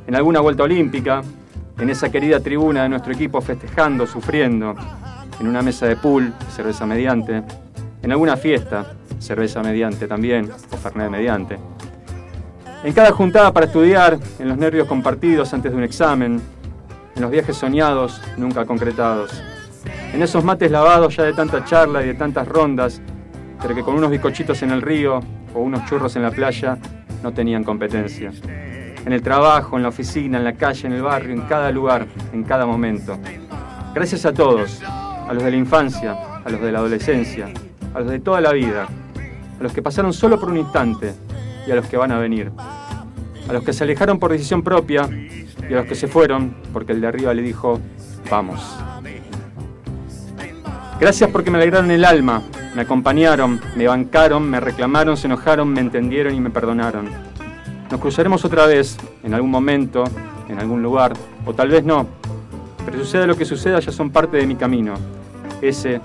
En 0.05 0.13
alguna 0.13 0.39
vuelta 0.39 0.61
olímpica, 0.61 1.23
en 1.79 1.89
esa 1.89 2.11
querida 2.11 2.41
tribuna 2.41 2.83
de 2.83 2.89
nuestro 2.89 3.11
equipo 3.11 3.41
festejando, 3.41 4.05
sufriendo, 4.05 4.75
en 5.39 5.47
una 5.47 5.63
mesa 5.63 5.87
de 5.87 5.95
pool, 5.95 6.31
cerveza 6.55 6.85
mediante, 6.85 7.41
en 8.01 8.11
alguna 8.11 8.37
fiesta, 8.37 8.93
cerveza 9.19 9.61
mediante 9.61 10.07
también, 10.07 10.49
o 10.71 10.77
fernet 10.77 11.09
mediante. 11.09 11.57
En 12.83 12.93
cada 12.93 13.11
juntada 13.11 13.51
para 13.51 13.65
estudiar, 13.65 14.17
en 14.39 14.47
los 14.47 14.57
nervios 14.57 14.87
compartidos 14.87 15.53
antes 15.53 15.71
de 15.71 15.77
un 15.77 15.83
examen, 15.83 16.41
en 17.15 17.21
los 17.21 17.29
viajes 17.29 17.57
soñados, 17.57 18.21
nunca 18.37 18.65
concretados, 18.65 19.43
en 20.13 20.21
esos 20.23 20.43
mates 20.43 20.71
lavados 20.71 21.15
ya 21.15 21.23
de 21.23 21.33
tanta 21.33 21.63
charla 21.65 22.03
y 22.03 22.07
de 22.07 22.13
tantas 22.13 22.47
rondas, 22.47 23.01
pero 23.61 23.75
que 23.75 23.83
con 23.83 23.95
unos 23.95 24.09
bizcochitos 24.09 24.61
en 24.63 24.71
el 24.71 24.81
río 24.81 25.19
o 25.53 25.59
unos 25.59 25.85
churros 25.85 26.15
en 26.15 26.23
la 26.23 26.31
playa 26.31 26.77
no 27.21 27.33
tenían 27.33 27.63
competencia. 27.63 28.31
En 29.05 29.13
el 29.13 29.21
trabajo, 29.21 29.77
en 29.77 29.83
la 29.83 29.89
oficina, 29.89 30.37
en 30.37 30.43
la 30.43 30.53
calle, 30.53 30.87
en 30.87 30.93
el 30.93 31.01
barrio, 31.01 31.33
en 31.33 31.41
cada 31.41 31.71
lugar, 31.71 32.07
en 32.33 32.43
cada 32.43 32.65
momento. 32.65 33.17
Gracias 33.93 34.25
a 34.25 34.33
todos, 34.33 34.81
a 34.83 35.31
los 35.33 35.43
de 35.43 35.51
la 35.51 35.57
infancia, 35.57 36.17
a 36.43 36.49
los 36.49 36.61
de 36.61 36.71
la 36.71 36.79
adolescencia, 36.79 37.49
a 37.93 37.99
los 37.99 38.09
de 38.09 38.19
toda 38.19 38.41
la 38.41 38.51
vida, 38.53 38.87
a 39.59 39.63
los 39.63 39.73
que 39.73 39.81
pasaron 39.81 40.13
solo 40.13 40.39
por 40.39 40.49
un 40.49 40.57
instante 40.57 41.13
y 41.67 41.71
a 41.71 41.75
los 41.75 41.85
que 41.87 41.97
van 41.97 42.11
a 42.11 42.19
venir, 42.19 42.51
a 43.47 43.53
los 43.53 43.63
que 43.63 43.73
se 43.73 43.83
alejaron 43.83 44.19
por 44.19 44.31
decisión 44.31 44.63
propia 44.63 45.09
y 45.69 45.73
a 45.73 45.77
los 45.77 45.85
que 45.85 45.95
se 45.95 46.07
fueron 46.07 46.55
porque 46.73 46.93
el 46.93 47.01
de 47.01 47.07
arriba 47.07 47.33
le 47.33 47.41
dijo, 47.41 47.79
vamos. 48.29 48.61
Gracias 50.99 51.29
porque 51.29 51.49
me 51.49 51.57
alegraron 51.57 51.91
el 51.91 52.03
alma, 52.03 52.41
me 52.75 52.81
acompañaron, 52.81 53.59
me 53.75 53.87
bancaron, 53.87 54.49
me 54.49 54.59
reclamaron, 54.59 55.15
se 55.15 55.27
enojaron, 55.27 55.69
me 55.69 55.79
entendieron 55.79 56.35
y 56.35 56.41
me 56.41 56.49
perdonaron. 56.49 57.09
Nos 57.89 57.99
cruzaremos 57.99 58.43
otra 58.45 58.65
vez, 58.65 58.97
en 59.23 59.33
algún 59.33 59.49
momento, 59.49 60.03
en 60.49 60.59
algún 60.59 60.83
lugar, 60.83 61.13
o 61.45 61.53
tal 61.53 61.69
vez 61.69 61.83
no, 61.83 62.05
pero 62.85 62.97
suceda 62.99 63.25
lo 63.25 63.35
que 63.35 63.45
suceda, 63.45 63.79
ya 63.79 63.91
son 63.91 64.09
parte 64.09 64.37
de 64.37 64.45
mi 64.45 64.55
camino, 64.55 64.95
ese 65.61 66.01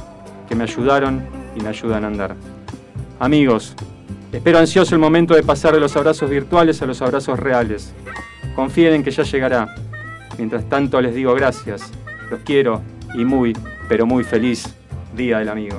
que 0.49 0.55
me 0.55 0.65
ayudaron 0.65 1.44
y 1.55 1.61
me 1.61 1.69
ayudan 1.69 2.05
a 2.05 2.09
andar. 2.09 2.37
Amigos, 3.19 3.75
espero 4.33 4.59
ansioso 4.59 4.95
el 4.95 5.01
momento 5.01 5.35
de 5.35 5.43
pasar 5.43 5.75
de 5.75 5.81
los 5.81 5.97
abrazos 5.97 6.29
virtuales 6.29 6.83
a 6.83 6.87
los 6.87 7.01
abrazos 7.03 7.39
reales. 7.39 7.95
Confíen 8.55 8.95
en 8.95 9.03
que 9.03 9.11
ya 9.11 9.23
llegará. 9.23 9.75
Mientras 10.39 10.69
tanto 10.69 11.01
les 11.01 11.15
digo 11.15 11.35
gracias, 11.35 11.91
los 12.31 12.41
quiero 12.41 12.83
y 13.15 13.25
muy, 13.25 13.57
pero 13.89 14.07
muy 14.07 14.25
feliz 14.25 14.75
Día 15.15 15.39
del 15.39 15.49
Amigo. 15.49 15.79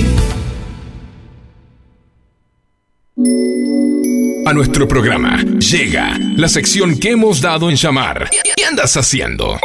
A 4.51 4.53
nuestro 4.53 4.85
programa 4.85 5.41
llega 5.59 6.17
la 6.35 6.49
sección 6.49 6.99
que 6.99 7.11
hemos 7.11 7.39
dado 7.39 7.69
en 7.69 7.77
llamar 7.77 8.29
¿Qué 8.29 8.65
andas 8.65 8.97
haciendo? 8.97 9.57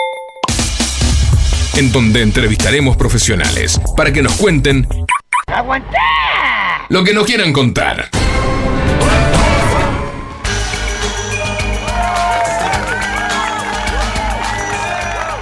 En 1.74 1.90
donde 1.90 2.22
entrevistaremos 2.22 2.96
profesionales 2.96 3.80
para 3.96 4.12
que 4.12 4.22
nos 4.22 4.36
cuenten 4.36 4.86
lo 6.88 7.02
que 7.02 7.12
nos 7.12 7.26
quieran 7.26 7.52
contar. 7.52 8.10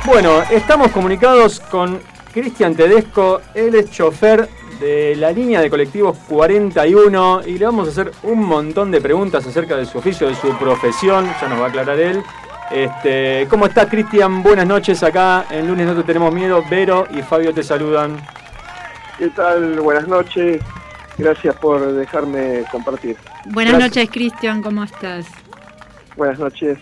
bueno, 0.07 0.43
estamos 0.51 0.91
comunicados 0.91 1.61
con 1.61 2.01
Cristian 2.33 2.75
Tedesco, 2.75 3.43
él 3.55 3.75
es 3.75 3.91
chofer 3.91 4.49
de 4.85 5.17
la 5.17 5.33
línea 5.33 5.63
de 5.63 5.71
colectivos 5.71 6.19
41 6.29 7.41
y 7.47 7.57
le 7.57 7.65
vamos 7.65 7.89
a 7.89 7.91
hacer 7.91 8.13
un 8.23 8.45
montón 8.45 8.91
de 8.91 9.01
preguntas 9.01 9.47
acerca 9.47 9.79
de 9.79 9.87
su 9.87 9.97
oficio, 9.97 10.29
de 10.29 10.35
su 10.35 10.55
profesión, 10.59 11.27
ya 11.41 11.49
nos 11.49 11.59
va 11.59 11.65
a 11.65 11.69
aclarar 11.69 11.99
él. 11.99 12.23
Este, 12.71 13.47
¿Cómo 13.49 13.65
estás, 13.65 13.87
Cristian? 13.87 14.43
Buenas 14.43 14.67
noches 14.67 15.03
acá 15.03 15.47
en 15.51 15.69
Lunes 15.69 15.87
No 15.87 15.95
Te 15.95 16.03
Tenemos 16.03 16.35
Miedo. 16.35 16.63
Vero 16.69 17.07
y 17.15 17.23
Fabio 17.23 17.55
te 17.55 17.63
saludan. 17.63 18.19
¿Qué 19.17 19.31
tal? 19.31 19.81
Buenas 19.81 20.07
noches. 20.07 20.61
Gracias 21.17 21.57
por 21.57 21.81
dejarme 21.95 22.65
compartir. 22.71 23.17
Buenas 23.47 23.75
Gracias. 23.75 23.97
noches, 23.97 24.11
Cristian, 24.11 24.61
¿cómo 24.61 24.85
estás? 24.85 25.25
Buenas 26.15 26.39
noches. 26.39 26.79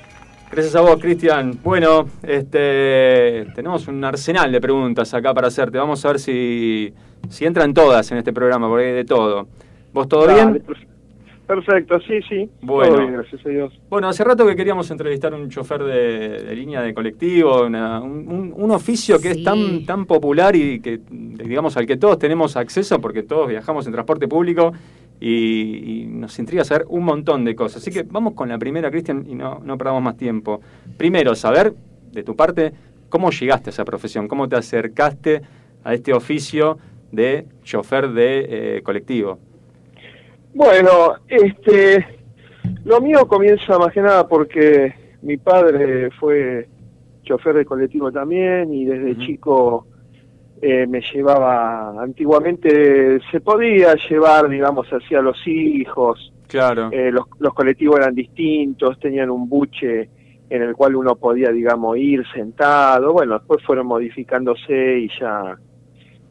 Gracias 0.53 0.77
a 0.77 0.83
vos, 0.83 0.97
Cristian. 1.01 1.59
Bueno, 1.65 2.07
este, 2.23 3.47
tenemos 3.55 3.89
un 3.89 4.05
arsenal 4.05 4.53
de 4.53 4.61
preguntas 4.61 5.15
acá 5.15 5.33
para 5.33 5.49
hacerte. 5.49 5.79
Vamos 5.79 6.05
a 6.05 6.09
ver 6.09 6.19
si, 6.21 6.93
si 7.31 7.47
entran 7.47 7.73
todas 7.73 8.11
en 8.13 8.19
este 8.19 8.35
programa, 8.35 8.69
porque 8.69 8.85
hay 8.89 8.93
de 8.93 9.05
todo. 9.07 9.49
¿Vos 9.95 10.09
todo 10.09 10.27
Dale, 10.27 10.53
bien? 10.53 10.63
per- 10.63 10.93
Perfecto, 11.47 11.99
sí, 12.07 12.21
sí. 12.29 12.49
Bueno. 12.63 12.93
Todo 12.95 13.01
bien, 13.03 13.15
gracias 13.15 13.45
a 13.45 13.49
Dios. 13.49 13.81
Bueno, 13.91 14.09
hace 14.09 14.23
rato 14.25 14.47
que 14.47 14.55
queríamos 14.55 14.91
entrevistar 14.91 15.35
a 15.35 15.37
un 15.37 15.51
chofer 15.51 15.83
de, 15.83 16.29
de 16.45 16.55
línea 16.55 16.81
de 16.83 16.95
colectivo, 16.95 17.65
una- 17.67 18.01
un, 18.01 18.29
un- 18.29 18.55
un 18.57 18.71
oficio 18.71 19.19
que 19.21 19.31
es 19.33 19.43
tan, 19.43 19.85
tan 19.85 20.07
popular 20.07 20.55
y 20.55 20.81
que, 20.81 21.01
digamos, 21.11 21.77
al 21.77 21.87
que 21.87 21.97
todos 21.97 22.19
tenemos 22.19 22.57
acceso 22.57 23.01
porque 23.01 23.23
todos 23.23 23.49
viajamos 23.49 23.87
en 23.87 23.93
transporte 23.93 24.29
público 24.29 24.73
y, 25.25 26.03
y 26.03 26.07
nos 26.07 26.37
intriga 26.41 26.65
saber 26.65 26.85
un 26.89 27.05
montón 27.05 27.45
de 27.45 27.55
cosas. 27.55 27.81
Así 27.81 27.93
que 27.93 28.03
vamos 28.03 28.35
con 28.35 28.49
la 28.49 28.59
primera, 28.59 28.91
Cristian, 28.91 29.25
y 29.29 29.37
no, 29.37 29.61
no 29.65 29.79
perdamos 29.79 30.03
más 30.03 30.17
tiempo. 30.17 30.61
Primero, 30.97 31.37
saber, 31.37 31.73
de 32.11 32.25
tu 32.25 32.35
parte, 32.35 32.73
cómo 33.09 33.31
llegaste 33.31 33.71
a 33.71 33.73
esa 33.73 33.85
profesión, 33.85 34.27
cómo 34.27 34.49
te 34.49 34.57
acercaste 34.57 35.43
a 35.85 35.95
este 35.95 36.13
oficio 36.13 36.79
de 37.13 37.47
chofer 37.63 38.09
de 38.09 38.79
eh, 38.79 38.83
colectivo. 38.83 39.39
Bueno, 40.55 41.15
este, 41.29 42.05
lo 42.85 43.01
mío 43.01 43.29
comienza 43.29 43.79
más 43.79 43.93
que 43.93 44.01
nada 44.01 44.27
porque 44.27 44.93
mi 45.23 45.37
padre 45.37 46.11
fue 46.19 46.69
chofer 47.23 47.55
de 47.55 47.65
colectivo 47.65 48.11
también 48.11 48.75
y 48.75 48.87
desde 48.87 49.17
chico 49.19 49.87
eh, 50.65 50.87
me 50.87 51.01
llevaba, 51.13 52.01
antiguamente 52.01 53.19
se 53.33 53.41
podía 53.41 53.95
llevar, 54.09 54.49
digamos, 54.49 54.87
hacia 54.89 55.21
los 55.21 55.37
hijos, 55.47 56.33
Claro. 56.47 56.89
eh, 56.93 57.11
los, 57.11 57.25
los 57.41 57.53
colectivos 57.53 57.99
eran 57.99 58.15
distintos, 58.15 58.99
tenían 59.01 59.29
un 59.31 59.49
buche 59.49 60.09
en 60.49 60.63
el 60.63 60.75
cual 60.77 60.95
uno 60.95 61.17
podía, 61.17 61.51
digamos, 61.51 61.97
ir 61.97 62.25
sentado, 62.33 63.13
bueno, 63.13 63.39
después 63.39 63.61
fueron 63.65 63.87
modificándose 63.89 64.99
y 65.01 65.11
ya 65.19 65.57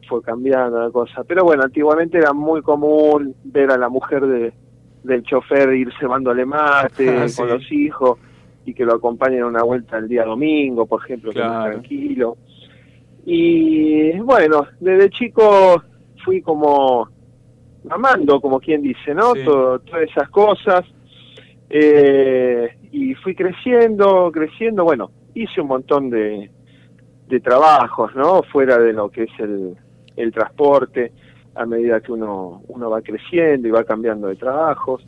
fue 0.08 0.22
cambiando 0.22 0.80
la 0.80 0.90
cosa. 0.90 1.24
Pero 1.24 1.44
bueno, 1.44 1.64
antiguamente 1.64 2.18
era 2.18 2.32
muy 2.32 2.62
común 2.62 3.34
ver 3.44 3.70
a 3.70 3.76
la 3.76 3.88
mujer 3.88 4.24
de, 4.26 4.52
del 5.02 5.22
chofer 5.24 5.74
ir 5.74 5.92
cebándole 5.98 6.46
mate 6.46 7.08
Ah, 7.18 7.26
con 7.36 7.48
los 7.48 7.70
hijos 7.70 8.18
y 8.64 8.72
que 8.74 8.84
lo 8.84 8.94
acompañen 8.94 9.42
a 9.42 9.46
una 9.46 9.62
vuelta 9.64 9.98
el 9.98 10.08
día 10.08 10.24
domingo, 10.24 10.86
por 10.86 11.02
ejemplo, 11.04 11.32
que 11.32 11.40
es 11.40 11.44
tranquilo. 11.46 12.36
Y 13.24 14.18
bueno, 14.20 14.66
desde 14.80 15.10
chico 15.10 15.82
fui 16.24 16.40
como 16.42 17.08
amando, 17.88 18.40
como 18.40 18.60
quien 18.60 18.82
dice, 18.82 19.14
¿no? 19.14 19.32
Sí. 19.34 19.44
Todo- 19.44 19.78
todas 19.80 20.02
esas 20.08 20.28
cosas. 20.30 20.84
Eh, 21.70 22.68
y 22.90 23.14
fui 23.14 23.34
creciendo, 23.34 24.30
creciendo, 24.32 24.84
bueno, 24.84 25.10
hice 25.34 25.60
un 25.60 25.68
montón 25.68 26.10
de, 26.10 26.50
de 27.28 27.40
trabajos, 27.40 28.14
¿no? 28.14 28.42
Fuera 28.42 28.76
de 28.78 28.92
lo 28.92 29.08
que 29.08 29.22
es 29.24 29.30
el, 29.38 29.74
el 30.16 30.32
transporte, 30.32 31.12
a 31.54 31.64
medida 31.64 32.00
que 32.00 32.12
uno, 32.12 32.62
uno 32.68 32.90
va 32.90 33.00
creciendo 33.00 33.68
y 33.68 33.70
va 33.70 33.84
cambiando 33.84 34.28
de 34.28 34.36
trabajos. 34.36 35.06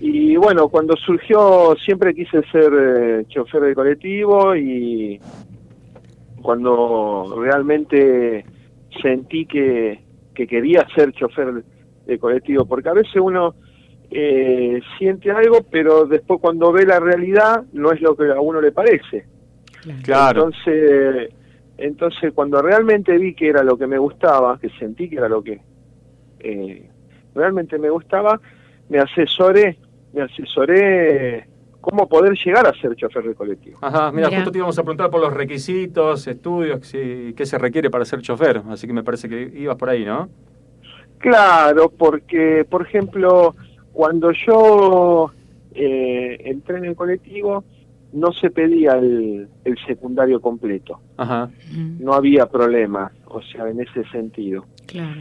Y 0.00 0.36
bueno, 0.36 0.68
cuando 0.68 0.94
surgió, 0.96 1.74
siempre 1.82 2.14
quise 2.14 2.42
ser 2.52 2.70
eh, 2.78 3.24
chofer 3.28 3.62
de 3.62 3.74
colectivo 3.74 4.54
y 4.54 5.18
cuando 6.42 7.36
realmente 7.40 8.44
sentí 9.02 9.46
que, 9.46 10.00
que 10.34 10.46
quería 10.46 10.86
ser 10.94 11.12
chofer 11.12 11.64
de 12.06 12.18
colectivo, 12.18 12.64
porque 12.66 12.88
a 12.88 12.94
veces 12.94 13.16
uno 13.16 13.54
eh, 14.10 14.80
siente 14.98 15.30
algo, 15.30 15.64
pero 15.70 16.06
después 16.06 16.40
cuando 16.40 16.72
ve 16.72 16.86
la 16.86 17.00
realidad 17.00 17.64
no 17.72 17.92
es 17.92 18.00
lo 18.00 18.16
que 18.16 18.30
a 18.30 18.40
uno 18.40 18.60
le 18.60 18.72
parece. 18.72 19.26
Claro. 20.02 20.48
Entonces, 20.48 21.34
entonces 21.78 22.32
cuando 22.32 22.62
realmente 22.62 23.16
vi 23.18 23.34
que 23.34 23.48
era 23.48 23.62
lo 23.62 23.76
que 23.76 23.86
me 23.86 23.98
gustaba, 23.98 24.58
que 24.58 24.70
sentí 24.78 25.08
que 25.08 25.16
era 25.16 25.28
lo 25.28 25.42
que 25.42 25.60
eh, 26.40 26.88
realmente 27.34 27.78
me 27.78 27.90
gustaba, 27.90 28.40
me 28.88 28.98
asesoré, 28.98 29.76
me 30.12 30.22
asesoré 30.22 31.46
cómo 31.88 32.08
poder 32.08 32.34
llegar 32.44 32.66
a 32.66 32.72
ser 32.80 32.96
chofer 32.96 33.22
de 33.22 33.34
colectivo. 33.36 33.78
Ajá, 33.80 34.10
mira, 34.10 34.28
justo 34.28 34.50
te 34.50 34.58
íbamos 34.58 34.76
a 34.76 34.82
preguntar 34.82 35.08
por 35.08 35.20
los 35.20 35.32
requisitos, 35.32 36.26
estudios, 36.26 36.84
si- 36.84 37.32
qué 37.36 37.46
se 37.46 37.58
requiere 37.58 37.90
para 37.90 38.04
ser 38.04 38.20
chofer, 38.22 38.60
así 38.70 38.88
que 38.88 38.92
me 38.92 39.04
parece 39.04 39.28
que 39.28 39.52
ibas 39.56 39.76
por 39.76 39.88
ahí, 39.90 40.04
¿no? 40.04 40.28
Claro, 41.18 41.88
porque, 41.96 42.66
por 42.68 42.82
ejemplo, 42.82 43.54
cuando 43.92 44.32
yo 44.32 45.30
eh, 45.74 46.38
entré 46.44 46.78
en 46.78 46.86
el 46.86 46.96
colectivo, 46.96 47.62
no 48.12 48.32
se 48.32 48.50
pedía 48.50 48.92
el, 48.94 49.48
el 49.64 49.78
secundario 49.86 50.40
completo. 50.40 50.98
Ajá. 51.16 51.50
No 52.00 52.14
había 52.14 52.46
problema, 52.46 53.12
o 53.26 53.40
sea, 53.42 53.68
en 53.68 53.80
ese 53.80 54.02
sentido. 54.10 54.64
Claro. 54.86 55.20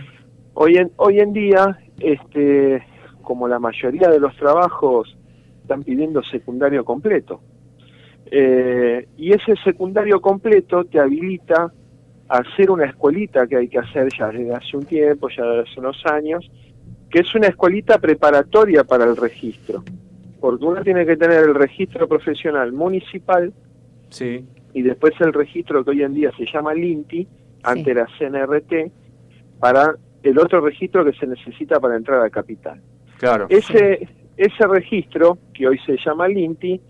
Hoy 0.55 0.77
en, 0.77 0.91
hoy 0.97 1.19
en 1.19 1.31
día, 1.33 1.77
este, 1.99 2.83
como 3.21 3.47
la 3.47 3.59
mayoría 3.59 4.07
de 4.09 4.19
los 4.19 4.35
trabajos 4.37 5.15
están 5.65 5.83
pidiendo 5.83 6.21
secundario 6.23 6.85
completo. 6.85 7.41
Eh, 8.29 9.07
y 9.17 9.33
ese 9.33 9.55
secundario 9.63 10.21
completo 10.21 10.85
te 10.85 10.99
habilita 10.99 11.71
a 12.27 12.37
hacer 12.37 12.71
una 12.71 12.85
escuelita 12.85 13.45
que 13.47 13.57
hay 13.57 13.67
que 13.67 13.79
hacer 13.79 14.07
ya 14.17 14.29
desde 14.29 14.53
hace 14.53 14.77
un 14.77 14.85
tiempo, 14.85 15.27
ya 15.35 15.43
desde 15.43 15.69
hace 15.71 15.79
unos 15.79 16.05
años, 16.05 16.51
que 17.09 17.19
es 17.19 17.35
una 17.35 17.47
escuelita 17.47 17.97
preparatoria 17.97 18.83
para 18.83 19.05
el 19.05 19.15
registro. 19.17 19.83
Porque 20.39 20.65
uno 20.65 20.83
tiene 20.83 21.05
que 21.05 21.17
tener 21.17 21.43
el 21.43 21.55
registro 21.55 22.07
profesional 22.07 22.71
municipal 22.71 23.51
Sí. 24.09 24.45
y 24.73 24.81
después 24.83 25.13
el 25.19 25.33
registro 25.33 25.83
que 25.83 25.91
hoy 25.91 26.03
en 26.03 26.13
día 26.13 26.31
se 26.37 26.45
llama 26.45 26.73
LINTI, 26.73 27.27
ante 27.63 27.93
la 27.93 28.07
CNRT, 28.19 28.91
para 29.59 29.95
el 30.21 30.37
otro 30.37 30.61
registro 30.61 31.03
que 31.03 31.13
se 31.13 31.25
necesita 31.25 31.79
para 31.79 31.95
entrar 31.95 32.21
a 32.21 32.29
capital. 32.29 32.79
Claro. 33.17 33.47
Ese, 33.49 34.07
ese 34.37 34.67
registro, 34.67 35.37
que 35.53 35.67
hoy 35.67 35.79
se 35.85 35.97
llama 36.05 36.27
LINTI, 36.27 36.81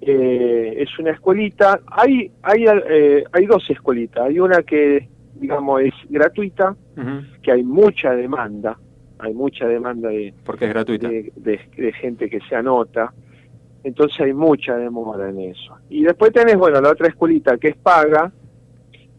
eh, 0.00 0.74
es 0.78 0.98
una 0.98 1.10
escuelita. 1.12 1.80
Hay, 1.86 2.30
hay, 2.42 2.64
eh, 2.88 3.24
hay 3.32 3.46
dos 3.46 3.68
escuelitas. 3.70 4.24
Hay 4.26 4.38
una 4.38 4.62
que, 4.62 5.08
digamos, 5.36 5.80
es 5.82 5.94
gratuita, 6.08 6.76
que 7.42 7.52
hay 7.52 7.62
mucha 7.64 8.14
demanda. 8.14 8.78
Hay 9.18 9.32
mucha 9.34 9.66
demanda 9.66 10.08
de, 10.10 10.34
Porque 10.44 10.66
es 10.66 10.70
gratuita. 10.72 11.08
de, 11.08 11.32
de- 11.36 11.60
de 11.76 11.92
gente 11.94 12.28
que 12.28 12.40
se 12.48 12.54
anota. 12.54 13.12
Entonces 13.82 14.20
hay 14.20 14.32
mucha 14.34 14.76
demora 14.76 15.28
en 15.30 15.40
eso. 15.40 15.76
Y 15.90 16.02
después 16.04 16.32
tenés, 16.32 16.56
bueno, 16.56 16.80
la 16.80 16.90
otra 16.90 17.08
escuelita 17.08 17.56
que 17.58 17.68
es 17.68 17.76
paga, 17.76 18.30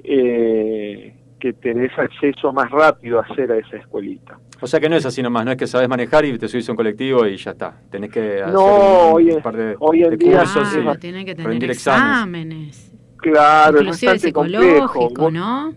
eh, 0.04 1.15
que 1.46 1.54
tenés 1.54 1.92
acceso 2.00 2.52
más 2.52 2.72
rápido 2.72 3.20
a 3.20 3.22
hacer 3.24 3.52
a 3.52 3.58
esa 3.58 3.78
escuelita. 3.78 4.40
O 4.62 4.66
sea 4.66 4.80
que 4.80 4.90
no 4.90 4.96
es 4.96 5.06
así 5.06 5.22
nomás, 5.22 5.46
no 5.46 5.52
es 5.52 5.58
que 5.58 5.68
sabes 5.68 5.88
manejar 5.88 6.26
y 6.26 6.36
te 6.40 6.48
subís 6.48 6.68
a 6.68 6.72
un 6.72 6.76
colectivo 6.76 7.24
y 7.28 7.38
ya 7.38 7.52
está. 7.52 7.80
Tenés 7.92 8.10
que 8.12 8.42
hacer 8.42 8.52
No, 8.52 9.10
un, 9.10 9.14
hoy 9.14 9.26
un 9.26 9.32
en- 9.34 9.42
par 9.44 9.56
de, 9.56 9.76
hoy 9.80 10.02
en 10.04 10.10
de 10.12 10.18
día 10.18 10.40
cursos 10.40 10.70
sí. 10.70 10.80
y 10.80 10.98
Tienen 10.98 11.24
que 11.24 11.36
tener 11.36 11.52
rendir 11.52 11.70
exámenes. 11.70 12.90
exámenes. 12.90 12.92
Claro, 13.18 13.82
Inclusive 13.82 14.12
es 14.14 14.24
bastante 14.24 14.34
complejo. 14.34 15.30
¿no? 15.32 15.74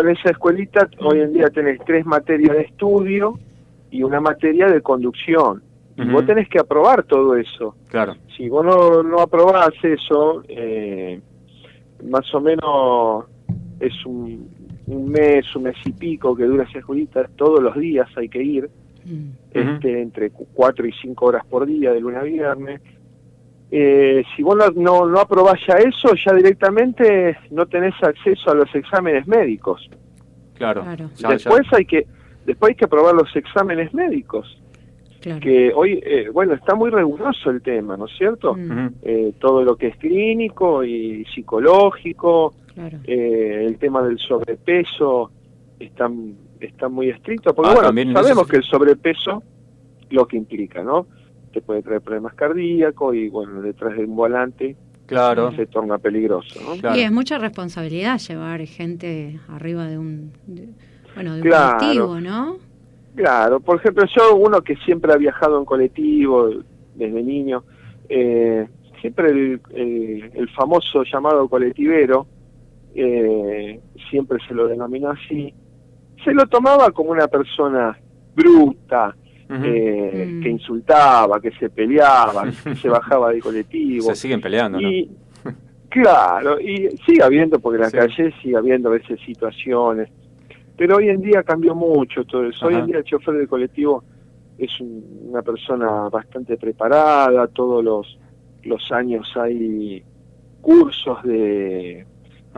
En 0.00 0.08
esa 0.08 0.30
escuelita 0.30 0.88
hoy 1.00 1.20
en 1.20 1.32
día 1.34 1.48
tenés 1.50 1.78
tres 1.86 2.04
materias 2.04 2.56
de 2.56 2.62
estudio 2.62 3.38
y 3.92 4.02
una 4.02 4.20
materia 4.20 4.66
de 4.66 4.80
conducción. 4.80 5.62
Y 5.96 6.02
Ujú. 6.02 6.10
vos 6.10 6.26
tenés 6.26 6.48
que 6.48 6.58
aprobar 6.58 7.04
todo 7.04 7.36
eso. 7.36 7.76
Claro. 7.90 8.16
Si 8.36 8.48
vos 8.48 8.64
no, 8.64 9.04
no 9.04 9.20
aprobás 9.20 9.70
eso, 9.84 10.42
eh, 10.48 11.20
más 12.10 12.34
o 12.34 12.40
menos 12.40 13.24
es 13.80 13.92
un, 14.06 14.48
un 14.86 15.10
mes, 15.10 15.54
un 15.56 15.64
mes 15.64 15.76
y 15.84 15.92
pico 15.92 16.36
que 16.36 16.44
dura 16.44 16.64
esa 16.64 16.78
escuelita, 16.80 17.28
todos 17.36 17.62
los 17.62 17.74
días 17.76 18.08
hay 18.16 18.28
que 18.28 18.42
ir, 18.42 18.68
este, 19.52 20.00
entre 20.02 20.30
cu- 20.30 20.46
cuatro 20.52 20.86
y 20.86 20.92
cinco 21.00 21.26
horas 21.26 21.44
por 21.46 21.66
día, 21.66 21.92
de 21.92 22.00
lunes 22.00 22.20
a 22.20 22.22
viernes. 22.24 22.80
Eh, 23.70 24.22
si 24.36 24.42
vos 24.42 24.56
no, 24.56 24.68
no, 24.80 25.06
no 25.06 25.18
aprobás 25.20 25.58
ya 25.66 25.74
eso, 25.78 26.10
ya 26.24 26.32
directamente 26.34 27.36
no 27.50 27.66
tenés 27.66 27.94
acceso 28.02 28.50
a 28.50 28.54
los 28.54 28.72
exámenes 28.74 29.26
médicos. 29.26 29.88
Claro. 30.54 30.84
Ya, 30.84 31.08
ya. 31.16 31.28
después 31.30 31.62
hay 31.72 31.84
que 31.84 32.06
después 32.46 32.70
hay 32.70 32.74
que 32.76 32.84
aprobar 32.84 33.14
los 33.14 33.34
exámenes 33.34 33.92
médicos. 33.94 34.60
Claro. 35.20 35.40
Que 35.40 35.72
hoy, 35.74 36.00
eh, 36.04 36.28
bueno, 36.32 36.52
está 36.52 36.74
muy 36.74 36.90
riguroso 36.90 37.48
el 37.50 37.62
tema, 37.62 37.96
¿no 37.96 38.04
es 38.04 38.12
cierto? 38.18 38.52
Ujú. 38.52 38.90
Eh, 39.02 39.32
todo 39.40 39.64
lo 39.64 39.74
que 39.76 39.88
es 39.88 39.96
clínico 39.96 40.84
y 40.84 41.24
psicológico, 41.34 42.54
Claro. 42.74 42.98
Eh, 43.04 43.64
el 43.66 43.78
tema 43.78 44.02
del 44.02 44.18
sobrepeso 44.18 45.30
está, 45.78 46.10
está 46.60 46.88
muy 46.88 47.08
estricto, 47.10 47.54
porque 47.54 47.70
Ah, 47.70 47.90
bueno, 47.92 48.12
sabemos 48.12 48.46
que 48.48 48.56
el 48.56 48.64
sobrepeso 48.64 49.42
lo 50.10 50.26
que 50.26 50.36
implica, 50.36 50.82
¿no? 50.82 51.06
Te 51.52 51.60
puede 51.60 51.82
traer 51.82 52.00
problemas 52.00 52.34
cardíacos 52.34 53.14
y 53.14 53.28
bueno, 53.28 53.60
detrás 53.62 53.96
de 53.96 54.04
un 54.04 54.16
volante 54.16 54.76
Claro. 55.06 55.52
se 55.52 55.66
torna 55.66 55.98
peligroso, 55.98 56.60
¿no? 56.82 56.96
Y 56.96 57.00
es 57.00 57.12
mucha 57.12 57.38
responsabilidad 57.38 58.18
llevar 58.18 58.64
gente 58.66 59.38
arriba 59.48 59.86
de 59.86 59.98
un, 59.98 60.32
de- 60.46 60.68
bueno, 61.14 61.34
de 61.34 61.42
un 61.42 61.46
Claro. 61.46 61.78
colectivo, 61.78 62.20
¿no? 62.20 62.56
Claro, 63.14 63.60
por 63.60 63.76
ejemplo, 63.78 64.04
yo, 64.16 64.34
uno 64.34 64.62
que 64.62 64.74
siempre 64.76 65.12
ha 65.12 65.16
viajado 65.16 65.58
en 65.58 65.64
colectivo 65.64 66.50
desde 66.96 67.22
niño, 67.22 67.62
eh, 68.08 68.66
siempre 69.00 69.30
el, 69.30 69.60
el- 69.74 70.30
el 70.34 70.48
famoso 70.50 71.04
llamado 71.04 71.48
colectivero, 71.48 72.26
eh, 72.94 73.80
siempre 74.10 74.38
se 74.46 74.54
lo 74.54 74.66
denominó 74.68 75.10
así, 75.10 75.52
se 76.24 76.32
lo 76.32 76.46
tomaba 76.46 76.90
como 76.90 77.10
una 77.10 77.26
persona 77.28 77.98
bruta, 78.34 79.14
eh, 79.50 80.40
que 80.42 80.48
insultaba, 80.48 81.40
que 81.40 81.50
se 81.52 81.68
peleaba, 81.70 82.44
que 82.64 82.74
se 82.76 82.88
bajaba 82.88 83.30
del 83.30 83.42
colectivo. 83.42 84.06
Se 84.06 84.14
siguen 84.16 84.40
peleando, 84.40 84.80
¿no? 84.80 84.88
Y 84.90 85.10
claro, 85.90 86.58
y 86.60 86.88
sigue 87.06 87.22
habiendo, 87.22 87.58
porque 87.60 87.76
en 87.76 87.82
la 87.82 87.90
Sí. 87.90 87.96
calle 87.98 88.34
sigue 88.42 88.56
habiendo 88.56 88.88
a 88.88 88.92
veces 88.92 89.20
situaciones, 89.24 90.08
pero 90.76 90.96
hoy 90.96 91.08
en 91.08 91.20
día 91.20 91.42
cambió 91.42 91.74
mucho 91.74 92.24
todo 92.24 92.46
eso. 92.48 92.66
Hoy 92.66 92.74
Ajá. 92.74 92.82
en 92.82 92.86
día 92.88 92.98
el 92.98 93.04
chofer 93.04 93.34
del 93.34 93.46
colectivo 93.48 94.02
es 94.58 94.80
un- 94.80 95.28
una 95.30 95.42
persona 95.42 96.08
bastante 96.08 96.56
preparada, 96.56 97.46
todos 97.48 97.84
los, 97.84 98.18
los 98.64 98.90
años 98.92 99.30
hay 99.36 100.02
cursos 100.60 101.22
de, 101.22 102.04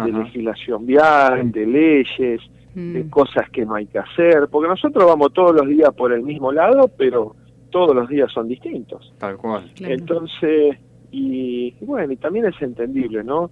de 0.05 0.13
legislación 0.13 0.85
vial, 0.87 1.51
de 1.53 1.67
leyes, 1.67 2.41
Mm. 2.75 2.93
de 2.93 3.09
cosas 3.09 3.49
que 3.49 3.65
no 3.65 3.75
hay 3.75 3.87
que 3.87 3.99
hacer, 3.99 4.49
porque 4.51 4.69
nosotros 4.69 5.07
vamos 5.07 5.33
todos 5.33 5.55
los 5.57 5.67
días 5.67 5.95
por 5.95 6.13
el 6.13 6.23
mismo 6.23 6.53
lado, 6.53 6.89
pero 6.89 7.35
todos 7.71 7.97
los 7.97 8.07
días 8.07 8.31
son 8.31 8.49
distintos. 8.49 9.15
Tal 9.17 9.39
cual. 9.39 9.73
Entonces, 9.81 10.77
y, 11.11 11.75
y 11.81 11.85
bueno, 11.87 12.13
y 12.13 12.17
también 12.17 12.45
es 12.45 12.61
entendible, 12.61 13.25
¿no? 13.25 13.51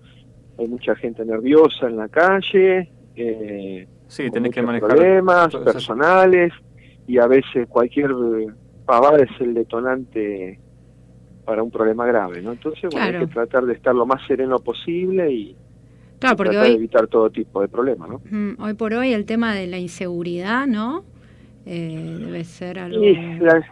Hay 0.59 0.69
mucha 0.69 0.95
gente 0.97 1.25
nerviosa 1.25 1.87
en 1.89 1.97
la 1.97 2.09
calle, 2.11 2.91
eh, 3.17 3.87
Sí, 4.09 4.31
tenés 4.31 4.53
que 4.53 4.61
manejar 4.61 4.91
problemas 4.91 5.49
todo 5.49 5.65
personales, 5.65 6.53
y 7.07 7.17
a 7.17 7.27
veces 7.27 7.67
cualquier 7.67 8.11
pavada 8.85 9.23
es 9.25 9.31
el 9.41 9.55
detonante 9.55 10.61
para 11.47 11.63
un 11.63 11.71
problema 11.71 12.05
grave, 12.05 12.43
¿no? 12.43 12.53
Entonces, 12.53 12.83
bueno, 12.93 13.07
Claro. 13.09 13.19
hay 13.21 13.27
que 13.27 13.33
tratar 13.33 13.65
de 13.65 13.73
estar 13.73 13.95
lo 13.95 14.05
más 14.05 14.21
sereno 14.27 14.59
posible 14.59 15.33
y 15.33 15.57
Claro, 16.19 16.37
porque 16.37 16.53
tratar 16.53 16.67
de 16.67 16.73
hoy, 16.73 16.77
evitar 16.77 17.07
todo 17.07 17.31
tipo 17.31 17.61
de 17.61 17.69
problemas, 17.69 18.09
¿no? 18.09 18.21
hoy 18.59 18.75
por 18.75 18.95
hoy 18.95 19.13
el 19.13 19.25
tema 19.25 19.55
de 19.55 19.67
la 19.67 19.79
inseguridad, 19.79 20.67
¿no? 20.67 21.05
Eh, 21.67 22.17
debe 22.19 22.45
ser 22.45 22.79
algo... 22.79 23.03
Y 23.03 23.15
la, 23.39 23.63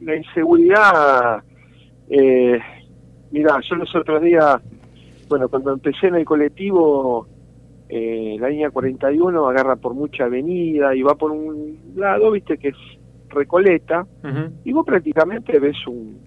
la 0.00 0.16
inseguridad, 0.16 1.42
eh, 2.08 2.58
mira, 3.30 3.58
yo 3.68 3.76
los 3.76 3.94
otros 3.94 4.22
días, 4.22 4.60
bueno, 5.28 5.48
cuando 5.48 5.72
empecé 5.72 6.08
en 6.08 6.16
el 6.16 6.24
colectivo, 6.24 7.26
eh, 7.88 8.36
la 8.38 8.48
línea 8.48 8.70
41 8.70 9.48
agarra 9.48 9.76
por 9.76 9.94
mucha 9.94 10.24
avenida 10.24 10.94
y 10.94 11.02
va 11.02 11.14
por 11.14 11.32
un 11.32 11.78
lado, 11.96 12.30
viste, 12.30 12.56
que 12.58 12.68
es 12.68 12.76
Recoleta, 13.28 14.06
Ujú. 14.24 14.52
y 14.64 14.72
vos 14.72 14.84
prácticamente 14.84 15.58
ves 15.58 15.76
un, 15.86 16.18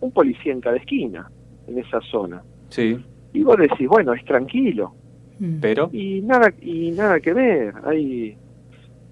un 0.00 0.12
policía 0.12 0.52
en 0.52 0.60
cada 0.60 0.76
esquina, 0.76 1.30
en 1.66 1.78
esa 1.78 2.00
zona. 2.10 2.42
Sí, 2.68 2.98
Y 3.32 3.42
vos 3.42 3.56
decís, 3.56 3.88
bueno, 3.88 4.12
es 4.12 4.24
tranquilo. 4.24 4.94
Pero... 5.60 5.88
Y 5.92 6.20
nada, 6.22 6.52
y 6.60 6.90
nada 6.92 7.20
que 7.20 7.32
ver, 7.32 7.74
hay, 7.84 8.36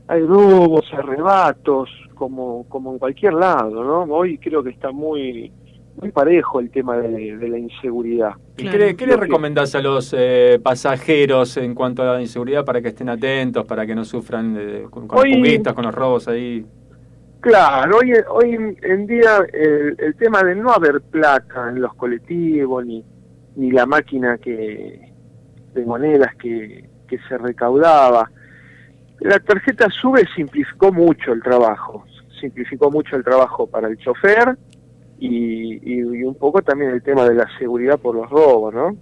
hay 0.08 0.22
robos, 0.22 0.84
arrebatos, 0.92 1.88
como, 2.14 2.64
como 2.68 2.92
en 2.92 2.98
cualquier 2.98 3.34
lado, 3.34 3.82
¿no? 3.84 4.02
Hoy 4.14 4.38
creo 4.38 4.62
que 4.62 4.70
está 4.70 4.92
muy, 4.92 5.50
muy 6.00 6.10
parejo 6.12 6.60
el 6.60 6.70
tema 6.70 6.96
de, 6.98 7.36
de 7.36 7.48
la 7.48 7.58
inseguridad. 7.58 8.32
¿Y 8.58 8.68
qué, 8.68 8.78
le- 8.78 8.96
qué 8.96 9.06
recomendás 9.16 9.74
a 9.74 9.80
los 9.80 10.14
eh, 10.16 10.60
pasajeros 10.62 11.56
en 11.56 11.74
cuanto 11.74 12.02
a 12.02 12.14
la 12.14 12.20
inseguridad 12.20 12.64
para 12.64 12.82
que 12.82 12.88
estén 12.88 13.08
atentos, 13.08 13.64
para 13.64 13.86
que 13.86 13.94
no 13.94 14.04
sufran 14.04 14.56
eh, 14.58 14.82
con, 14.90 15.08
con 15.08 15.18
Hoy- 15.18 15.30
las 15.30 15.38
fuguitas, 15.38 15.74
con 15.74 15.84
los 15.86 15.94
robos 15.94 16.28
ahí? 16.28 16.64
Claro, 17.40 17.96
hoy, 17.98 18.12
hoy 18.28 18.76
en- 18.82 19.06
día 19.06 19.38
el, 19.52 19.96
el 19.98 20.14
tema 20.16 20.42
de 20.42 20.54
no 20.54 20.70
haber 20.72 21.00
plata 21.00 21.70
en 21.70 21.80
los 21.80 21.94
colectivos, 21.94 22.84
ni, 22.84 23.02
ni 23.56 23.70
la 23.70 23.86
máquina 23.86 24.36
que 24.36 25.09
de 25.74 25.84
monedas 25.84 26.34
que, 26.36 26.88
que 27.08 27.18
se 27.28 27.38
recaudaba, 27.38 28.30
la 29.20 29.38
tarjeta 29.40 29.88
SUBE 29.90 30.26
simplificó 30.34 30.92
mucho 30.92 31.32
el 31.32 31.42
trabajo, 31.42 32.04
simplificó 32.40 32.90
mucho 32.90 33.16
el 33.16 33.24
trabajo 33.24 33.66
para 33.66 33.88
el 33.88 33.96
chofer 33.98 34.56
y, 35.18 35.74
y- 35.74 36.00
y 36.00 36.22
un 36.24 36.34
poco 36.34 36.62
también 36.62 36.90
el 36.92 37.02
tema 37.02 37.28
de 37.28 37.34
la 37.34 37.46
seguridad 37.58 37.98
por 37.98 38.14
los 38.14 38.28
robos, 38.30 38.72
¿no? 38.74 38.96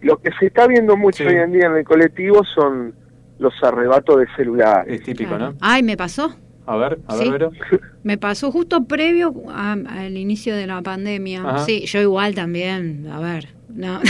Lo 0.00 0.18
que 0.20 0.30
se 0.38 0.46
está 0.46 0.66
viendo 0.66 0.96
mucho 0.96 1.24
hoy 1.24 1.34
en 1.36 1.52
día 1.52 1.66
en 1.66 1.76
el 1.76 1.84
colectivo 1.84 2.42
son 2.54 2.94
los 3.38 3.52
arrebatos 3.62 4.18
de 4.20 4.26
celulares. 4.36 5.00
Es 5.00 5.02
típico, 5.02 5.36
¿no? 5.38 5.54
Ay, 5.60 5.82
me 5.82 5.96
pasó. 5.96 6.34
A 6.66 6.76
ver, 6.76 6.98
a 7.08 7.16
ver, 7.16 7.24
Sí. 7.24 7.30
Vero. 7.30 7.50
Me 8.04 8.18
pasó 8.18 8.50
justo 8.52 8.84
previo 8.84 9.32
a- 9.50 9.72
al 9.72 10.16
inicio 10.16 10.54
de 10.56 10.66
la 10.66 10.80
pandemia. 10.82 11.42
Ajá. 11.42 11.58
Sí, 11.60 11.84
yo 11.86 12.00
igual 12.00 12.34
también, 12.34 13.06
a 13.10 13.18
ver, 13.20 13.48
no. 13.74 14.00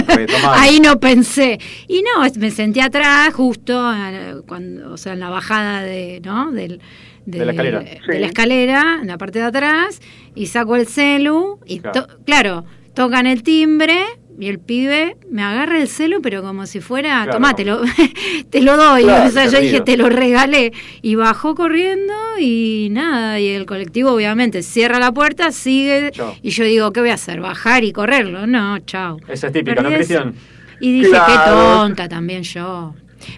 Ahí 0.52 0.80
no 0.80 0.98
pensé. 1.00 1.58
Y 1.88 2.02
no, 2.02 2.24
es- 2.24 2.36
me 2.38 2.50
senté 2.50 2.80
atrás 2.82 3.32
justo 3.34 3.72
cuando, 4.46 4.92
o 4.92 4.96
sea, 4.96 5.12
en 5.14 5.20
la 5.20 5.30
bajada 5.30 5.82
de, 5.82 6.20
¿no? 6.24 6.50
Del, 6.52 6.80
De 7.26 7.44
la 7.44 7.52
escalera. 7.52 7.80
de 7.80 8.00
Sí. 8.06 8.18
la 8.18 8.26
escalera, 8.26 8.98
en 9.00 9.08
la 9.08 9.18
parte 9.18 9.38
de 9.38 9.46
atrás, 9.46 10.00
y 10.34 10.46
saco 10.46 10.76
el 10.76 10.86
celu, 10.86 11.58
y 11.66 11.80
Claro. 11.80 12.06
to- 12.06 12.18
claro, 12.24 12.64
tocan 12.94 13.26
el 13.26 13.42
timbre, 13.42 13.98
y 14.38 14.48
el 14.48 14.58
pibe 14.58 15.16
me 15.30 15.42
agarra 15.42 15.80
el 15.80 15.88
celu, 15.88 16.20
pero 16.20 16.42
como 16.42 16.66
si 16.66 16.80
fuera, 16.80 17.22
Claro. 17.22 17.32
tomá, 17.32 17.54
te 17.54 17.64
lo, 17.64 17.78
doy. 17.86 19.02
Claro, 19.04 19.28
o 19.28 19.30
sea, 19.30 19.46
yo 19.46 19.60
dije, 19.60 19.80
te 19.80 19.96
lo 19.96 20.08
regalé. 20.08 20.72
Y 21.02 21.14
bajó 21.14 21.54
corriendo 21.54 22.12
y 22.40 22.88
nada, 22.90 23.38
y 23.40 23.48
el 23.48 23.64
colectivo 23.66 24.10
obviamente 24.12 24.62
cierra 24.62 24.98
la 24.98 25.12
puerta, 25.12 25.52
sigue, 25.52 26.10
y 26.42 26.50
yo 26.50 26.64
digo, 26.64 26.92
¿qué 26.92 27.00
voy 27.00 27.10
a 27.10 27.14
hacer? 27.14 27.40
¿Bajar 27.40 27.84
y 27.84 27.92
correrlo? 27.92 28.46
No, 28.46 28.78
chao. 28.80 29.18
Esa 29.28 29.46
es 29.48 29.52
típica, 29.52 29.82
¿no, 29.82 29.88
Perdí 29.88 30.02
ese- 30.02 30.14
Cristian? 30.14 30.34
Y 30.80 30.92
dije, 30.92 31.10
Claro. 31.10 31.26
qué 31.26 31.50
tonta 31.50 32.08
también 32.08 32.42
yo. 32.42 32.94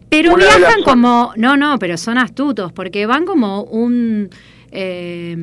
Pero 0.09 0.33
Una 0.35 0.47
viajan 0.47 0.83
como, 0.83 1.33
no, 1.37 1.57
no, 1.57 1.79
pero 1.79 1.97
son 1.99 2.19
astutos, 2.19 2.73
porque 2.73 3.07
van 3.07 3.25
como 3.27 3.63
un, 3.63 4.31
eh, 4.73 5.37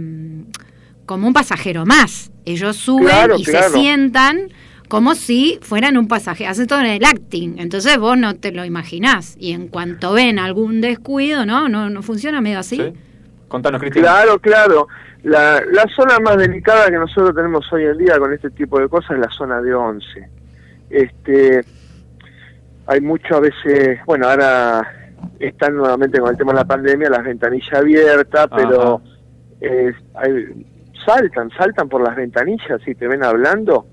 como 1.06 1.28
un 1.28 1.34
pasajero 1.34 1.86
más. 1.86 2.32
Ellos 2.46 2.76
suben 2.76 3.32
y 3.38 3.46
se 3.46 3.70
sientan 3.70 4.50
como 4.94 5.16
si 5.16 5.58
fueran 5.64 5.98
un 5.98 6.08
pasajero. 6.08 6.52
Hacen 6.52 6.68
todo 6.68 6.80
en 6.82 6.86
el 6.86 7.04
acting. 7.04 7.56
Entonces 7.58 7.98
vos 7.98 8.16
no 8.16 8.36
te 8.36 8.52
lo 8.52 8.64
imaginás. 8.64 9.36
Y 9.40 9.54
en 9.54 9.68
cuanto 9.68 10.14
ven 10.14 10.38
algún 10.38 10.82
descuido, 10.82 11.48
¿no? 11.48 11.68
No, 11.68 11.90
no 11.90 12.04
funciona 12.04 12.42
medio 12.42 12.60
así. 12.60 12.94
Contanos, 13.48 13.82
Cristian. 13.82 14.06
Claro, 14.06 14.38
claro. 14.38 14.88
La, 15.24 15.64
la 15.72 15.88
zona 15.96 16.20
más 16.20 16.38
delicada 16.38 16.92
que 16.92 16.98
nosotros 16.98 17.34
tenemos 17.36 17.66
hoy 17.74 17.86
en 17.86 17.98
día 17.98 18.20
con 18.20 18.32
este 18.34 18.52
tipo 18.52 18.80
de 18.80 18.88
cosas 18.88 19.14
es 19.14 19.18
la 19.22 19.32
zona 19.32 19.62
de 19.64 19.74
11. 19.74 20.06
Este, 20.92 21.66
hay 22.86 23.02
mucho 23.02 23.38
a 23.38 23.40
veces, 23.40 23.98
bueno, 24.06 24.30
ahora 24.30 24.88
están 25.40 25.76
nuevamente 25.76 26.20
con 26.20 26.30
el 26.30 26.38
tema 26.38 26.52
de 26.52 26.60
la 26.60 26.66
pandemia, 26.66 27.10
las 27.10 27.24
ventanillas 27.24 27.74
abiertas, 27.74 28.46
pero 28.56 29.02
eh, 29.60 29.92
hay- 30.14 30.68
saltan, 31.04 31.50
saltan 31.58 31.90
por 31.90 32.04
las 32.08 32.16
ventanillas 32.16 32.80
y 32.86 32.94
te 32.94 33.08
ven 33.08 33.24
hablando 33.24 33.88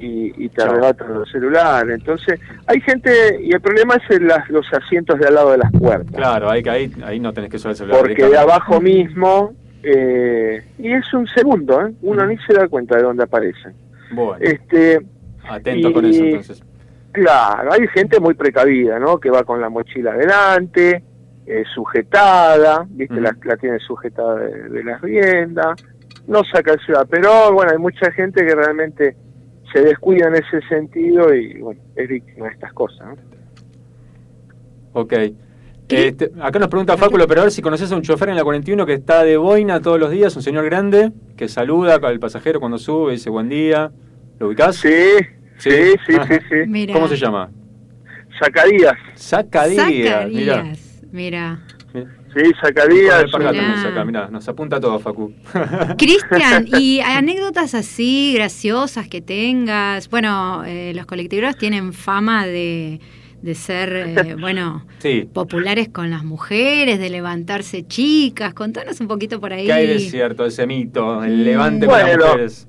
y, 0.00 0.32
y 0.44 0.48
te 0.48 0.56
Chao. 0.62 0.70
arrebatan 0.70 1.14
los 1.14 1.30
celulares. 1.30 1.94
Entonces, 1.98 2.40
hay 2.66 2.80
gente, 2.80 3.10
y 3.42 3.52
el 3.52 3.60
problema 3.60 3.94
es 3.96 4.16
en 4.16 4.28
las- 4.28 4.48
los 4.50 4.66
asientos 4.72 5.18
de 5.18 5.26
al 5.26 5.34
lado 5.34 5.50
de 5.52 5.58
las 5.58 5.72
puertas. 5.72 6.14
Claro, 6.14 6.50
ahí, 6.50 6.62
ahí, 6.68 6.92
ahí 7.04 7.20
no 7.20 7.32
tenés 7.32 7.50
que 7.50 7.56
usar 7.56 7.70
el 7.70 7.76
celular. 7.76 8.00
Porque 8.00 8.26
de 8.26 8.36
abajo 8.38 8.80
mismo, 8.80 9.54
eh, 9.82 10.62
y 10.78 10.92
es 10.92 11.12
un 11.14 11.26
segundo, 11.28 11.86
¿eh? 11.86 11.92
uno 12.02 12.26
ni 12.26 12.36
se 12.38 12.52
da 12.54 12.68
cuenta 12.68 12.96
de 12.96 13.02
dónde 13.02 13.24
aparecen. 13.24 13.72
Bueno, 14.12 14.36
Este, 14.40 15.00
atento 15.48 15.88
y- 15.90 15.92
con 15.92 16.04
eso 16.06 16.24
entonces. 16.24 16.62
claro, 17.12 17.72
hay 17.72 17.86
gente 17.88 18.20
muy 18.20 18.34
precavida, 18.34 18.98
¿no? 18.98 19.18
Que 19.18 19.30
va 19.30 19.44
con 19.44 19.60
la 19.60 19.68
mochila 19.68 20.12
adelante, 20.12 21.02
eh, 21.46 21.64
sujetada, 21.74 22.86
¿viste? 22.90 23.20
La, 23.20 23.34
la 23.44 23.56
tiene 23.56 23.78
sujetada 23.78 24.36
de, 24.36 24.68
de 24.68 24.84
las 24.84 25.00
riendas, 25.00 25.82
no 26.26 26.42
saca 26.44 26.72
el 26.72 26.80
celular. 26.80 27.06
Pero 27.08 27.52
bueno, 27.52 27.72
hay 27.72 27.78
mucha 27.78 28.10
gente 28.12 28.44
que 28.44 28.54
realmente 28.54 29.16
se 29.72 29.80
descuida 29.80 30.28
en 30.28 30.36
ese 30.36 30.60
sentido 30.68 31.34
y 31.34 31.60
bueno, 31.60 31.80
es 31.96 32.08
víctima 32.08 32.46
de 32.46 32.52
estas 32.52 32.72
cosas, 32.72 33.08
¿no? 33.08 33.16
Ok. 34.92 35.12
Este, 35.88 36.30
acá 36.40 36.58
nos 36.58 36.68
pregunta 36.68 36.96
Facu, 36.98 37.16
el 37.16 37.22
operador, 37.22 37.50
si 37.50 37.62
conoces 37.62 37.90
a 37.92 37.96
un 37.96 38.02
chofer 38.02 38.28
en 38.28 38.36
la 38.36 38.44
41 38.44 38.84
que 38.84 38.92
está 38.92 39.24
de 39.24 39.38
boina 39.38 39.80
todos 39.80 39.98
los 39.98 40.10
días, 40.10 40.36
un 40.36 40.42
señor 40.42 40.66
grande, 40.66 41.12
que 41.36 41.48
saluda 41.48 41.94
al 41.94 42.20
pasajero 42.20 42.60
cuando 42.60 42.78
sube, 42.78 43.12
dice 43.12 43.30
buen 43.30 43.48
día. 43.48 43.90
¿Lo 44.38 44.48
ubicás? 44.48 44.76
Sí, 44.76 45.14
sí, 45.56 45.94
sí, 46.06 46.12
sí, 46.28 46.38
sí. 46.48 46.92
¿Cómo 46.92 47.08
se 47.08 47.16
llama? 47.16 47.50
Zacadías, 48.38 48.94
mira. 49.16 50.56
Zacarías, 50.56 51.02
mira. 51.10 51.62
Sí, 52.34 52.42
Zacadías. 52.60 53.24
Mirá. 53.38 54.04
Mirá, 54.04 54.28
nos 54.28 54.46
apunta 54.48 54.78
todo, 54.80 54.98
Facu. 54.98 55.32
Cristian, 55.98 56.66
y 56.78 57.00
anécdotas 57.00 57.74
así 57.74 58.32
graciosas 58.34 59.08
que 59.08 59.20
tengas. 59.20 60.08
Bueno, 60.10 60.62
eh, 60.66 60.92
los 60.94 61.06
colectiveros 61.06 61.56
tienen 61.56 61.92
fama 61.92 62.46
de, 62.46 63.00
de 63.42 63.54
ser, 63.54 63.92
eh, 63.94 64.34
bueno, 64.40 64.84
Sí. 64.98 65.28
populares 65.32 65.88
con 65.88 66.10
las 66.10 66.22
mujeres, 66.24 66.98
de 66.98 67.08
levantarse 67.10 67.86
chicas. 67.86 68.52
Contanos 68.54 69.00
un 69.00 69.08
poquito 69.08 69.40
por 69.40 69.52
ahí. 69.52 69.66
¿Qué 69.66 69.72
hay 69.72 69.86
de 69.86 69.98
cierto 69.98 70.44
ese 70.44 70.66
mito? 70.66 71.24
El 71.24 71.44
levante 71.44 71.86
con 71.86 71.96
las 71.98 72.04
Bueno, 72.08 72.26
mujeres. 72.26 72.68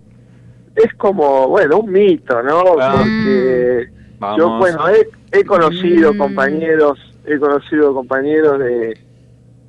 Es 0.75 0.93
como, 0.95 1.49
bueno, 1.49 1.79
un 1.79 1.91
mito, 1.91 2.41
¿no? 2.43 2.63
Ah. 2.79 2.93
Porque 2.97 3.87
Vamos. 4.19 4.37
yo, 4.37 4.57
bueno, 4.57 4.87
he, 4.87 5.37
he 5.37 5.43
conocido 5.43 6.13
Mm. 6.13 6.17
compañeros, 6.17 6.97
he 7.25 7.37
conocido 7.37 7.93
compañeros 7.93 8.59
de, 8.59 8.97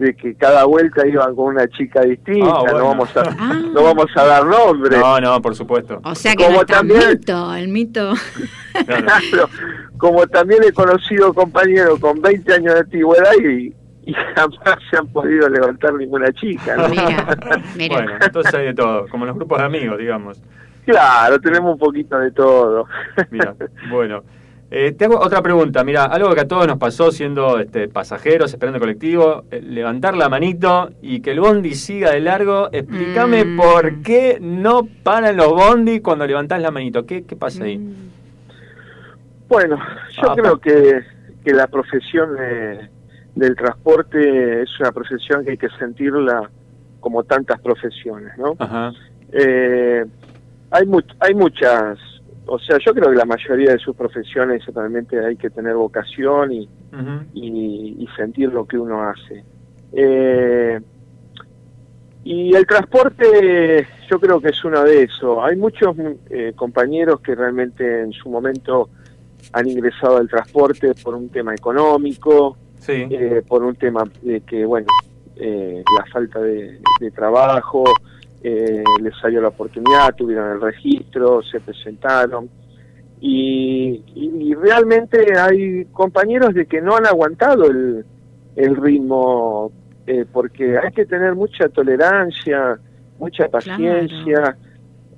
de 0.01 0.17
que 0.17 0.35
cada 0.35 0.65
vuelta 0.65 1.07
iban 1.07 1.37
con 1.37 1.55
una 1.55 1.69
chica 1.69 2.01
distinta, 2.01 2.51
Ah, 2.51 2.61
bueno. 2.63 2.79
no 2.79 2.85
vamos 2.87 3.17
a 3.17 3.23
no 3.75 3.83
vamos 3.85 4.07
a 4.17 4.25
dar 4.25 4.47
nombres. 4.47 4.99
No, 4.99 5.21
no, 5.21 5.43
por 5.43 5.55
supuesto. 5.55 6.01
O 6.03 6.15
sea 6.15 6.35
que 6.35 6.45
Como 6.45 6.61
no 6.61 6.65
también- 6.67 7.11
mito, 7.11 7.55
el 7.55 7.69
mito. 7.69 8.13
Claro, 8.87 9.49
como 9.99 10.27
también 10.27 10.63
he 10.65 10.73
conocido 10.73 11.35
compañeros 11.35 11.99
con 12.01 12.21
20 12.23 12.55
años 12.55 12.75
de 12.75 12.81
antigüedad 12.81 13.33
y, 13.45 13.75
y 14.05 14.15
jamás 14.35 14.79
se 14.91 14.97
han 14.97 15.07
podido 15.09 15.49
levantar 15.49 15.93
ninguna 15.95 16.33
chica. 16.33 16.77
¿no? 16.77 16.89
Bueno, 17.91 18.13
entonces 18.21 18.55
hay 18.55 18.67
de 18.67 18.75
todo, 18.75 19.07
como 19.09 19.27
los 19.27 19.37
grupos 19.37 19.59
de 19.59 19.65
amigos, 19.65 19.99
digamos. 19.99 20.41
Claro, 20.87 21.39
tenemos 21.41 21.73
un 21.75 21.79
poquito 21.79 22.19
de 22.19 22.31
todo. 22.31 22.87
Mira, 23.31 23.55
bueno. 23.91 24.23
Eh, 24.73 24.93
te 24.93 25.07
hago 25.07 25.19
otra 25.19 25.43
pregunta. 25.43 25.83
Mira, 25.83 26.05
algo 26.05 26.33
que 26.33 26.43
a 26.43 26.47
todos 26.49 26.67
nos 26.67 26.79
pasó 26.79 27.11
siendo 27.11 27.59
este, 27.59 27.89
pasajeros, 27.89 28.53
esperando 28.53 28.77
el 28.77 28.81
colectivo, 28.81 29.43
eh, 29.51 29.61
levantar 29.61 30.17
la 30.17 30.29
manito 30.29 30.91
y 31.03 31.21
que 31.21 31.33
el 31.33 31.41
bondi 31.41 31.75
siga 31.75 32.13
de 32.13 32.21
largo. 32.21 32.69
Explícame 32.71 33.45
Mm. 33.45 33.57
por 33.57 34.03
qué 34.03 34.39
no 34.41 34.87
paran 35.03 35.37
los 35.37 35.49
bondi 35.49 35.99
cuando 36.01 36.25
levantás 36.27 36.61
la 36.63 36.71
manito. 36.71 37.05
¿Qué, 37.05 37.25
qué 37.25 37.35
pasa 37.35 37.65
ahí? 37.65 37.81
Bueno, 39.49 39.77
yo 40.23 40.31
Ah, 40.31 40.35
creo 40.37 40.59
que, 40.61 41.01
que 41.45 41.53
la 41.53 41.67
profesión 41.67 42.37
de- 42.37 42.89
del 43.35 43.57
transporte 43.57 44.63
es 44.63 44.81
una 44.81 44.93
profesión 44.93 45.45
que 45.45 45.53
hay 45.53 45.59
que 45.59 45.69
sentirla 45.79 46.49
como 47.01 47.25
tantas 47.25 47.61
profesiones, 47.61 48.37
¿no? 48.39 48.55
Ajá. 48.59 48.93
Eh, 49.33 50.05
hay, 50.71 50.87
mu- 50.87 51.01
hay 51.19 51.35
muchas, 51.35 51.99
o 52.53 52.59
sea, 52.59 52.79
yo 52.85 52.93
creo 52.93 53.11
que 53.11 53.17
la 53.17 53.25
mayoría 53.25 53.73
de 53.73 53.79
sus 53.79 53.95
profesiones 53.95 54.65
realmente 54.75 55.25
hay 55.25 55.37
que 55.37 55.51
tener 55.51 55.75
vocación 55.75 56.53
y, 56.53 56.69
y, 57.35 57.97
y 57.99 58.07
sentir 58.17 58.53
lo 58.53 58.65
que 58.67 58.77
uno 58.77 59.03
hace. 59.09 59.45
Eh, 59.93 60.81
y 62.25 62.55
el 62.55 62.67
transporte 62.67 63.87
yo 64.11 64.21
creo 64.21 64.41
que 64.41 64.49
es 64.49 64.65
uno 64.65 64.83
de 64.85 65.05
esos. 65.05 65.39
Hay 65.43 65.57
muchos 65.57 65.97
eh, 66.29 66.53
compañeros 66.57 67.21
que 67.21 67.35
realmente 67.35 68.01
en 68.03 68.13
su 68.13 68.29
momento 68.29 68.91
han 69.53 69.69
ingresado 69.69 70.19
al 70.19 70.29
transporte 70.29 70.93
por 71.03 71.15
un 71.15 71.29
tema 71.29 71.55
económico, 71.55 72.57
Sí. 72.79 73.07
eh, 73.11 73.43
por 73.47 73.63
un 73.63 73.75
tema 73.77 74.05
de 74.23 74.41
que, 74.41 74.65
bueno, 74.65 74.87
eh, 75.37 75.83
la 75.99 76.05
falta 76.13 76.41
de, 76.41 76.81
de 77.01 77.11
trabajo, 77.11 77.85
eh, 78.43 78.83
les 79.03 79.15
salió 79.21 79.41
la 79.41 79.49
oportunidad, 79.49 80.15
tuvieron 80.17 80.53
el 80.53 80.61
registro, 80.61 81.43
se 81.43 81.61
presentaron. 81.61 82.49
Y, 83.21 84.03
y- 84.15 84.31
y 84.51 84.55
realmente 84.55 85.39
hay 85.39 85.85
compañeros 85.93 86.55
de 86.55 86.67
que 86.67 86.81
no 86.81 86.97
han 86.97 87.07
aguantado 87.07 87.65
el, 87.71 88.05
el 88.57 88.77
ritmo, 88.77 89.71
eh, 90.07 90.25
porque 90.33 90.79
hay 90.79 90.91
que 90.93 91.05
tener 91.05 91.35
mucha 91.35 91.69
tolerancia, 91.69 92.79
mucha 93.19 93.47
paciencia. 93.49 94.57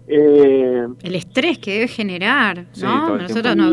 eh, 0.08 0.86
El 1.02 1.14
estrés 1.14 1.58
que 1.58 1.74
debe 1.74 1.88
generar, 1.88 2.66
Sí, 2.72 2.82
¿no? 2.82 3.16
Nosotros 3.18 3.56
nos 3.56 3.72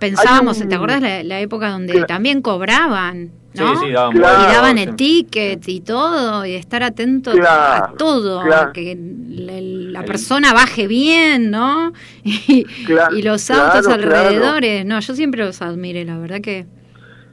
pensábamos, 0.00 0.60
un- 0.60 0.68
¿te 0.68 0.74
acordás 0.74 1.00
la, 1.00 1.22
la 1.22 1.40
época 1.40 1.70
donde 1.70 2.04
también 2.04 2.42
cobraban? 2.42 3.30
¿No? 3.58 3.76
Sí, 3.80 3.86
sí, 3.86 3.92
daban 3.92 4.16
y 4.16 4.20
daban 4.20 4.76
sí. 4.76 4.82
el 4.84 4.96
ticket 4.96 5.68
y 5.68 5.80
todo, 5.80 6.44
y 6.46 6.52
estar 6.54 6.82
atento 6.82 7.32
Claro, 7.32 7.84
a 7.84 7.96
todo, 7.96 8.42
claro. 8.42 8.72
que 8.72 8.96
la, 9.28 9.60
la 10.00 10.04
persona 10.04 10.52
baje 10.52 10.86
bien, 10.86 11.50
¿no? 11.50 11.92
Y, 12.24 12.64
Claro, 12.84 13.16
y 13.16 13.22
los 13.22 13.44
claro, 13.46 13.64
autos 13.64 13.86
claro. 13.86 14.02
alrededores, 14.02 14.84
no, 14.86 15.00
yo 15.00 15.14
siempre 15.14 15.44
los 15.44 15.60
admiré, 15.62 16.04
la 16.04 16.18
verdad 16.18 16.40
que 16.40 16.66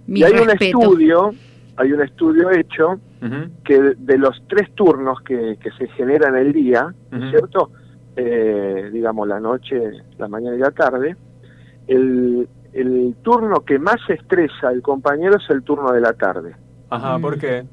mi 0.08 0.20
y 0.20 0.24
hay 0.24 0.34
un 0.34 0.50
estudio, 0.50 1.34
hay 1.78 1.92
un 1.94 2.02
estudio 2.02 2.52
hecho 2.52 3.00
que 3.64 3.82
de, 3.82 3.96
de 3.98 4.18
los 4.18 4.42
tres 4.50 4.70
turnos 4.76 5.22
que, 5.22 5.58
que 5.62 5.72
se 5.78 5.88
generan 5.96 6.36
el 6.36 6.52
día, 6.52 6.94
¿no 7.12 7.18
es 7.18 7.24
Ujú. 7.24 7.30
¿cierto? 7.32 7.72
Eh, 8.16 8.90
digamos 8.92 9.28
la 9.28 9.40
noche, 9.40 9.80
la 10.18 10.28
mañana 10.28 10.56
y 10.56 10.60
la 10.60 10.72
tarde, 10.72 11.16
el, 11.88 12.48
el 12.74 13.16
turno 13.22 13.62
que 13.62 13.78
más 13.80 13.98
estresa 14.10 14.70
al 14.70 14.82
compañero 14.82 15.38
es 15.38 15.50
el 15.50 15.64
turno 15.64 15.92
de 15.92 16.02
la 16.02 16.14
tarde. 16.14 16.56
Ajá, 16.90 17.18
Mm. 17.18 17.22
¿por 17.22 17.38
qué? 17.38 17.64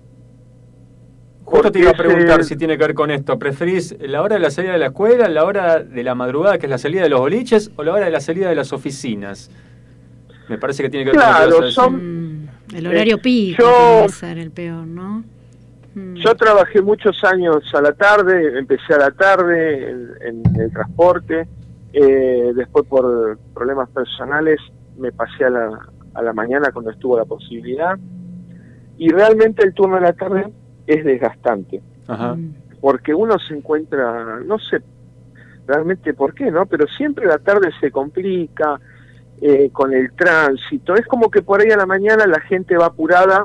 Justo 1.44 1.62
Porque 1.62 1.70
te 1.72 1.78
iba 1.80 1.90
a 1.90 1.94
preguntar 1.94 2.40
el- 2.40 2.44
si 2.44 2.56
tiene 2.56 2.76
que 2.78 2.84
ver 2.84 2.94
con 2.94 3.10
esto. 3.10 3.38
¿Preferís 3.38 3.96
la 4.00 4.22
hora 4.22 4.36
de 4.36 4.40
la 4.40 4.50
salida 4.50 4.72
de 4.72 4.78
la 4.78 4.86
escuela, 4.86 5.28
la 5.28 5.44
hora 5.44 5.80
de 5.80 6.04
la 6.04 6.14
madrugada, 6.14 6.58
que 6.58 6.66
es 6.66 6.70
la 6.70 6.78
salida 6.78 7.02
de 7.02 7.08
los 7.08 7.18
boliches, 7.20 7.72
o 7.76 7.82
la 7.82 7.92
hora 7.92 8.04
de 8.04 8.10
la 8.12 8.20
salida 8.20 8.48
de 8.48 8.54
las 8.54 8.72
oficinas? 8.72 9.50
Me 10.48 10.58
parece 10.58 10.82
que 10.82 10.90
tiene 10.90 11.06
que 11.10 11.16
ver 11.16 11.20
con 11.20 11.34
Claro, 11.34 11.56
decir. 11.60 11.72
son- 11.72 12.50
El 12.74 12.86
horario 12.86 13.16
Eh, 13.16 13.20
pico 13.20 13.62
yo- 13.62 14.08
ser 14.08 14.38
el 14.38 14.52
peor, 14.52 14.86
¿no? 14.86 15.24
Mm. 15.94 16.14
Yo 16.14 16.34
trabajé 16.36 16.82
muchos 16.82 17.24
años 17.24 17.64
a 17.74 17.80
la 17.82 17.92
tarde, 17.94 18.56
empecé 18.58 18.94
a 18.94 18.98
la 18.98 19.10
tarde 19.10 19.90
en, 19.90 20.10
en 20.44 20.60
el 20.60 20.70
transporte, 20.72 21.48
eh, 21.92 22.52
después 22.54 22.86
por 22.86 23.36
problemas 23.52 23.88
personales 23.90 24.60
me 25.00 25.12
pasé 25.12 25.44
a 25.44 25.50
la, 25.50 25.88
a 26.14 26.22
la 26.22 26.32
mañana 26.32 26.70
cuando 26.72 26.90
estuvo 26.90 27.16
la 27.16 27.24
posibilidad 27.24 27.98
y 28.98 29.08
realmente 29.08 29.64
el 29.64 29.74
turno 29.74 29.96
de 29.96 30.02
la 30.02 30.12
tarde 30.12 30.52
es 30.86 31.04
desgastante 31.04 31.82
Ajá. 32.06 32.36
porque 32.80 33.14
uno 33.14 33.38
se 33.38 33.54
encuentra, 33.54 34.40
no 34.44 34.58
sé 34.58 34.82
realmente 35.66 36.14
por 36.14 36.34
qué, 36.34 36.50
¿no? 36.50 36.66
Pero 36.66 36.86
siempre 36.96 37.26
la 37.26 37.38
tarde 37.38 37.70
se 37.80 37.90
complica 37.90 38.80
eh, 39.40 39.70
con 39.72 39.92
el 39.92 40.12
tránsito, 40.12 40.94
es 40.94 41.06
como 41.06 41.30
que 41.30 41.42
por 41.42 41.60
ahí 41.60 41.70
a 41.70 41.76
la 41.76 41.86
mañana 41.86 42.26
la 42.26 42.40
gente 42.40 42.76
va 42.76 42.86
apurada 42.86 43.44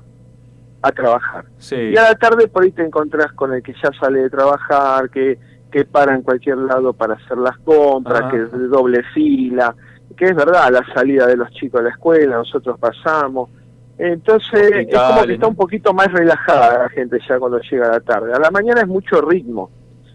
a 0.81 0.91
trabajar. 0.91 1.45
Sí. 1.57 1.75
Y 1.75 1.97
a 1.97 2.03
la 2.03 2.15
tarde 2.15 2.47
por 2.47 2.63
ahí 2.63 2.71
te 2.71 2.83
encontrás 2.83 3.31
con 3.33 3.53
el 3.53 3.63
que 3.63 3.73
ya 3.73 3.91
sale 3.99 4.23
de 4.23 4.29
trabajar, 4.29 5.09
que, 5.09 5.39
que 5.71 5.85
para 5.85 6.15
en 6.15 6.21
cualquier 6.21 6.57
lado 6.57 6.93
para 6.93 7.13
hacer 7.15 7.37
las 7.37 7.57
compras, 7.59 8.31
que 8.31 8.43
es 8.43 8.51
de 8.51 8.67
doble 8.67 9.03
fila, 9.13 9.75
que 10.15 10.25
es 10.25 10.35
verdad, 10.35 10.71
la 10.71 10.85
salida 10.93 11.27
de 11.27 11.37
los 11.37 11.49
chicos 11.51 11.81
a 11.81 11.83
la 11.83 11.89
escuela, 11.89 12.37
nosotros 12.37 12.79
pasamos. 12.79 13.49
Entonces 13.97 14.71
es 14.71 14.87
como 15.09 15.25
que 15.25 15.33
está 15.35 15.47
un 15.47 15.55
poquito 15.55 15.93
más 15.93 16.11
relajada 16.11 16.83
la 16.83 16.89
gente 16.89 17.17
ya 17.27 17.39
cuando 17.39 17.59
llega 17.59 17.87
a 17.87 17.91
la 17.91 17.99
tarde. 18.01 18.33
A 18.33 18.39
la 18.39 18.51
mañana 18.51 18.81
es 18.81 18.87
mucho 18.87 19.21
ritmo. 19.21 19.69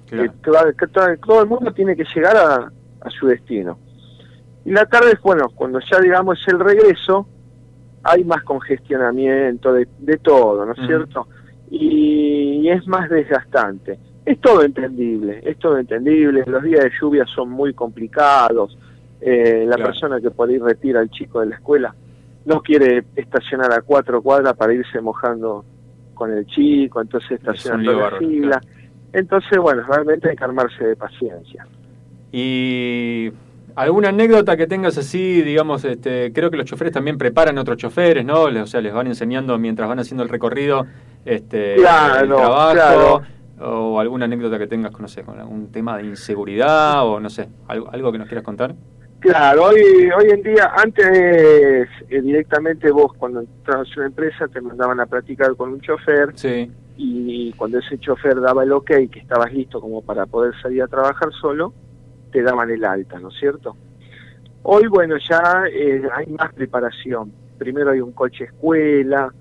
Claro. 0.07 0.25
Que 0.25 0.39
todo, 0.43 0.73
que 0.77 0.87
todo- 0.89 1.17
todo 1.27 1.43
el 1.43 1.49
mundo 1.49 1.73
tiene 1.73 1.97
que 1.97 2.05
llegar 2.15 2.37
a, 2.37 2.71
a 3.01 3.11
su 3.11 3.27
destino. 3.27 3.79
Y 4.65 4.73
la 4.73 4.85
tarde, 4.87 5.19
bueno, 5.23 5.49
cuando 5.55 5.81
ya 5.81 5.99
digamos 6.01 6.39
es 6.41 6.49
el 6.53 6.61
regreso, 6.61 7.27
hay 8.03 8.25
más 8.25 8.43
congestionamiento 8.45 9.73
de, 9.73 9.89
de 9.99 10.19
todo, 10.19 10.67
¿no 10.67 10.73
es 10.73 10.87
cierto? 10.87 11.27
Y, 11.71 12.69
es 12.69 12.87
más 12.87 13.09
desgastante. 13.09 13.99
Es 14.27 14.39
todo 14.41 14.63
entendible, 14.63 15.41
es 15.45 15.59
todo 15.59 15.79
entendible. 15.79 16.45
Los 16.47 16.63
días 16.63 16.85
de 16.85 16.91
lluvia 17.01 17.25
son 17.35 17.51
muy 17.51 17.73
complicados. 17.73 18.77
Eh, 19.21 19.65
la 19.69 19.77
Claro. 19.77 19.91
persona 19.91 20.21
que 20.21 20.31
por 20.31 20.49
ahí 20.49 20.59
retira 20.59 21.01
al 21.01 21.11
chico 21.11 21.41
de 21.41 21.47
la 21.47 21.57
escuela 21.57 21.95
no 22.47 22.63
quiere 22.63 23.05
estacionar 23.17 23.71
a 23.73 23.83
cuatro 23.83 24.23
cuadras 24.23 24.55
para 24.57 24.73
irse 24.73 25.01
mojando 25.01 25.65
con 26.15 26.33
el 26.33 26.47
chico, 26.47 27.01
entonces 27.03 27.33
estaciona 27.33 27.85
toda 27.85 28.11
la 28.13 28.19
fila. 28.19 28.61
Entonces, 29.13 29.59
bueno, 29.59 29.83
realmente 29.89 30.31
hay 30.31 30.37
que 30.37 30.45
armarse 30.45 30.85
de 30.85 30.97
paciencia. 30.97 31.67
Y 32.33 33.31
alguna 33.75 34.09
anécdota 34.11 34.57
que 34.57 34.67
tengas 34.67 34.97
así, 34.99 35.43
digamos, 35.43 35.85
este, 35.85 36.33
creo 36.33 36.51
que 36.51 36.57
los 36.57 36.67
choferes 36.67 36.93
también 36.93 37.19
preparan 37.19 37.59
a 37.59 37.61
otros 37.63 37.77
choferes, 37.77 38.25
¿no? 38.25 38.43
O 38.45 38.67
sea, 38.67 38.81
les 38.81 38.93
van 38.93 39.07
enseñando 39.07 39.59
mientras 39.59 39.89
van 39.89 39.99
haciendo 39.99 40.23
el 40.23 40.29
recorrido 40.29 40.87
este, 41.25 41.77
Claro, 41.77 42.21
el 42.23 42.29
trabajo. 42.29 42.73
claro. 42.73 43.23
O 43.63 44.01
alguna 44.01 44.25
anécdota 44.25 44.59
que 44.59 44.67
tengas, 44.67 44.91
con, 44.93 45.03
no 45.03 45.09
sé, 45.09 45.23
con 45.23 45.39
algún 45.39 45.71
tema 45.71 45.99
de 45.99 46.05
inseguridad 46.05 47.07
o 47.07 47.21
no 47.21 47.29
sé, 47.29 47.49
algo, 47.69 47.91
algo 47.93 48.11
que 48.13 48.17
nos 48.19 48.27
quieras 48.27 48.45
contar. 48.45 48.75
Claro, 49.21 49.65
hoy, 49.65 49.81
hoy 50.19 50.31
en 50.31 50.43
día, 50.43 50.73
antes 50.77 51.07
eh, 52.09 52.23
directamente 52.23 52.91
vos 52.91 53.13
cuando 53.19 53.41
entrabas 53.41 53.87
en 53.89 53.99
una 53.99 54.07
empresa 54.07 54.49
te 54.49 54.61
mandaban 54.63 54.99
a 55.01 55.07
practicar 55.07 55.55
con 55.57 55.75
un 55.75 55.81
chofer 55.81 56.31
Sí. 56.35 56.71
y 56.97 57.53
cuando 57.53 57.79
ese 57.79 57.99
chofer 57.99 58.41
daba 58.41 58.63
el 58.63 58.73
ok, 58.73 58.87
que 59.11 59.19
estabas 59.21 59.53
listo 59.53 59.81
como 59.81 60.01
para 60.03 60.25
poder 60.27 60.55
salir 60.63 60.83
a 60.83 60.87
trabajar 60.89 61.29
solo, 61.39 61.75
te 62.33 62.43
daban 62.43 62.71
el 62.71 62.85
alta, 62.85 63.19
¿no 63.21 63.29
es 63.29 63.35
cierto? 63.39 63.77
Hoy, 64.63 64.87
bueno, 64.89 65.17
ya 65.29 65.65
eh, 65.71 66.03
hay 66.15 66.27
más 66.29 66.53
preparación. 66.55 67.33
primero 67.59 67.91
hay 67.91 68.01
un 68.01 68.13
coche 68.13 68.45
escuela 68.45 69.33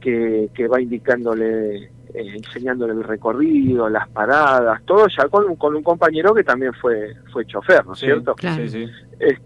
que, 0.00 0.48
que 0.54 0.66
va 0.68 0.80
indicándole, 0.80 1.90
eh, 2.14 2.34
enseñándole 2.36 2.92
el 2.94 3.04
recorrido, 3.04 3.88
las 3.88 4.08
paradas, 4.08 4.82
todo 4.84 5.06
ya 5.08 5.28
con, 5.28 5.44
un- 5.50 5.56
con 5.56 5.74
un 5.76 5.82
compañero 5.82 6.34
que 6.34 6.44
también 6.44 6.72
fue, 6.74 7.14
fue 7.32 7.44
chofer, 7.46 7.84
¿no 7.86 7.92
es 7.92 7.98
Sí, 7.98 8.06
cierto? 8.06 8.34
sí, 8.40 8.68
sí. 8.68 8.86
Es- 9.18 9.40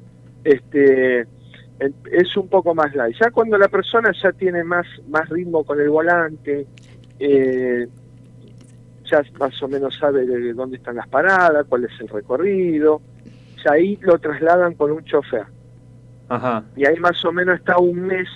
este 0.44 1.26
es 2.12 2.36
un 2.36 2.48
poco 2.48 2.74
más 2.74 2.94
light. 2.94 3.16
Ya 3.20 3.30
cuando 3.32 3.58
la 3.58 3.66
persona 3.68 4.12
ya 4.22 4.30
tiene 4.32 4.62
más, 4.62 4.86
más 5.08 5.28
ritmo 5.28 5.64
con 5.64 5.80
el 5.80 5.88
volante, 5.90 6.66
eh, 7.18 7.88
ya 9.10 9.22
más 9.38 9.60
o 9.62 9.68
menos 9.68 9.96
sabe 9.98 10.24
de 10.26 10.52
dónde 10.52 10.76
están 10.76 10.96
las 10.96 11.08
paradas, 11.08 11.66
cuál 11.68 11.84
es 11.84 11.90
el 12.00 12.08
recorrido, 12.08 13.00
ya 13.64 13.72
ahí 13.72 13.98
lo 14.02 14.18
trasladan 14.18 14.74
con 14.74 14.92
un 14.92 15.04
chofer. 15.04 15.44
Ajá. 16.28 16.64
Y 16.76 16.86
ahí 16.86 16.96
más 17.00 17.22
o 17.24 17.32
menos 17.32 17.58
está 17.58 17.78
un 17.78 18.00
mes, 18.00 18.28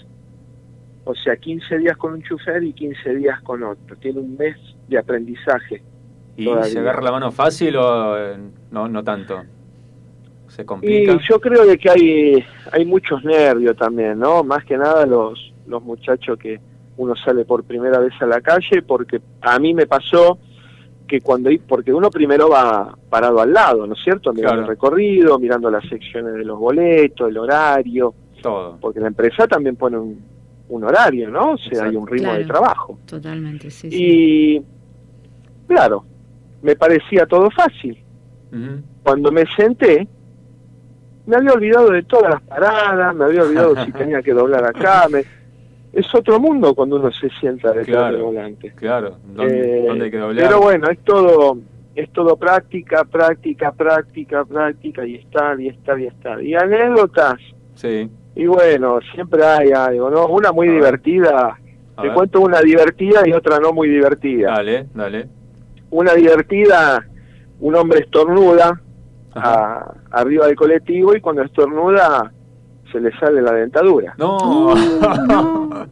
o 1.09 1.14
sea, 1.14 1.36
15 1.36 1.78
días 1.78 1.96
con 1.96 2.12
un 2.14 2.22
chofer 2.22 2.62
y 2.64 2.72
15 2.72 3.14
días 3.14 3.40
con 3.42 3.62
otro. 3.62 3.96
Tiene 3.96 4.20
un 4.20 4.36
mes 4.36 4.57
de 4.88 4.98
aprendizaje. 4.98 5.82
¿Y 6.36 6.44
todavía. 6.44 6.64
se 6.70 6.78
agarra 6.80 7.00
la 7.00 7.12
mano 7.12 7.32
fácil 7.32 7.76
o 7.76 8.18
eh, 8.18 8.36
no, 8.72 8.88
no 8.88 9.02
tanto? 9.02 9.42
¿Se 10.48 10.62
Y 10.62 10.64
complica? 10.66 11.18
yo 11.28 11.40
creo 11.40 11.64
de 11.64 11.78
que 11.78 11.88
hay, 11.90 12.44
hay 12.72 12.84
muchos 12.84 13.24
nervios 13.24 13.76
también, 13.76 14.18
¿no? 14.18 14.42
Más 14.44 14.64
que 14.64 14.76
nada 14.76 15.07
los, 15.07 15.52
los 15.66 15.82
muchachos 15.82 16.38
que 16.38 16.61
uno 16.96 17.14
sale 17.16 17.44
por 17.44 17.62
primera 17.64 17.98
vez 18.00 18.12
a 18.20 18.26
la 18.26 18.40
calle, 18.40 18.82
porque 18.82 19.20
a 19.42 19.59
mí 19.59 19.74
me 19.74 19.86
pasó 19.86 20.38
que 21.07 21.20
cuando, 21.20 21.50
porque 21.68 21.92
uno 21.92 22.11
primero 22.11 22.48
va 22.48 22.96
parado 23.09 23.40
al 23.40 23.52
lado, 23.52 23.86
¿no 23.86 23.94
es 23.94 24.02
cierto? 24.02 24.32
Mirando 24.32 24.54
Claro. 24.57 24.62
el 24.62 24.68
recorrido, 24.68 25.38
mirando 25.38 25.70
las 25.70 25.88
secciones 25.88 26.34
de 26.34 26.44
los 26.44 26.59
boletos, 26.59 27.28
el 27.28 27.38
horario, 27.38 28.12
Todo. 28.42 28.76
porque 28.80 28.98
la 29.00 29.07
empresa 29.09 29.46
también 29.46 29.76
pone 29.76 29.98
un, 29.98 30.36
un 30.68 30.84
horario, 30.84 31.30
¿no? 31.30 31.52
O 31.52 31.58
sea, 31.58 31.84
hay 31.84 31.96
un 31.96 32.06
ritmo 32.06 32.32
de 32.32 32.44
Claro. 32.44 32.60
trabajo. 32.60 32.98
Totalmente, 33.06 33.70
sí. 33.70 33.90
sí. 33.90 33.96
Y, 33.96 34.62
claro, 35.68 36.04
me 36.62 36.74
parecía 36.76 37.26
todo 37.26 37.50
fácil. 37.50 37.98
Cuando 39.02 39.30
me 39.30 39.44
senté, 39.56 40.08
me 41.26 41.36
había 41.36 41.52
olvidado 41.52 41.90
de 41.90 42.02
todas 42.04 42.30
las 42.34 42.42
paradas, 42.42 43.14
me 43.14 43.24
había 43.26 43.42
olvidado 43.42 43.84
si 43.84 43.92
tenía 43.92 44.22
que 44.22 44.32
doblar 44.32 44.64
acá. 44.64 45.06
me- 45.10 45.24
Es 45.92 46.14
otro 46.14 46.38
mundo 46.38 46.74
cuando 46.74 46.96
uno 46.96 47.10
se 47.12 47.28
sienta 47.40 47.68
detrás 47.68 47.86
Claro. 47.86 48.12
del 48.16 48.22
volante. 48.24 48.72
Claro. 48.74 49.16
¿Dónde, 49.34 49.78
Eh, 49.80 49.86
dónde 49.86 50.04
hay 50.06 50.10
que 50.10 50.18
doblar? 50.18 50.46
Pero 50.46 50.60
bueno, 50.60 50.88
es 50.90 50.98
todo, 51.04 51.58
es 51.94 52.10
todo 52.12 52.36
práctica, 52.36 53.04
práctica, 53.04 53.72
práctica, 53.72 54.44
práctica, 54.44 55.06
y 55.06 55.14
estar, 55.16 55.58
y 55.60 55.68
estar, 55.68 55.98
y 55.98 56.06
estar. 56.06 56.42
Y 56.42 56.54
anécdotas, 56.54 57.36
Sí. 57.74 58.10
Y 58.37 58.47
bueno, 58.47 58.99
siempre 59.14 59.45
hay 59.45 59.70
algo, 59.72 60.11
¿no? 60.11 60.26
Una 60.28 60.53
muy 60.53 60.68
divertida, 60.68 61.59
A 61.97 62.03
te 62.03 62.09
ver. 62.09 62.14
cuento 62.14 62.41
una 62.41 62.61
divertida 62.61 63.26
y 63.26 63.32
otra 63.32 63.59
no 63.59 63.72
muy 63.72 63.89
divertida. 63.89 64.53
Dale, 64.53 64.87
dale. 64.95 65.28
Una 65.91 66.12
divertida, 66.14 67.05
un 67.61 67.74
hombre 67.74 68.01
estornuda 68.01 68.80
a- 69.34 69.95
arriba 70.11 70.47
del 70.47 70.57
colectivo 70.57 71.16
y 71.16 71.20
cuando 71.20 71.43
estornuda 71.43 72.32
se 72.97 73.01
le 73.03 73.18
sale 73.18 73.42
la 73.42 73.53
dentadura. 73.53 74.14
No. 74.18 74.72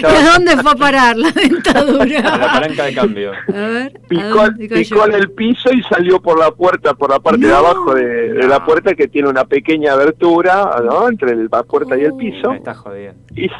¿Y 0.00 0.04
a 0.04 0.32
dónde 0.32 0.56
fue 0.56 0.72
a 0.72 0.74
parar 0.74 1.16
la 1.16 1.28
A 1.28 1.32
la 1.34 1.40
dentadura? 1.42 2.22
palanca 2.22 2.84
de 2.84 2.94
cambio. 2.94 3.32
A 3.32 3.52
ver. 3.52 3.92
¿a 4.04 4.08
Picó, 4.08 4.28
dónde 4.28 4.68
picó 4.68 5.06
en 5.06 5.14
el 5.14 5.30
piso 5.32 5.72
y 5.72 5.82
salió 5.82 6.20
por 6.20 6.38
la 6.38 6.50
puerta, 6.50 6.94
por 6.94 7.10
la 7.10 7.18
parte 7.20 7.46
de 7.46 7.54
abajo 7.54 7.94
de, 7.94 8.32
de 8.34 8.48
la 8.48 8.64
puerta 8.64 8.94
que 8.94 9.08
tiene 9.08 9.28
una 9.28 9.44
pequeña 9.44 9.92
abertura, 9.92 10.80
¿no? 10.84 11.08
Entre 11.08 11.34
la 11.36 11.62
puerta 11.62 11.96
y 11.98 12.02
el 12.04 12.14
piso. 12.14 12.50
Me 12.50 12.56
estás 12.56 12.78
jodiendo. 12.78 13.20
Y, 13.34 13.50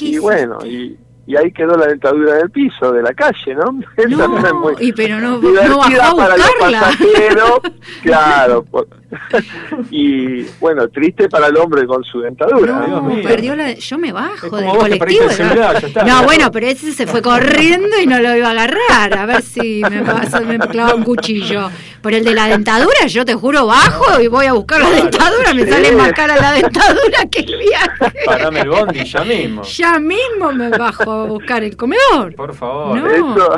y 0.00 0.18
bueno, 0.18 0.58
y, 0.64 0.96
y 1.26 1.36
ahí 1.36 1.52
quedó 1.52 1.76
la 1.76 1.86
dentadura 1.86 2.34
del 2.34 2.50
piso, 2.50 2.92
de 2.92 3.02
la 3.02 3.14
calle, 3.14 3.54
¿no? 3.54 3.80
Esa 3.96 4.28
no 4.28 4.38
es 4.46 4.52
muy 4.54 4.74
Y 4.80 4.92
pero 4.92 5.18
no, 5.20 5.38
no 5.38 5.52
bajó 5.78 5.82
a 6.12 6.16
para 6.16 6.36
los 6.36 6.46
buscarla. 6.46 6.80
pasajeros, 6.80 7.60
claro. 8.02 8.64
por- 8.64 8.88
y 9.90 10.42
bueno, 10.60 10.88
triste 10.88 11.28
para 11.28 11.48
el 11.48 11.56
hombre 11.56 11.86
con 11.86 12.02
su 12.04 12.20
dentadura. 12.20 12.86
No, 12.86 13.08
perdió 13.22 13.54
la. 13.54 13.74
Yo 13.74 13.98
me 13.98 14.12
bajo 14.12 14.56
del 14.56 14.70
colectivo. 14.70 15.24
¿no? 15.24 15.30
celular, 15.30 15.80
ya 15.80 15.86
está. 15.86 16.04
no, 16.04 16.24
bueno, 16.24 16.50
pero 16.50 16.66
ese 16.66 16.92
se 16.92 17.06
fue 17.06 17.22
corriendo 17.22 18.00
y 18.00 18.06
no 18.06 18.20
lo 18.20 18.36
iba 18.36 18.48
a 18.48 18.50
agarrar. 18.52 19.18
A 19.18 19.26
ver 19.26 19.42
si 19.42 19.82
me 19.90 20.02
pasa, 20.02 20.40
me 20.40 20.58
clava 20.58 20.94
un 20.94 21.04
cuchillo. 21.04 21.70
Por 22.00 22.14
el 22.14 22.24
de 22.24 22.34
la 22.34 22.48
dentadura, 22.48 23.06
yo 23.06 23.24
te 23.24 23.34
juro, 23.34 23.66
bajo 23.66 24.20
y 24.20 24.26
voy 24.26 24.46
a 24.46 24.54
buscar 24.54 24.80
la 24.80 24.90
dentadura. 24.90 25.54
Me 25.54 25.64
sale 25.66 25.92
más 25.92 26.12
cara 26.12 26.36
la 26.36 26.52
dentadura 26.52 27.24
que 27.30 27.40
el 27.40 27.58
viaje. 27.58 28.12
Parame 28.26 28.60
el 28.60 28.70
bondi 28.70 29.04
ya 29.04 29.22
mismo. 29.22 29.62
Ya 29.62 29.98
mismo 30.00 30.52
me 30.52 30.68
bajo 30.70 31.10
a 31.10 31.24
buscar 31.26 31.62
el 31.62 31.76
comedor. 31.76 32.34
Por 32.34 32.54
favor. 32.54 32.98
No. 32.98 33.48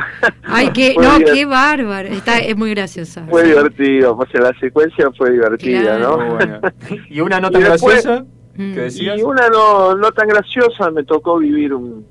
Ay, 0.43 0.71
qué, 0.75 0.95
no, 1.01 1.19
qué 1.21 1.47
bárbaro. 1.47 2.09
Está, 2.09 2.39
es 2.39 2.55
muy 2.57 2.71
graciosa. 2.71 3.25
fue 3.31 3.45
divertido, 3.45 4.17
o 4.17 4.27
sea, 4.27 4.43
la 4.43 4.59
secuencia 4.61 5.11
fue 5.17 5.31
divertida, 5.45 5.97
Claro. 5.99 6.17
Muy 6.19 6.27
¿no? 6.29 6.35
bueno. 6.35 6.61
¿Y 7.11 7.21
una 7.21 7.41
nota 7.41 7.59
Y 7.59 7.63
después- 7.63 8.05
graciosa? 8.05 8.25
Mm. 8.57 8.75
¿Qué 8.75 8.81
decías? 8.83 9.19
Y 9.19 9.23
una 9.23 9.49
no, 9.49 9.95
no 9.97 10.13
tan 10.13 10.29
graciosa, 10.29 10.91
me 10.91 11.03
tocó 11.05 11.39
vivir 11.39 11.75
un, 11.75 12.07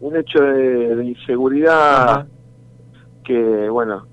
un 0.00 0.16
hecho 0.16 0.40
de, 0.40 0.96
de 0.96 1.04
inseguridad 1.04 2.02
Ajá. 2.10 2.26
que, 3.24 3.68
bueno, 3.68 4.06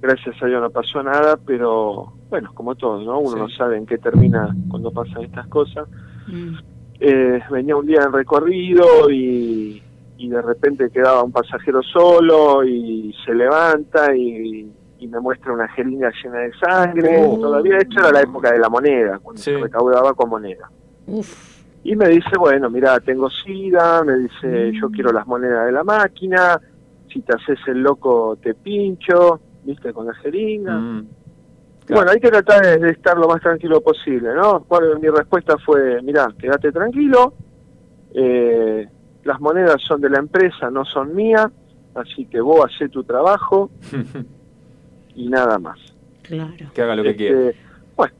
gracias 0.00 0.34
a 0.42 0.46
Dios 0.46 0.60
no 0.60 0.70
pasó 0.70 1.02
nada, 1.02 1.38
pero 1.46 2.12
bueno, 2.30 2.50
como 2.54 2.74
todo, 2.74 3.00
¿no? 3.02 3.18
Uno 3.20 3.36
no 3.36 3.48
sabe 3.50 3.76
en 3.76 3.86
qué 3.86 3.98
termina 3.98 4.54
cuando 4.68 4.90
pasan 4.90 5.22
estas 5.22 5.46
cosas. 5.48 5.86
Mm. 6.26 6.54
Eh, 6.98 7.40
venía 7.50 7.76
un 7.76 7.86
día 7.86 8.02
en 8.04 8.12
recorrido 8.12 9.10
y, 9.10 9.82
y 10.18 10.28
de 10.28 10.40
repente 10.42 10.90
quedaba 10.90 11.22
un 11.22 11.30
pasajero 11.32 11.82
solo 11.82 12.64
y 12.64 13.14
se 13.24 13.34
levanta 13.34 14.14
y, 14.16 14.70
y 15.02 15.08
me 15.08 15.18
muestra 15.20 15.52
una 15.52 15.66
jeringa 15.68 16.10
llena 16.22 16.38
de 16.38 16.52
sangre. 16.54 17.24
Oh. 17.26 17.38
Todavía 17.40 17.78
esto 17.78 18.00
era 18.00 18.12
la 18.12 18.20
época 18.20 18.52
de 18.52 18.58
la 18.58 18.68
moneda, 18.68 19.18
cuando 19.18 19.40
Sí. 19.42 19.50
se 19.50 19.58
recaudaba 19.58 20.14
con 20.14 20.30
moneda. 20.30 20.70
Uf. 21.06 21.60
Y 21.84 21.96
me 21.96 22.08
dice, 22.08 22.36
bueno, 22.38 22.70
mira, 22.70 23.00
tengo 23.00 23.28
sida, 23.28 24.04
me 24.04 24.14
dice, 24.16 24.70
Mm. 24.72 24.80
yo 24.80 24.90
quiero 24.90 25.12
las 25.12 25.26
monedas 25.26 25.66
de 25.66 25.72
la 25.72 25.82
máquina, 25.82 26.60
si 27.12 27.20
te 27.22 27.34
haces 27.34 27.58
el 27.66 27.82
loco 27.82 28.36
te 28.40 28.54
pincho, 28.54 29.40
viste, 29.64 29.92
con 29.92 30.06
la 30.06 30.14
jeringa. 30.14 30.76
Mm. 30.76 31.06
Y 31.88 31.92
Bueno, 31.94 32.12
hay 32.12 32.20
que 32.20 32.28
tratar 32.30 32.62
de, 32.64 32.78
de 32.78 32.90
estar 32.92 33.18
lo 33.18 33.26
más 33.26 33.40
tranquilo 33.40 33.80
posible, 33.80 34.32
¿no? 34.34 34.60
Bueno, 34.68 34.96
mi 35.00 35.08
respuesta 35.08 35.58
fue, 35.58 36.00
mira, 36.02 36.28
quédate 36.38 36.70
tranquilo, 36.70 37.34
eh, 38.14 38.88
las 39.24 39.40
monedas 39.40 39.82
son 39.82 40.00
de 40.00 40.08
la 40.10 40.18
empresa, 40.20 40.70
no 40.70 40.84
son 40.84 41.12
mías, 41.14 41.48
así 41.94 42.26
que 42.26 42.40
vos 42.40 42.64
hacé 42.64 42.88
tu 42.88 43.02
trabajo 43.04 43.70
y 45.14 45.28
nada 45.28 45.58
más. 45.58 45.78
Claro. 46.22 46.70
que 46.74 46.82
haga 46.82 46.96
lo 46.96 47.02
que 47.02 47.10
Este, 47.10 47.24
quiera. 47.26 47.52
Bueno, 47.96 48.14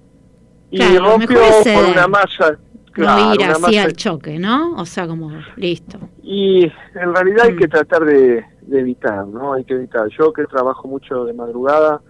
y 0.71 0.77
Claro, 0.79 1.11
rompió 1.13 1.39
por 1.75 1.85
una 1.93 2.09
masa, 2.09 2.59
claro, 2.93 3.25
no 3.27 3.35
ir 3.35 3.41
una 3.41 3.53
así 3.53 3.63
masa 3.63 3.83
al 3.85 3.93
choque, 3.95 4.39
¿no? 4.39 4.75
O 4.77 4.85
sea, 4.85 5.07
como, 5.07 5.31
listo. 5.57 5.99
Y 6.23 6.65
en 6.65 7.15
realidad 7.15 7.47
hay 7.47 7.53
Mm. 7.55 7.59
que 7.59 7.69
tratar 7.69 8.05
de, 8.05 8.45
de 8.63 8.81
evitar, 8.81 9.27
¿no? 9.27 9.53
Hay 9.55 9.65
que 9.65 9.75
evitar. 9.75 10.09
Yo 10.19 10.33
que 10.33 10.45
trabajo 10.47 10.89
mucho 10.89 11.25
de 11.25 11.33
madrugada, 11.33 12.01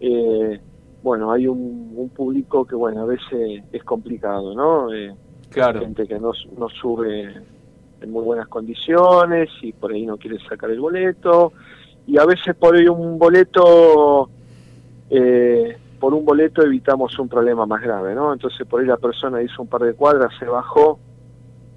eh, 0.00 0.60
bueno, 1.02 1.32
hay 1.32 1.48
un, 1.48 1.92
un 1.96 2.08
público 2.10 2.64
que, 2.64 2.74
bueno, 2.76 3.02
a 3.02 3.06
veces 3.06 3.62
es 3.72 3.82
complicado, 3.84 4.54
¿no? 4.54 4.92
Eh, 4.94 5.14
Claro. 5.50 5.80
gente 5.80 6.06
que 6.06 6.18
no, 6.18 6.30
no 6.56 6.68
sube 6.70 7.30
en 8.00 8.10
muy 8.10 8.24
buenas 8.24 8.48
condiciones 8.48 9.50
y 9.60 9.72
por 9.74 9.92
ahí 9.92 10.06
no 10.06 10.16
quiere 10.16 10.38
sacar 10.48 10.70
el 10.70 10.80
boleto. 10.80 11.52
Y 12.06 12.18
a 12.18 12.24
veces 12.24 12.54
por 12.56 12.74
ahí 12.76 12.86
un 12.88 13.18
boleto, 13.18 14.28
eh, 15.10 15.76
por 16.00 16.14
un 16.14 16.24
boleto 16.24 16.62
evitamos 16.62 17.18
un 17.18 17.28
problema 17.28 17.64
más 17.66 17.80
grave, 17.82 18.14
¿no? 18.14 18.32
Entonces 18.32 18.66
por 18.66 18.80
ahí 18.80 18.86
la 18.86 18.96
persona 18.96 19.42
hizo 19.42 19.62
un 19.62 19.68
par 19.68 19.82
de 19.82 19.94
cuadras, 19.94 20.32
se 20.38 20.44
bajó 20.46 20.98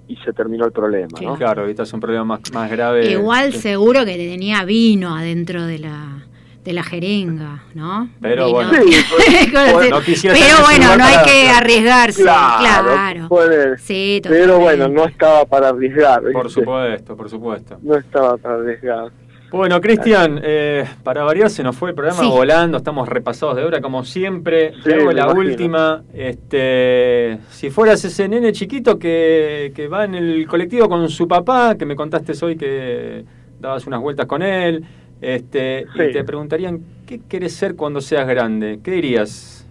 y 0.08 0.16
se 0.18 0.32
terminó 0.32 0.64
el 0.64 0.72
problema, 0.72 1.18
¿no? 1.20 1.36
Claro, 1.36 1.66
es 1.66 1.92
un 1.92 2.00
problema 2.00 2.24
más, 2.24 2.40
más 2.52 2.70
grave. 2.70 3.10
Igual 3.10 3.52
Sí. 3.52 3.58
seguro 3.60 4.04
que 4.04 4.16
tenía 4.16 4.64
vino 4.64 5.14
adentro 5.16 5.64
de 5.64 5.78
la 5.78 6.22
de 6.64 6.72
la 6.72 6.82
jeringa, 6.82 7.62
¿no? 7.74 8.08
Pero 8.20 8.50
bueno. 8.50 8.72
Sí, 8.72 8.96
pues, 9.52 9.52
bueno, 9.72 10.00
no 10.00 10.04
Pero 10.32 10.64
bueno, 10.64 10.96
no 10.96 11.04
hay 11.04 11.14
para- 11.14 11.22
que 11.24 11.48
arriesgarse, 11.48 12.22
Claro, 12.22 12.88
claro. 12.92 13.28
puede- 13.28 13.78
Sí, 13.78 14.20
pero 14.24 14.58
bueno, 14.58 14.88
no 14.88 15.04
estaba 15.04 15.44
para 15.44 15.68
arriesgar. 15.68 16.22
Por 16.22 16.46
¿viste? 16.46 16.60
supuesto, 16.62 17.16
por 17.16 17.30
supuesto. 17.30 17.78
No 17.82 17.94
estaba 17.94 18.36
para 18.36 18.56
arriesgar. 18.56 19.12
Bueno, 19.50 19.80
Cristian, 19.80 20.40
eh, 20.42 20.84
para 21.04 21.22
variar 21.22 21.48
se 21.50 21.62
nos 21.62 21.76
fue 21.76 21.90
el 21.90 21.94
programa 21.94 22.20
Sí. 22.20 22.28
volando, 22.28 22.78
estamos 22.78 23.08
repasados 23.08 23.56
de 23.56 23.64
hora 23.64 23.80
como 23.80 24.04
siempre. 24.04 24.72
Sí, 24.74 24.80
Te 24.84 24.94
hago 24.94 25.06
me 25.06 25.14
la 25.14 25.22
imagino. 25.22 25.40
última. 25.40 26.04
Este, 26.12 27.38
si 27.50 27.70
fueras 27.70 28.04
ese 28.04 28.28
nene 28.28 28.52
chiquito 28.52 28.98
que, 28.98 29.72
que 29.74 29.86
va 29.88 30.04
en 30.04 30.14
el 30.16 30.46
colectivo 30.48 30.88
con 30.88 31.08
su 31.08 31.28
papá, 31.28 31.76
que 31.78 31.86
me 31.86 31.94
contaste 31.94 32.32
hoy 32.44 32.56
que 32.56 33.24
dabas 33.60 33.86
unas 33.86 34.00
vueltas 34.00 34.26
con 34.26 34.42
él, 34.42 34.84
este, 35.20 35.86
y 35.94 36.12
te 36.12 36.24
preguntarían, 36.24 36.80
¿qué 37.06 37.20
querés 37.28 37.54
ser 37.54 37.76
cuando 37.76 38.00
seas 38.00 38.26
grande? 38.26 38.80
¿Qué 38.82 38.90
dirías? 38.90 39.66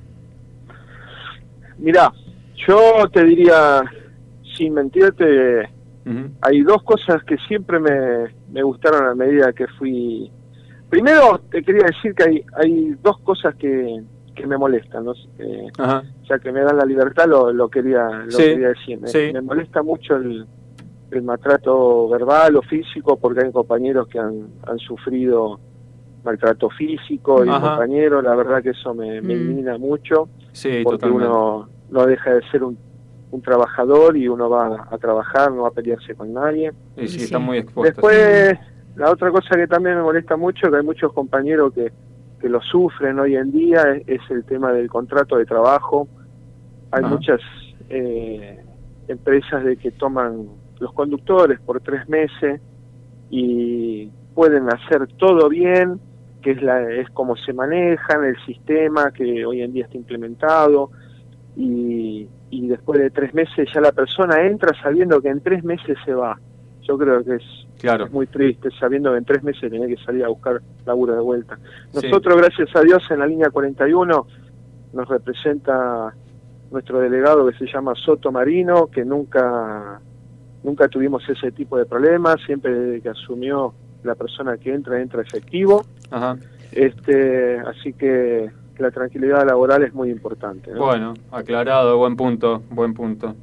Mirá, 1.78 2.12
yo 2.68 3.08
te 3.12 3.24
diría, 3.26 3.84
sin 4.58 4.74
mentirte, 4.74 5.70
Hay 6.42 6.62
dos 6.62 6.84
cosas 6.84 7.24
que 7.24 7.36
siempre 7.48 7.80
me, 7.80 8.34
me 8.52 8.62
gustaron 8.64 9.08
a 9.08 9.16
medida 9.16 9.52
que 9.54 9.68
fui... 9.80 10.32
Primero, 10.90 11.40
te 11.50 11.64
quería 11.64 11.88
decir 11.88 12.14
que 12.14 12.24
hay, 12.24 12.46
hay 12.56 12.96
dos 13.02 13.20
cosas 13.22 13.56
que, 13.56 14.04
que 14.36 14.46
me 14.46 14.58
molestan, 14.58 15.06
¿no? 15.06 15.14
eh, 15.40 15.68
ya 16.30 16.38
que 16.40 16.52
me 16.52 16.62
dan 16.62 16.78
la 16.78 16.86
libertad, 16.86 17.26
lo, 17.28 17.52
lo 17.52 17.68
quería 17.70 18.08
lo 18.08 18.32
Sí, 18.32 18.44
quería 18.44 18.70
decir. 18.70 19.02
Me, 19.02 19.08
sí. 19.08 19.32
me 19.34 19.42
molesta 19.42 19.82
mucho 19.82 20.16
el, 20.16 20.46
el 21.12 21.22
maltrato 21.24 22.08
verbal 22.10 22.56
o 22.58 22.62
físico, 22.62 23.18
porque 23.18 23.46
hay 23.46 23.52
compañeros 23.52 24.08
que 24.08 24.20
han, 24.20 24.48
han 24.68 24.78
sufrido 24.78 25.60
maltrato 26.24 26.70
físico 26.70 27.44
y 27.46 27.50
compañeros, 27.50 28.24
la 28.24 28.36
verdad 28.36 28.62
que 28.62 28.70
eso 28.72 28.94
me, 28.94 29.22
me 29.22 29.36
Mm. 29.36 29.80
mucho, 29.80 30.30
Sí, 30.52 30.82
porque 30.84 31.00
totalmente. 31.08 31.28
uno 31.28 31.70
no 31.90 32.06
deja 32.06 32.34
de 32.36 32.42
ser 32.52 32.64
un, 32.64 32.78
un 33.36 33.42
trabajador 33.42 34.16
y 34.18 34.28
uno 34.28 34.50
va 34.50 34.88
a 34.90 34.98
trabajar, 34.98 35.52
no 35.52 35.64
va 35.64 35.68
a 35.70 35.72
pelearse 35.72 36.16
con 36.16 36.34
nadie. 36.34 36.72
Sí, 36.98 37.08
sí, 37.08 37.24
está 37.26 37.40
muy 37.40 37.58
expuesto. 37.58 38.02
Después, 38.02 38.58
la 38.96 39.12
otra 39.12 39.30
cosa 39.32 39.56
que 39.56 39.68
también 39.68 39.98
me 39.98 40.04
molesta 40.04 40.38
mucho, 40.38 40.72
que 40.72 40.78
hay 40.78 40.84
muchos 40.84 41.12
compañeros 41.14 41.74
que, 41.74 41.92
que 42.40 42.50
lo 42.50 42.62
sufren 42.62 43.20
hoy 43.20 43.36
en 43.36 43.52
día, 43.52 43.82
es, 43.96 44.08
es 44.08 44.22
el 44.32 44.46
tema 44.46 44.72
del 44.72 44.90
contrato 44.90 45.38
de 45.38 45.46
trabajo. 45.46 46.08
Hay 46.92 47.04
Ajá. 47.04 47.14
muchas 47.14 47.42
eh, 47.90 48.64
empresas 49.08 49.64
de 49.64 49.78
que 49.78 49.92
toman 49.92 50.48
los 50.80 50.94
conductores 50.94 51.60
por 51.60 51.82
tres 51.82 52.08
meses 52.08 52.62
y 53.30 54.08
pueden 54.34 54.68
hacer 54.70 55.08
todo 55.18 55.50
bien, 55.50 56.00
que 56.42 56.52
es, 56.52 56.62
la, 56.62 56.90
es 56.92 57.10
como 57.10 57.36
se 57.36 57.54
manejan, 57.54 58.24
el 58.24 58.38
sistema 58.46 59.12
que 59.12 59.46
hoy 59.46 59.62
en 59.62 59.74
día 59.74 59.86
está 59.86 59.98
implementado, 59.98 60.92
y, 61.56 62.28
y 62.50 62.68
después 62.68 63.00
de 63.00 63.10
tres 63.10 63.34
meses 63.34 63.68
ya 63.74 63.82
la 63.82 63.92
persona 63.92 64.42
entra 64.46 64.72
sabiendo 64.82 65.22
que 65.22 65.30
en 65.30 65.42
tres 65.42 65.64
meses 65.64 65.98
se 66.06 66.14
va. 66.14 66.40
Yo 66.82 66.98
creo 66.98 67.24
que 67.24 67.36
es, 67.36 67.44
Claro. 67.80 68.06
es 68.06 68.12
muy 68.12 68.28
triste 68.28 68.70
sabiendo 68.80 69.12
que 69.12 69.18
en 69.18 69.26
tres 69.26 69.44
meses 69.44 69.70
tiene 69.70 69.88
que 69.88 69.98
salir 70.04 70.24
a 70.24 70.30
buscar 70.30 70.62
laburo 70.86 71.14
de 71.14 71.22
vuelta. 71.22 71.58
Sí. 71.92 72.02
Nosotros, 72.08 72.38
gracias 72.38 72.76
a 72.76 72.82
Dios, 72.82 73.04
en 73.10 73.20
la 73.20 73.28
línea 73.28 73.50
41 73.50 74.28
nos 74.94 75.08
representa 75.10 76.14
nuestro 76.72 77.00
delegado 77.00 77.48
que 77.48 77.58
se 77.58 77.66
llama 77.72 77.94
Soto 77.96 78.32
Marino, 78.32 78.88
que 78.88 79.04
nunca 79.04 80.00
nunca 80.64 80.88
tuvimos 80.88 81.28
ese 81.30 81.52
tipo 81.52 81.78
de 81.78 81.86
problemas, 81.86 82.38
siempre 82.46 82.74
desde 82.74 83.02
que 83.02 83.10
asumió 83.10 83.74
la 84.04 84.16
persona 84.16 84.58
que 84.58 84.74
entra, 84.74 85.00
entra 85.00 85.22
efectivo. 85.22 85.86
Ajá. 86.10 86.38
Este, 86.72 87.60
así 87.60 87.94
que 87.94 88.50
la 88.78 88.92
tranquilidad 88.92 89.46
laboral 89.46 89.84
es 89.84 89.94
muy 89.94 90.10
importante. 90.10 90.72
¿no? 90.72 90.86
Bueno, 90.86 91.14
aclarado, 91.32 91.98
buen 91.98 92.16
punto, 92.16 92.64
buen 92.70 92.94
punto. 92.94 93.36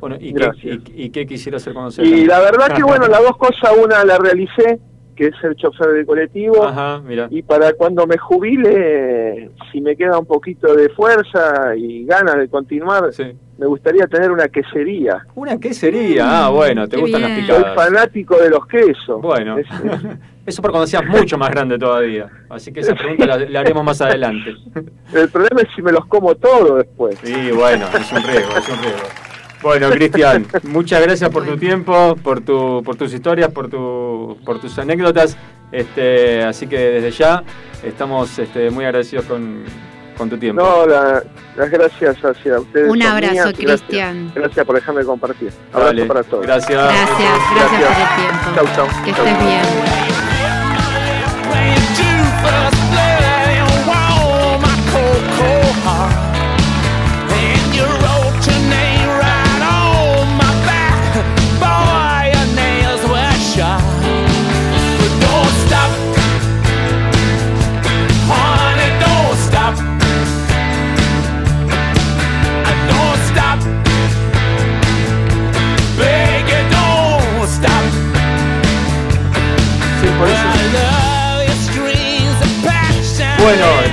Bueno, 0.00 0.16
¿y, 0.20 0.34
qué, 0.34 0.50
y, 0.62 1.04
y 1.04 1.10
qué 1.10 1.26
quisiera 1.26 1.56
hacer 1.56 1.72
conocer? 1.72 2.04
Y 2.04 2.26
la 2.26 2.40
verdad 2.40 2.74
que, 2.76 2.82
bueno, 2.82 3.06
las 3.06 3.22
dos 3.22 3.36
cosas, 3.38 3.72
una 3.82 4.04
la 4.04 4.18
realicé, 4.18 4.78
que 5.14 5.26
es 5.28 5.34
el 5.42 5.54
chofer 5.56 5.88
del 5.88 6.06
colectivo, 6.06 6.64
Ajá, 6.64 7.00
mira. 7.04 7.28
y 7.30 7.42
para 7.42 7.72
cuando 7.74 8.06
me 8.06 8.16
jubile, 8.18 9.50
si 9.72 9.80
me 9.80 9.96
queda 9.96 10.18
un 10.18 10.26
poquito 10.26 10.74
de 10.74 10.88
fuerza 10.90 11.74
y 11.76 12.04
ganas 12.04 12.36
de 12.36 12.48
continuar, 12.48 13.10
me 13.58 13.66
gustaría 13.66 14.06
tener 14.06 14.30
una 14.32 14.48
quesería. 14.48 15.24
¿Una 15.34 15.58
quesería? 15.58 16.46
Ah, 16.46 16.48
bueno, 16.50 16.88
te 16.88 16.96
gustan 16.96 17.20
bien. 17.22 17.36
las 17.36 17.46
Soy 17.46 17.56
picadas. 17.64 17.74
fanático 17.76 18.36
de 18.36 18.50
los 18.50 18.66
quesos. 18.66 19.22
Bueno, 19.22 19.58
Es- 19.58 19.66
es- 19.70 20.18
eso 20.46 20.60
por 20.62 20.72
cuando 20.72 20.86
seas 20.86 21.06
mucho 21.06 21.38
más 21.38 21.50
grande 21.50 21.78
todavía. 21.78 22.28
Así 22.50 22.72
que 22.72 22.80
esa 22.80 22.94
pregunta 22.94 23.26
la, 23.26 23.38
la 23.38 23.60
haremos 23.60 23.84
más 23.84 24.00
adelante. 24.00 24.54
el 25.14 25.28
problema 25.30 25.60
es 25.62 25.68
si 25.76 25.82
me 25.82 25.92
los 25.92 26.04
como 26.06 26.34
todos 26.34 26.78
después. 26.78 27.16
Sí, 27.22 27.50
bueno, 27.52 27.86
es 27.96 28.12
un 28.12 28.22
riesgo, 28.24 28.52
es 28.58 28.68
un 28.68 28.78
riesgo. 28.82 29.06
Bueno, 29.64 29.88
Cristian, 29.90 30.46
muchas 30.64 31.00
gracias 31.02 31.28
por 31.30 31.44
tu 31.44 31.56
tiempo, 31.56 32.14
por 32.22 32.40
tu, 32.42 32.82
por 32.84 32.94
tus 32.96 33.12
historias, 33.12 33.50
por 33.50 33.68
tu, 33.68 34.36
por 34.44 34.60
tus 34.60 34.78
anécdotas. 34.78 35.36
Este, 35.72 36.44
así 36.44 36.66
que 36.68 36.78
desde 36.78 37.10
ya 37.10 37.42
estamos 37.82 38.38
este, 38.38 38.70
muy 38.70 38.84
agradecidos 38.84 39.24
con, 39.24 39.64
con 40.16 40.28
tu 40.30 40.36
tiempo. 40.36 40.62
No, 40.62 40.86
la- 40.86 41.24
las 41.56 41.70
gracias 41.70 42.16
hacia 42.22 42.60
ustedes. 42.60 42.90
Un 42.90 43.02
abrazo. 43.02 43.34
Gracias- 43.34 43.54
Cristian. 43.80 44.30
Gracias, 44.34 44.66
por 44.66 44.74
dejarme 44.76 45.02
compartir. 45.04 45.50
Abrazo 45.72 45.86
Dale, 45.86 46.04
para 46.06 46.22
todos. 46.22 46.46
Gracias. 46.46 46.70
Gracias, 46.84 47.38
gracias 47.56 47.80
por 47.80 48.00
el 48.00 48.14
tiempo. 48.16 48.44
Chau, 48.54 48.66
chau. 48.76 49.04
Que 49.04 49.12
Chau. 49.12 49.26
estés 49.26 49.44
bien. 49.46 49.64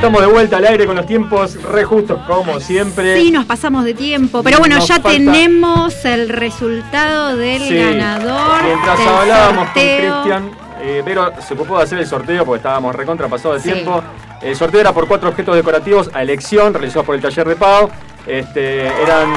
Estamos 0.01 0.21
de 0.21 0.27
vuelta 0.27 0.57
al 0.57 0.65
aire 0.65 0.85
con 0.87 0.95
los 0.95 1.05
tiempos 1.05 1.61
re 1.61 1.83
justos, 1.83 2.19
como 2.25 2.59
siempre. 2.59 3.15
Sí, 3.21 3.29
nos 3.29 3.45
pasamos 3.45 3.83
de 3.85 3.93
tiempo, 3.93 4.41
pero 4.41 4.57
bueno, 4.57 4.77
Nos 4.77 4.87
ya 4.87 4.95
falta- 4.95 5.09
tenemos 5.11 6.05
el 6.05 6.27
resultado 6.29 7.35
del 7.37 7.61
Sí. 7.61 7.75
ganador. 7.77 8.63
Mientras 8.63 8.97
del 8.97 9.07
hablábamos 9.07 9.65
sorteo. 9.67 10.11
con 10.13 10.21
Cristian, 10.23 10.51
eh, 10.81 11.03
Vero 11.05 11.31
se 11.47 11.53
ocupó 11.53 11.77
de 11.77 11.83
hacer 11.83 11.99
el 11.99 12.07
sorteo 12.07 12.43
porque 12.45 12.57
estábamos 12.57 12.95
recontra 12.95 13.27
pasados 13.27 13.61
de 13.63 13.69
Sí. 13.69 13.73
tiempo. 13.75 14.01
El 14.41 14.55
sorteo 14.55 14.81
era 14.81 14.91
por 14.91 15.07
cuatro 15.07 15.29
objetos 15.29 15.55
decorativos 15.55 16.09
a 16.15 16.23
elección 16.23 16.73
realizados 16.73 17.05
por 17.05 17.13
el 17.13 17.21
taller 17.21 17.47
de 17.47 17.55
Pau. 17.55 17.89
Este, 18.25 18.87
eran, 18.87 19.29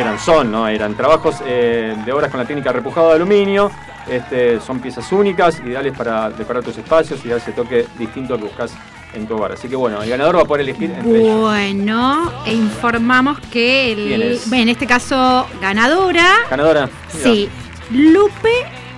eran, 0.00 0.18
son, 0.18 0.50
¿no? 0.50 0.66
Eran 0.66 0.94
trabajos 0.96 1.36
eh, 1.46 1.94
de 2.04 2.12
obras 2.12 2.28
con 2.30 2.40
la 2.40 2.46
técnica 2.46 2.72
repujado 2.72 3.10
de 3.10 3.14
aluminio. 3.14 3.70
Este, 4.08 4.60
son 4.60 4.80
piezas 4.80 5.10
únicas, 5.12 5.60
ideales 5.60 5.96
para 5.96 6.28
decorar 6.30 6.64
tus 6.64 6.76
espacios 6.76 7.24
y 7.24 7.28
dar 7.28 7.38
ese 7.38 7.52
toque 7.52 7.86
distinto 7.98 8.36
que 8.36 8.42
buscas 8.42 8.72
en 9.14 9.26
tu 9.26 9.34
hogar. 9.36 9.52
Así 9.52 9.68
que 9.68 9.76
bueno, 9.76 10.02
el 10.02 10.08
ganador 10.10 10.36
va 10.36 10.42
a 10.42 10.44
poder 10.44 10.62
elegir 10.62 10.90
entre 10.90 11.20
ellos. 11.20 11.40
Bueno, 11.40 12.32
e 12.46 12.52
informamos 12.54 13.38
que 13.50 13.92
¿Quién 13.96 14.22
el, 14.22 14.32
es? 14.32 14.50
en 14.52 14.68
este 14.68 14.86
caso 14.86 15.46
ganadora, 15.60 16.26
Ganadora. 16.50 16.88
mira. 17.14 17.22
sí, 17.22 17.48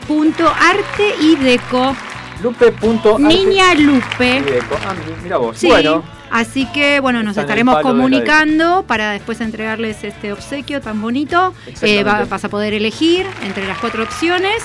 Lupe.arte 0.08 1.14
y 1.20 1.36
Deco. 1.36 1.96
Lupe.arte 2.42 3.22
Niña 3.22 3.74
Lupe. 3.74 4.36
y 4.38 4.40
Deco. 4.42 4.76
Ah, 4.86 4.94
mira 5.22 5.36
vos. 5.38 5.56
Sí, 5.58 5.66
Bueno, 5.68 6.02
así 6.30 6.66
que 6.72 7.00
bueno, 7.00 7.22
nos 7.22 7.36
estaremos 7.36 7.76
de 7.76 7.82
comunicando 7.82 8.84
para 8.86 9.12
después 9.12 9.40
entregarles 9.40 10.04
este 10.04 10.32
obsequio 10.32 10.80
tan 10.80 11.00
bonito. 11.00 11.54
Eh, 11.82 12.04
va- 12.04 12.24
vas 12.24 12.44
a 12.44 12.48
poder 12.48 12.74
elegir 12.74 13.26
entre 13.42 13.66
las 13.66 13.78
cuatro 13.78 14.02
opciones. 14.02 14.62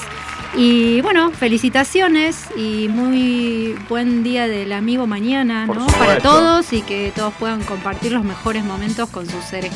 Y 0.55 1.01
bueno, 1.01 1.31
felicitaciones 1.31 2.45
y 2.55 2.87
muy 2.89 3.77
buen 3.87 4.23
día 4.23 4.47
del 4.47 4.73
amigo 4.73 5.07
mañana. 5.07 5.67
Para 5.97 6.17
todos 6.19 6.73
y 6.73 6.81
que 6.81 7.11
todos 7.15 7.33
puedan 7.35 7.63
compartir 7.63 8.11
los 8.11 8.23
mejores 8.23 8.63
momentos 8.63 9.09
con 9.09 9.29
sus 9.29 9.43
seres 9.45 9.71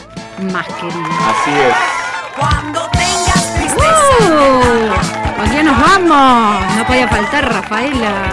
más 0.52 0.66
queridos. 0.68 1.10
así 1.28 1.52
es. 1.52 1.76
Cuando 2.38 2.82
tengas 2.92 3.54
¡Uh! 3.76 5.38
¿Con 5.38 5.50
quién 5.50 5.66
nos 5.66 5.80
vamos? 5.80 6.76
No 6.76 6.86
podía 6.88 7.08
faltar 7.08 7.52
Rafaela. 7.54 8.32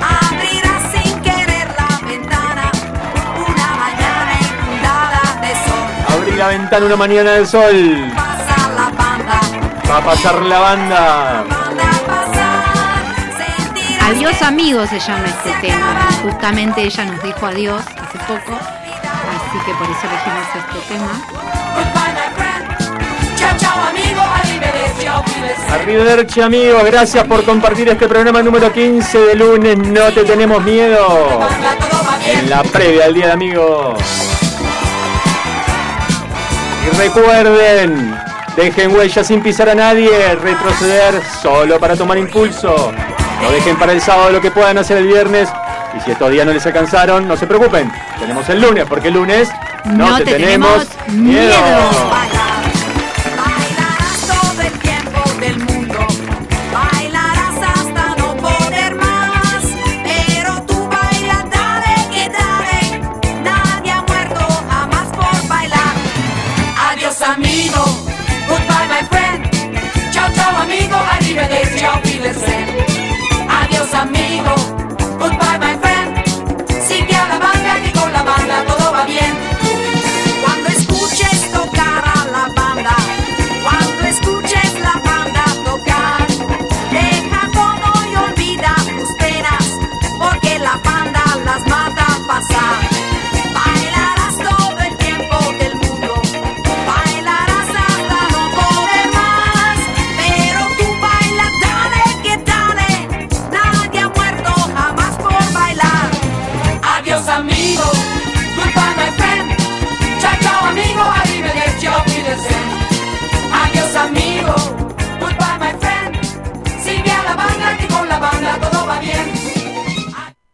abrirás 0.00 0.92
sin 0.92 1.20
querer 1.20 1.68
la 1.78 2.08
ventana 2.08 2.72
una 3.36 3.68
mañana 3.76 4.32
inundada 4.40 5.40
de 5.40 5.52
sol. 5.54 6.18
Abrí 6.18 6.32
la 6.36 6.48
ventana 6.48 6.86
una 6.86 6.96
mañana 6.96 7.30
del 7.32 7.46
sol. 7.46 8.12
Pasa 8.14 8.68
la 8.74 8.90
banda, 8.90 9.40
Va 9.90 9.98
a 9.98 10.04
pasar 10.04 10.42
la 10.42 10.58
banda. 10.58 11.44
Adiós 14.06 14.40
amigos 14.42 14.88
se 14.88 15.00
llama 15.00 15.24
este 15.26 15.50
tema. 15.66 16.08
Justamente 16.22 16.80
ella 16.82 17.04
nos 17.06 17.20
dijo 17.24 17.44
adiós 17.44 17.82
hace 17.82 18.18
poco. 18.18 18.56
Así 18.56 19.58
que 19.66 19.72
por 19.74 19.88
eso 19.90 20.06
elegimos 20.06 20.46
este 20.54 20.94
tema. 20.94 21.10
chao 23.36 23.56
chao 23.58 23.84
amigo, 23.88 24.20
arrivederci, 25.72 26.40
amigos, 26.40 26.84
gracias 26.84 27.24
por 27.24 27.42
compartir 27.44 27.88
este 27.88 28.06
programa 28.06 28.42
número 28.42 28.72
15 28.72 29.18
de 29.18 29.34
lunes. 29.34 29.76
No 29.76 30.12
te 30.12 30.22
tenemos 30.22 30.62
miedo. 30.62 31.40
En 32.26 32.48
la 32.48 32.62
previa 32.62 33.06
del 33.06 33.14
Día 33.14 33.26
de 33.26 33.32
Amigos. 33.32 33.98
Y 36.86 36.96
recuerden, 36.96 38.16
dejen 38.54 38.94
huella 38.94 39.24
sin 39.24 39.42
pisar 39.42 39.68
a 39.68 39.74
nadie, 39.74 40.36
retroceder 40.36 41.20
solo 41.42 41.80
para 41.80 41.96
tomar 41.96 42.18
impulso. 42.18 42.92
No 43.46 43.52
dejen 43.52 43.76
para 43.76 43.92
el 43.92 44.00
sábado 44.00 44.30
lo 44.30 44.40
que 44.40 44.50
puedan 44.50 44.76
hacer 44.76 44.96
el 44.96 45.06
viernes. 45.06 45.48
Y 45.96 46.00
si 46.00 46.10
estos 46.10 46.30
días 46.32 46.44
no 46.44 46.52
les 46.52 46.66
alcanzaron, 46.66 47.28
no 47.28 47.36
se 47.36 47.46
preocupen. 47.46 47.90
Tenemos 48.18 48.48
el 48.48 48.60
lunes, 48.60 48.84
porque 48.88 49.08
el 49.08 49.14
lunes 49.14 49.48
no, 49.84 50.10
No 50.10 50.16
te, 50.18 50.24
te 50.24 50.32
tenemos, 50.32 50.88
tenemos 50.88 51.24
miedo. 51.24 51.54